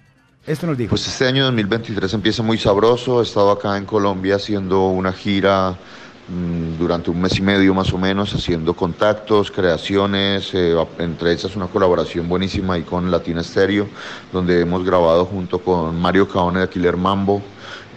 Esto 0.47 0.67
nos 0.67 0.79
dijo. 0.79 0.91
Pues 0.91 1.07
este 1.07 1.27
año 1.27 1.45
2023 1.45 2.15
empieza 2.15 2.43
muy 2.43 2.57
sabroso. 2.57 3.21
He 3.21 3.23
estado 3.23 3.51
acá 3.51 3.77
en 3.77 3.85
Colombia 3.85 4.37
haciendo 4.37 4.89
una 4.89 5.13
gira 5.13 5.77
durante 6.29 7.11
un 7.11 7.21
mes 7.23 7.39
y 7.39 7.43
medio 7.43 7.73
más 7.73 7.93
o 7.93 7.99
menos, 7.99 8.35
haciendo 8.35 8.75
contactos, 8.75 9.51
creaciones, 9.51 10.51
eh, 10.53 10.75
entre 10.99 11.33
esas 11.33 11.57
una 11.57 11.69
colaboración 11.69 12.29
buenísima 12.29 12.75
ahí 12.75 12.83
con 12.83 13.11
Latina 13.11 13.43
Stereo, 13.43 13.89
donde 14.31 14.61
hemos 14.61 14.85
grabado 14.85 15.25
junto 15.25 15.63
con 15.63 15.99
Mario 15.99 16.29
Caone 16.29 16.61
de 16.61 16.69
Killer 16.69 16.97
Mambo. 16.97 17.43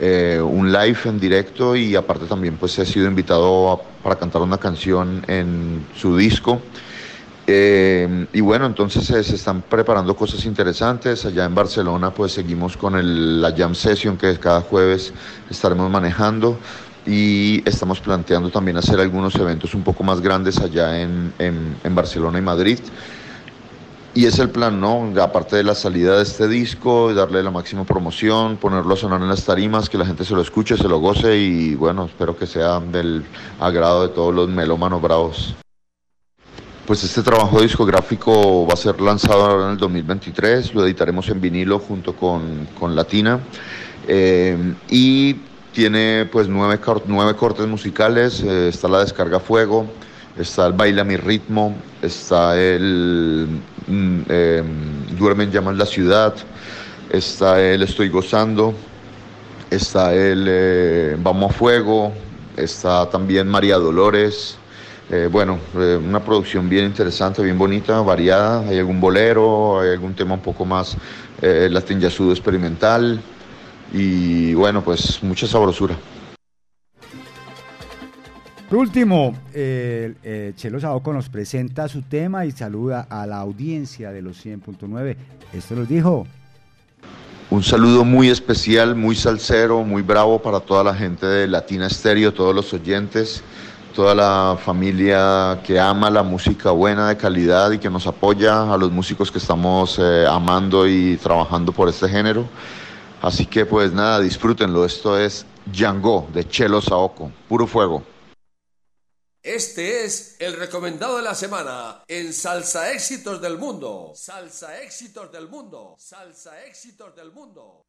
eh, 0.04 0.42
un 0.42 0.72
live 0.72 0.98
en 1.06 1.20
directo 1.20 1.76
y 1.76 1.96
aparte 1.96 2.26
también 2.26 2.58
pues 2.58 2.80
he 2.80 2.86
sido 2.88 3.06
invitado 3.06 3.70
a- 3.72 4.02
para 4.02 4.16
cantar 4.16 4.42
una 4.42 4.58
canción 4.58 5.24
en 5.28 5.86
su 5.94 6.18
disco. 6.18 6.60
Eh, 7.46 8.28
y 8.34 8.42
bueno, 8.42 8.66
entonces 8.66 9.06
se 9.06 9.20
están 9.36 9.62
preparando 9.64 10.16
cosas 10.16 10.46
interesantes. 10.46 11.26
Allá 11.26 11.46
en 11.46 11.54
Barcelona 11.54 12.14
pues 12.14 12.32
seguimos 12.32 12.78
con 12.78 12.96
el- 12.96 13.42
la 13.42 13.54
Jam 13.56 13.76
Session 13.76 14.18
que 14.18 14.40
cada 14.40 14.62
jueves 14.62 15.14
estaremos 15.50 15.90
manejando 15.92 16.60
y 17.06 17.68
estamos 17.68 18.00
planteando 18.00 18.50
también 18.50 18.78
hacer 18.78 19.00
algunos 19.00 19.36
eventos 19.36 19.74
un 19.74 19.84
poco 19.84 20.04
más 20.04 20.22
grandes 20.22 20.60
allá 20.60 21.02
en, 21.02 21.34
en- 21.40 21.96
Barcelona 21.96 22.40
y 22.40 22.42
Madrid. 22.42 22.80
Y 24.14 24.26
es 24.26 24.40
el 24.40 24.50
plan, 24.50 24.80
¿no? 24.82 25.10
Aparte 25.22 25.56
de 25.56 25.64
la 25.64 25.74
salida 25.74 26.18
de 26.18 26.24
este 26.24 26.48
disco, 26.48 27.14
darle 27.14 27.42
la 27.42 27.50
máxima 27.50 27.86
promoción, 27.86 28.58
ponerlo 28.58 28.94
a 28.94 28.98
sonar 28.98 29.22
en 29.22 29.30
las 29.30 29.46
tarimas, 29.46 29.90
que 29.90 29.98
la 29.98 30.06
gente 30.06 30.26
se 30.26 30.34
lo 30.34 30.42
escuche, 30.42 30.76
se 30.76 30.88
lo 30.90 31.00
goce 31.00 31.38
y 31.38 31.76
bueno, 31.76 32.06
espero 32.06 32.38
que 32.38 32.46
sea 32.46 32.80
del 32.82 33.24
agrado 33.60 34.02
de 34.06 34.10
todos 34.14 34.36
los 34.36 34.50
melómanos 34.50 35.02
bravos. 35.02 35.56
Pues 36.86 37.04
este 37.06 37.22
trabajo 37.22 37.62
discográfico 37.62 38.68
va 38.68 38.74
a 38.74 38.78
ser 38.78 39.00
lanzado 39.00 39.46
ahora 39.46 39.66
en 39.68 39.72
el 39.72 39.78
2023, 39.78 40.74
lo 40.74 40.86
editaremos 40.86 41.30
en 41.30 41.40
vinilo 41.40 41.80
junto 41.80 42.14
con, 42.14 42.68
con 42.78 42.96
Latina 42.96 43.40
eh, 44.08 44.58
y 44.90 45.38
tiene 45.74 46.28
pues 46.32 46.48
nueve, 46.48 46.80
nueve 47.08 47.36
cortes 47.36 47.68
musicales, 47.68 48.42
eh, 48.42 48.70
está 48.70 48.88
la 48.88 49.00
descarga 49.00 49.40
Fuego, 49.40 49.88
está 50.38 50.68
el 50.68 50.74
Baila 50.74 51.04
mi 51.04 51.18
ritmo, 51.18 51.76
está 52.02 52.60
el 52.60 53.48
mm, 53.88 54.20
eh, 54.30 54.64
Duermen 55.18 55.52
llamas 55.52 55.78
la 55.78 55.86
ciudad, 55.86 56.36
está 57.10 57.62
el 57.62 57.84
Estoy 57.84 58.10
gozando, 58.10 58.74
está 59.70 60.14
el 60.14 60.46
eh, 60.48 61.18
Vamos 61.20 61.52
a 61.52 61.54
Fuego, 61.54 62.12
está 62.58 63.10
también 63.10 63.48
María 63.48 63.78
Dolores. 63.78 64.58
Eh, 65.10 65.28
bueno, 65.30 65.60
una 65.76 66.24
producción 66.24 66.70
bien 66.70 66.86
interesante, 66.86 67.44
bien 67.44 67.58
bonita, 67.58 68.00
variada. 68.00 68.62
Hay 68.62 68.80
algún 68.80 69.02
bolero, 69.02 69.82
hay 69.82 69.90
algún 69.90 70.14
tema 70.14 70.36
un 70.36 70.42
poco 70.42 70.64
más 70.64 70.96
eh, 71.42 71.68
latin 71.70 72.02
experimental. 72.02 73.22
Y 73.92 74.54
bueno, 74.54 74.84
pues 74.84 75.22
mucha 75.24 75.48
sabrosura. 75.48 75.96
Por 78.70 78.80
último, 78.80 79.36
eh, 79.54 80.14
eh, 80.24 80.54
Chelo 80.56 80.80
Saoco 80.80 81.12
nos 81.12 81.28
presenta 81.28 81.90
su 81.90 82.04
tema 82.04 82.46
y 82.46 82.52
saluda 82.52 83.06
a 83.10 83.28
la 83.28 83.40
audiencia 83.40 84.12
de 84.12 84.22
los 84.22 84.46
100.9. 84.46 85.18
Esto 85.52 85.76
nos 85.76 85.90
dijo. 85.90 86.26
Un 87.50 87.64
saludo 87.64 88.06
muy 88.06 88.30
especial, 88.30 88.96
muy 88.96 89.14
salsero, 89.14 89.84
muy 89.84 90.02
bravo 90.04 90.42
para 90.42 90.62
toda 90.62 90.86
la 90.86 90.96
gente 90.96 91.26
de 91.26 91.50
Latina 91.50 91.88
Estéreo, 91.88 92.34
todos 92.34 92.56
los 92.56 92.74
oyentes, 92.74 93.44
toda 93.94 94.16
la 94.16 94.58
familia 94.58 95.60
que 95.66 95.78
ama 95.78 96.10
la 96.10 96.24
música 96.24 96.72
buena, 96.72 97.10
de 97.10 97.18
calidad 97.18 97.72
y 97.72 97.78
que 97.78 97.90
nos 97.90 98.08
apoya, 98.08 98.74
a 98.74 98.78
los 98.78 98.90
músicos 98.90 99.30
que 99.30 99.40
estamos 99.40 100.00
eh, 100.00 100.26
amando 100.26 100.88
y 100.88 101.18
trabajando 101.18 101.74
por 101.74 101.90
este 101.90 102.08
género. 102.08 102.46
Así 103.22 103.46
que 103.46 103.66
pues 103.66 103.94
nada, 103.94 104.20
disfrútenlo. 104.20 104.84
Esto 104.84 105.18
es 105.18 105.46
Django 105.66 106.28
de 106.34 106.48
Chelo 106.48 106.82
Saoco, 106.82 107.32
puro 107.48 107.68
fuego. 107.68 108.04
Este 109.44 110.06
es 110.06 110.36
el 110.40 110.54
recomendado 110.54 111.18
de 111.18 111.24
la 111.24 111.34
semana 111.34 112.04
en 112.08 112.34
Salsa 112.34 112.92
Éxitos 112.92 113.42
del 113.42 113.58
Mundo. 113.58 114.12
Salsa 114.16 114.82
Éxitos 114.82 115.32
del 115.32 115.50
Mundo. 115.50 115.96
Salsa 115.98 116.64
Éxitos 116.64 117.16
del 117.16 117.32
Mundo. 117.32 117.84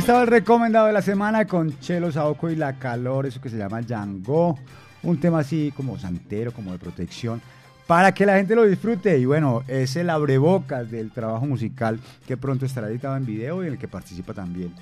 Estaba 0.00 0.22
el 0.22 0.28
recomendado 0.28 0.86
de 0.86 0.94
la 0.94 1.02
semana 1.02 1.44
con 1.44 1.78
Chelo 1.78 2.10
Saoco 2.10 2.48
y 2.48 2.56
la 2.56 2.78
calor, 2.78 3.26
eso 3.26 3.38
que 3.38 3.50
se 3.50 3.58
llama 3.58 3.82
Django. 3.82 4.58
Un 5.02 5.20
tema 5.20 5.40
así 5.40 5.74
como 5.76 5.98
santero, 5.98 6.52
como 6.52 6.72
de 6.72 6.78
protección, 6.78 7.42
para 7.86 8.14
que 8.14 8.24
la 8.24 8.36
gente 8.36 8.54
lo 8.54 8.64
disfrute. 8.64 9.18
Y 9.18 9.26
bueno, 9.26 9.62
es 9.68 9.96
el 9.96 10.08
abrebocas 10.08 10.90
del 10.90 11.10
trabajo 11.10 11.44
musical 11.44 12.00
que 12.26 12.38
pronto 12.38 12.64
estará 12.64 12.88
editado 12.88 13.14
en 13.14 13.26
video 13.26 13.62
y 13.62 13.66
en 13.66 13.74
el 13.74 13.78
que 13.78 13.88
participa 13.88 14.32
también 14.32 14.72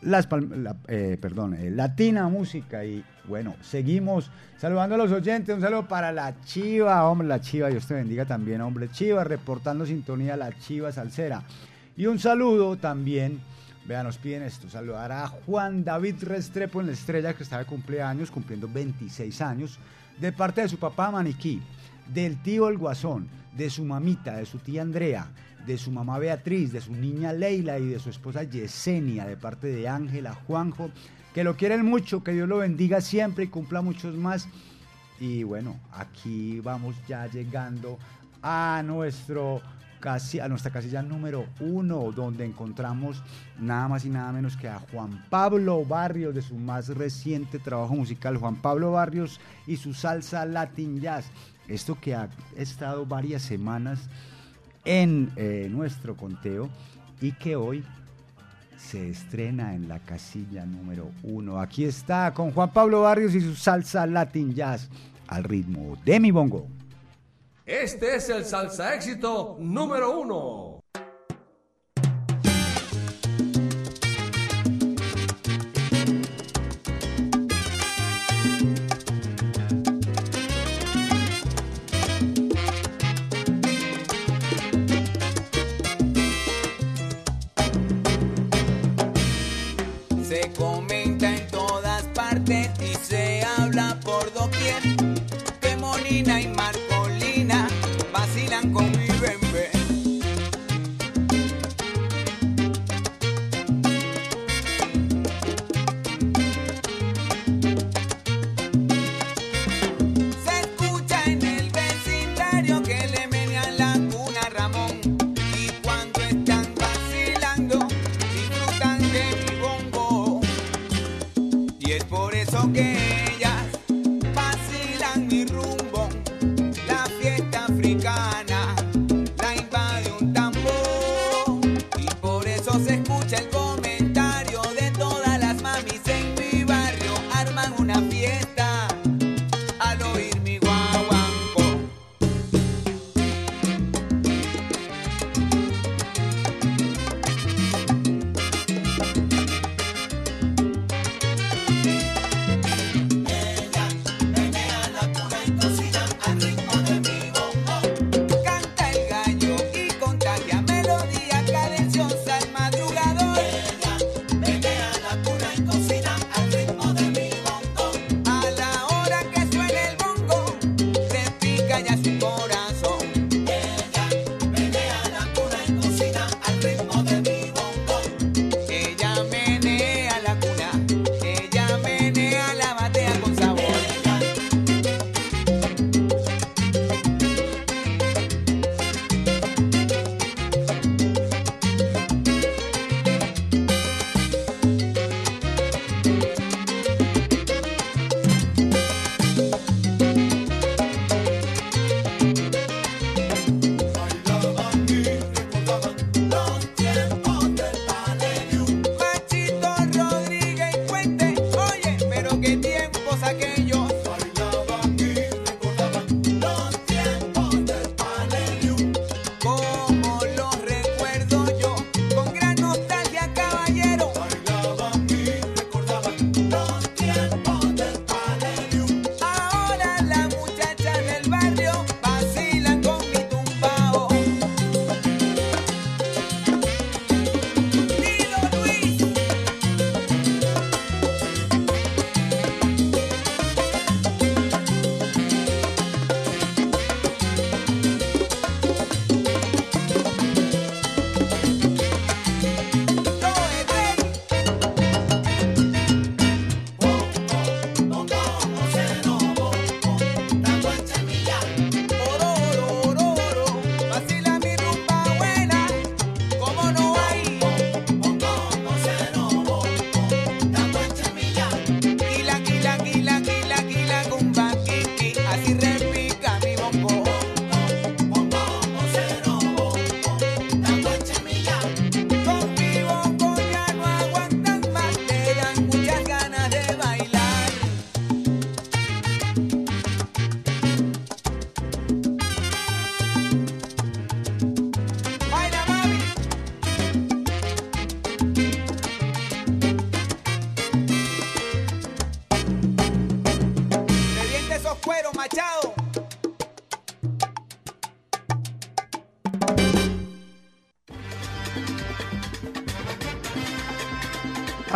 las 0.00 0.26
eh, 0.88 1.18
perdón, 1.20 1.52
eh, 1.52 1.70
Latina 1.70 2.26
Música. 2.28 2.82
Y 2.82 3.04
bueno, 3.28 3.54
seguimos 3.60 4.30
saludando 4.56 4.94
a 4.94 4.98
los 4.98 5.12
oyentes. 5.12 5.54
Un 5.54 5.60
saludo 5.60 5.86
para 5.86 6.12
la 6.12 6.40
Chiva, 6.44 7.06
hombre, 7.06 7.28
la 7.28 7.42
Chiva, 7.42 7.68
Dios 7.68 7.86
te 7.86 7.92
bendiga 7.92 8.24
también, 8.24 8.62
hombre. 8.62 8.88
Chiva, 8.88 9.22
reportando 9.22 9.84
sintonía, 9.84 10.34
la 10.34 10.50
Chiva 10.58 10.90
Salsera. 10.92 11.42
Y 11.94 12.06
un 12.06 12.18
saludo 12.18 12.78
también, 12.78 13.38
vean, 13.86 14.06
nos 14.06 14.18
piden 14.18 14.42
esto, 14.42 14.68
saludar 14.68 15.12
a 15.12 15.26
Juan 15.28 15.84
David 15.84 16.22
Restrepo 16.22 16.80
en 16.80 16.88
la 16.88 16.92
estrella 16.92 17.34
que 17.34 17.42
está 17.42 17.58
de 17.58 17.64
cumpleaños, 17.64 18.30
cumpliendo 18.30 18.68
26 18.68 19.40
años, 19.40 19.78
de 20.20 20.32
parte 20.32 20.62
de 20.62 20.68
su 20.68 20.78
papá 20.78 21.10
Maniquí, 21.10 21.60
del 22.12 22.40
tío 22.42 22.68
El 22.68 22.78
Guasón, 22.78 23.28
de 23.56 23.70
su 23.70 23.84
mamita, 23.84 24.36
de 24.36 24.46
su 24.46 24.58
tía 24.58 24.82
Andrea, 24.82 25.26
de 25.66 25.78
su 25.78 25.90
mamá 25.90 26.18
Beatriz, 26.18 26.72
de 26.72 26.80
su 26.80 26.92
niña 26.92 27.32
Leila 27.32 27.78
y 27.78 27.86
de 27.86 27.98
su 27.98 28.10
esposa 28.10 28.42
Yesenia, 28.42 29.26
de 29.26 29.36
parte 29.36 29.68
de 29.68 29.88
Ángela, 29.88 30.34
Juanjo, 30.46 30.90
que 31.34 31.44
lo 31.44 31.56
quieren 31.56 31.84
mucho, 31.84 32.22
que 32.22 32.32
Dios 32.32 32.48
lo 32.48 32.58
bendiga 32.58 33.00
siempre 33.00 33.44
y 33.44 33.48
cumpla 33.48 33.80
muchos 33.80 34.14
más. 34.16 34.48
Y 35.20 35.44
bueno, 35.44 35.78
aquí 35.92 36.60
vamos 36.60 36.96
ya 37.06 37.26
llegando 37.26 37.98
a 38.42 38.82
nuestro 38.84 39.62
casi 40.02 40.40
a 40.40 40.48
nuestra 40.48 40.72
casilla 40.72 41.00
número 41.00 41.46
uno, 41.60 42.10
donde 42.10 42.44
encontramos 42.44 43.22
nada 43.58 43.86
más 43.86 44.04
y 44.04 44.10
nada 44.10 44.32
menos 44.32 44.56
que 44.56 44.68
a 44.68 44.80
Juan 44.80 45.24
Pablo 45.30 45.84
Barrios 45.84 46.34
de 46.34 46.42
su 46.42 46.56
más 46.56 46.88
reciente 46.88 47.60
trabajo 47.60 47.94
musical, 47.94 48.36
Juan 48.36 48.56
Pablo 48.56 48.90
Barrios 48.92 49.40
y 49.66 49.76
su 49.76 49.94
salsa 49.94 50.44
Latin 50.44 51.00
Jazz. 51.00 51.30
Esto 51.68 51.96
que 51.98 52.16
ha 52.16 52.28
estado 52.56 53.06
varias 53.06 53.42
semanas 53.42 54.00
en 54.84 55.30
eh, 55.36 55.68
nuestro 55.70 56.16
conteo 56.16 56.68
y 57.20 57.30
que 57.32 57.54
hoy 57.54 57.84
se 58.76 59.08
estrena 59.08 59.74
en 59.74 59.88
la 59.88 60.00
casilla 60.00 60.66
número 60.66 61.12
uno. 61.22 61.60
Aquí 61.60 61.84
está 61.84 62.34
con 62.34 62.50
Juan 62.50 62.72
Pablo 62.72 63.02
Barrios 63.02 63.36
y 63.36 63.40
su 63.40 63.54
salsa 63.54 64.04
Latin 64.08 64.52
Jazz 64.52 64.90
al 65.28 65.44
ritmo 65.44 65.96
de 66.04 66.18
mi 66.18 66.32
bongo. 66.32 66.66
Este 67.64 68.16
es 68.16 68.28
el 68.28 68.44
salsa 68.44 68.94
éxito 68.94 69.56
número 69.60 70.18
uno. 70.18 70.71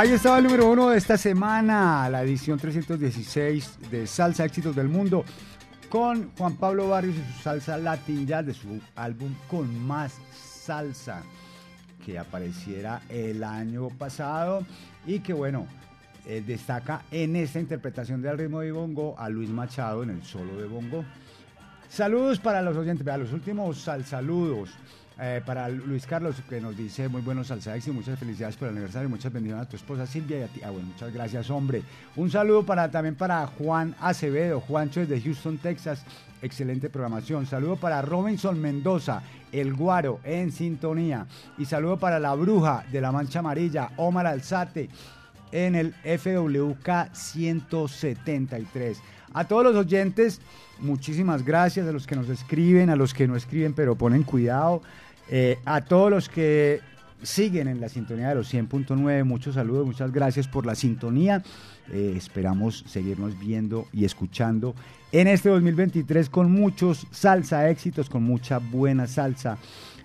Ahí 0.07 0.13
estaba 0.13 0.39
el 0.39 0.45
número 0.45 0.71
uno 0.71 0.91
de 0.91 0.99
esta 0.99 1.19
semana, 1.19 2.09
la 2.09 2.23
edición 2.23 2.61
316 2.61 3.91
de 3.91 4.07
Salsa 4.07 4.45
Éxitos 4.45 4.77
del 4.77 4.87
Mundo, 4.87 5.25
con 5.89 6.31
Juan 6.39 6.55
Pablo 6.55 6.91
Barrios 6.91 7.17
y 7.17 7.33
su 7.33 7.43
salsa 7.43 7.77
Latin 7.77 8.25
Jazz 8.25 8.47
de 8.47 8.55
su 8.55 8.81
álbum 8.95 9.35
Con 9.51 9.85
Más 9.85 10.15
Salsa, 10.33 11.25
que 12.05 12.21
apareciera 12.21 13.03
el 13.09 13.43
año 13.43 13.89
pasado 13.89 14.65
y 15.09 15.19
que 15.19 15.33
bueno, 15.33 15.67
eh, 16.25 16.41
destaca 16.47 17.03
en 17.11 17.35
esta 17.35 17.59
interpretación 17.59 18.23
del 18.23 18.39
ritmo 18.39 18.61
de 18.61 18.71
bongo 18.71 19.19
a 19.19 19.29
Luis 19.29 19.51
Machado 19.51 20.05
en 20.05 20.11
el 20.11 20.23
solo 20.23 20.57
de 20.57 20.69
bongo. 20.69 21.05
Saludos 21.89 22.39
para 22.39 22.63
los 22.63 22.77
oyentes, 22.77 23.05
vea, 23.05 23.17
los 23.17 23.33
últimos 23.33 23.81
sal 23.81 24.05
saludos. 24.05 24.71
Eh, 25.19 25.41
para 25.47 25.67
Luis 25.71 26.07
Carlos, 26.07 26.37
que 26.47 26.61
nos 26.61 26.77
dice 26.77 27.09
muy 27.09 27.23
buenos 27.23 27.47
salsa 27.47 27.75
y 27.79 27.91
muchas 27.91 28.19
felicidades 28.19 28.55
por 28.57 28.69
el 28.69 28.75
aniversario, 28.75 29.09
muchas 29.09 29.33
bendiciones 29.33 29.67
a 29.67 29.69
tu 29.69 29.77
esposa 29.77 30.07
Silvia 30.07 30.41
y 30.41 30.43
a 30.43 30.49
ti. 30.49 30.61
Ah, 30.63 30.69
bueno, 30.71 30.89
muchas 30.89 31.11
gracias, 31.11 31.49
hombre. 31.49 31.83
Un 32.17 32.31
saludo 32.31 32.65
para 32.67 32.91
también 32.91 33.15
para 33.15 33.47
Juan 33.47 33.95
Acevedo, 33.99 34.61
Juancho 34.61 35.01
desde 35.01 35.23
Houston, 35.23 35.57
Texas. 35.57 36.05
Excelente 36.43 36.91
programación. 36.91 37.47
Saludo 37.47 37.77
para 37.77 38.03
Robinson 38.03 38.61
Mendoza, 38.61 39.23
el 39.53 39.73
Guaro, 39.73 40.21
en 40.23 40.53
sintonía. 40.53 41.27
Y 41.57 41.65
saludo 41.65 41.97
para 41.99 42.21
la 42.21 42.35
Bruja 42.35 42.85
de 42.93 43.01
la 43.01 43.11
Mancha 43.11 43.39
Amarilla, 43.39 43.93
Omar 43.97 44.27
Alzate, 44.27 44.91
en 45.51 45.77
el 45.77 45.95
FWK 45.95 47.15
173. 47.15 49.01
A 49.33 49.45
todos 49.45 49.65
los 49.65 49.77
oyentes, 49.77 50.43
muchísimas 50.79 51.43
gracias 51.43 51.87
a 51.89 51.93
los 51.93 52.07
que 52.07 52.17
nos 52.17 52.29
escriben, 52.29 52.91
a 52.91 52.97
los 52.97 53.15
que 53.15 53.27
no 53.27 53.37
escriben 53.37 53.73
pero 53.73 53.95
ponen 53.95 54.23
cuidado, 54.23 54.83
eh, 55.29 55.59
a 55.65 55.83
todos 55.83 56.11
los 56.11 56.29
que 56.29 56.81
siguen 57.23 57.69
en 57.69 57.81
la 57.81 57.89
sintonía 57.89 58.29
de 58.29 58.35
los 58.35 58.53
100.9, 58.53 59.25
muchos 59.25 59.55
saludos, 59.55 59.87
muchas 59.87 60.13
gracias 60.13 60.47
por 60.49 60.67
la 60.67 60.75
sintonía. 60.75 61.43
Eh, 61.93 62.15
esperamos 62.17 62.85
seguirnos 62.87 63.39
viendo 63.39 63.87
y 63.93 64.05
escuchando 64.05 64.75
en 65.13 65.29
este 65.29 65.49
2023 65.49 66.29
con 66.29 66.51
muchos 66.51 67.07
salsa 67.11 67.69
éxitos, 67.71 68.09
con 68.11 68.23
mucha 68.23 68.59
buena 68.59 69.07
salsa. 69.07 69.59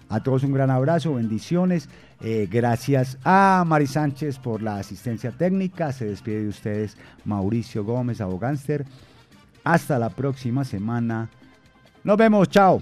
A 0.10 0.22
todos 0.22 0.44
un 0.44 0.54
gran 0.54 0.70
abrazo, 0.70 1.14
bendiciones. 1.14 1.88
Eh, 2.20 2.48
gracias 2.52 3.18
a 3.24 3.64
Mari 3.66 3.88
Sánchez 3.88 4.38
por 4.38 4.62
la 4.62 4.78
asistencia 4.78 5.32
técnica. 5.32 5.92
Se 5.92 6.06
despide 6.06 6.44
de 6.44 6.50
ustedes 6.50 6.98
Mauricio 7.26 7.84
Gómez, 7.84 8.22
abogánster. 8.22 8.86
Hasta 9.64 9.98
la 9.98 10.10
próxima 10.10 10.66
semana. 10.66 11.30
Nos 12.04 12.18
vemos, 12.18 12.50
chao. 12.50 12.82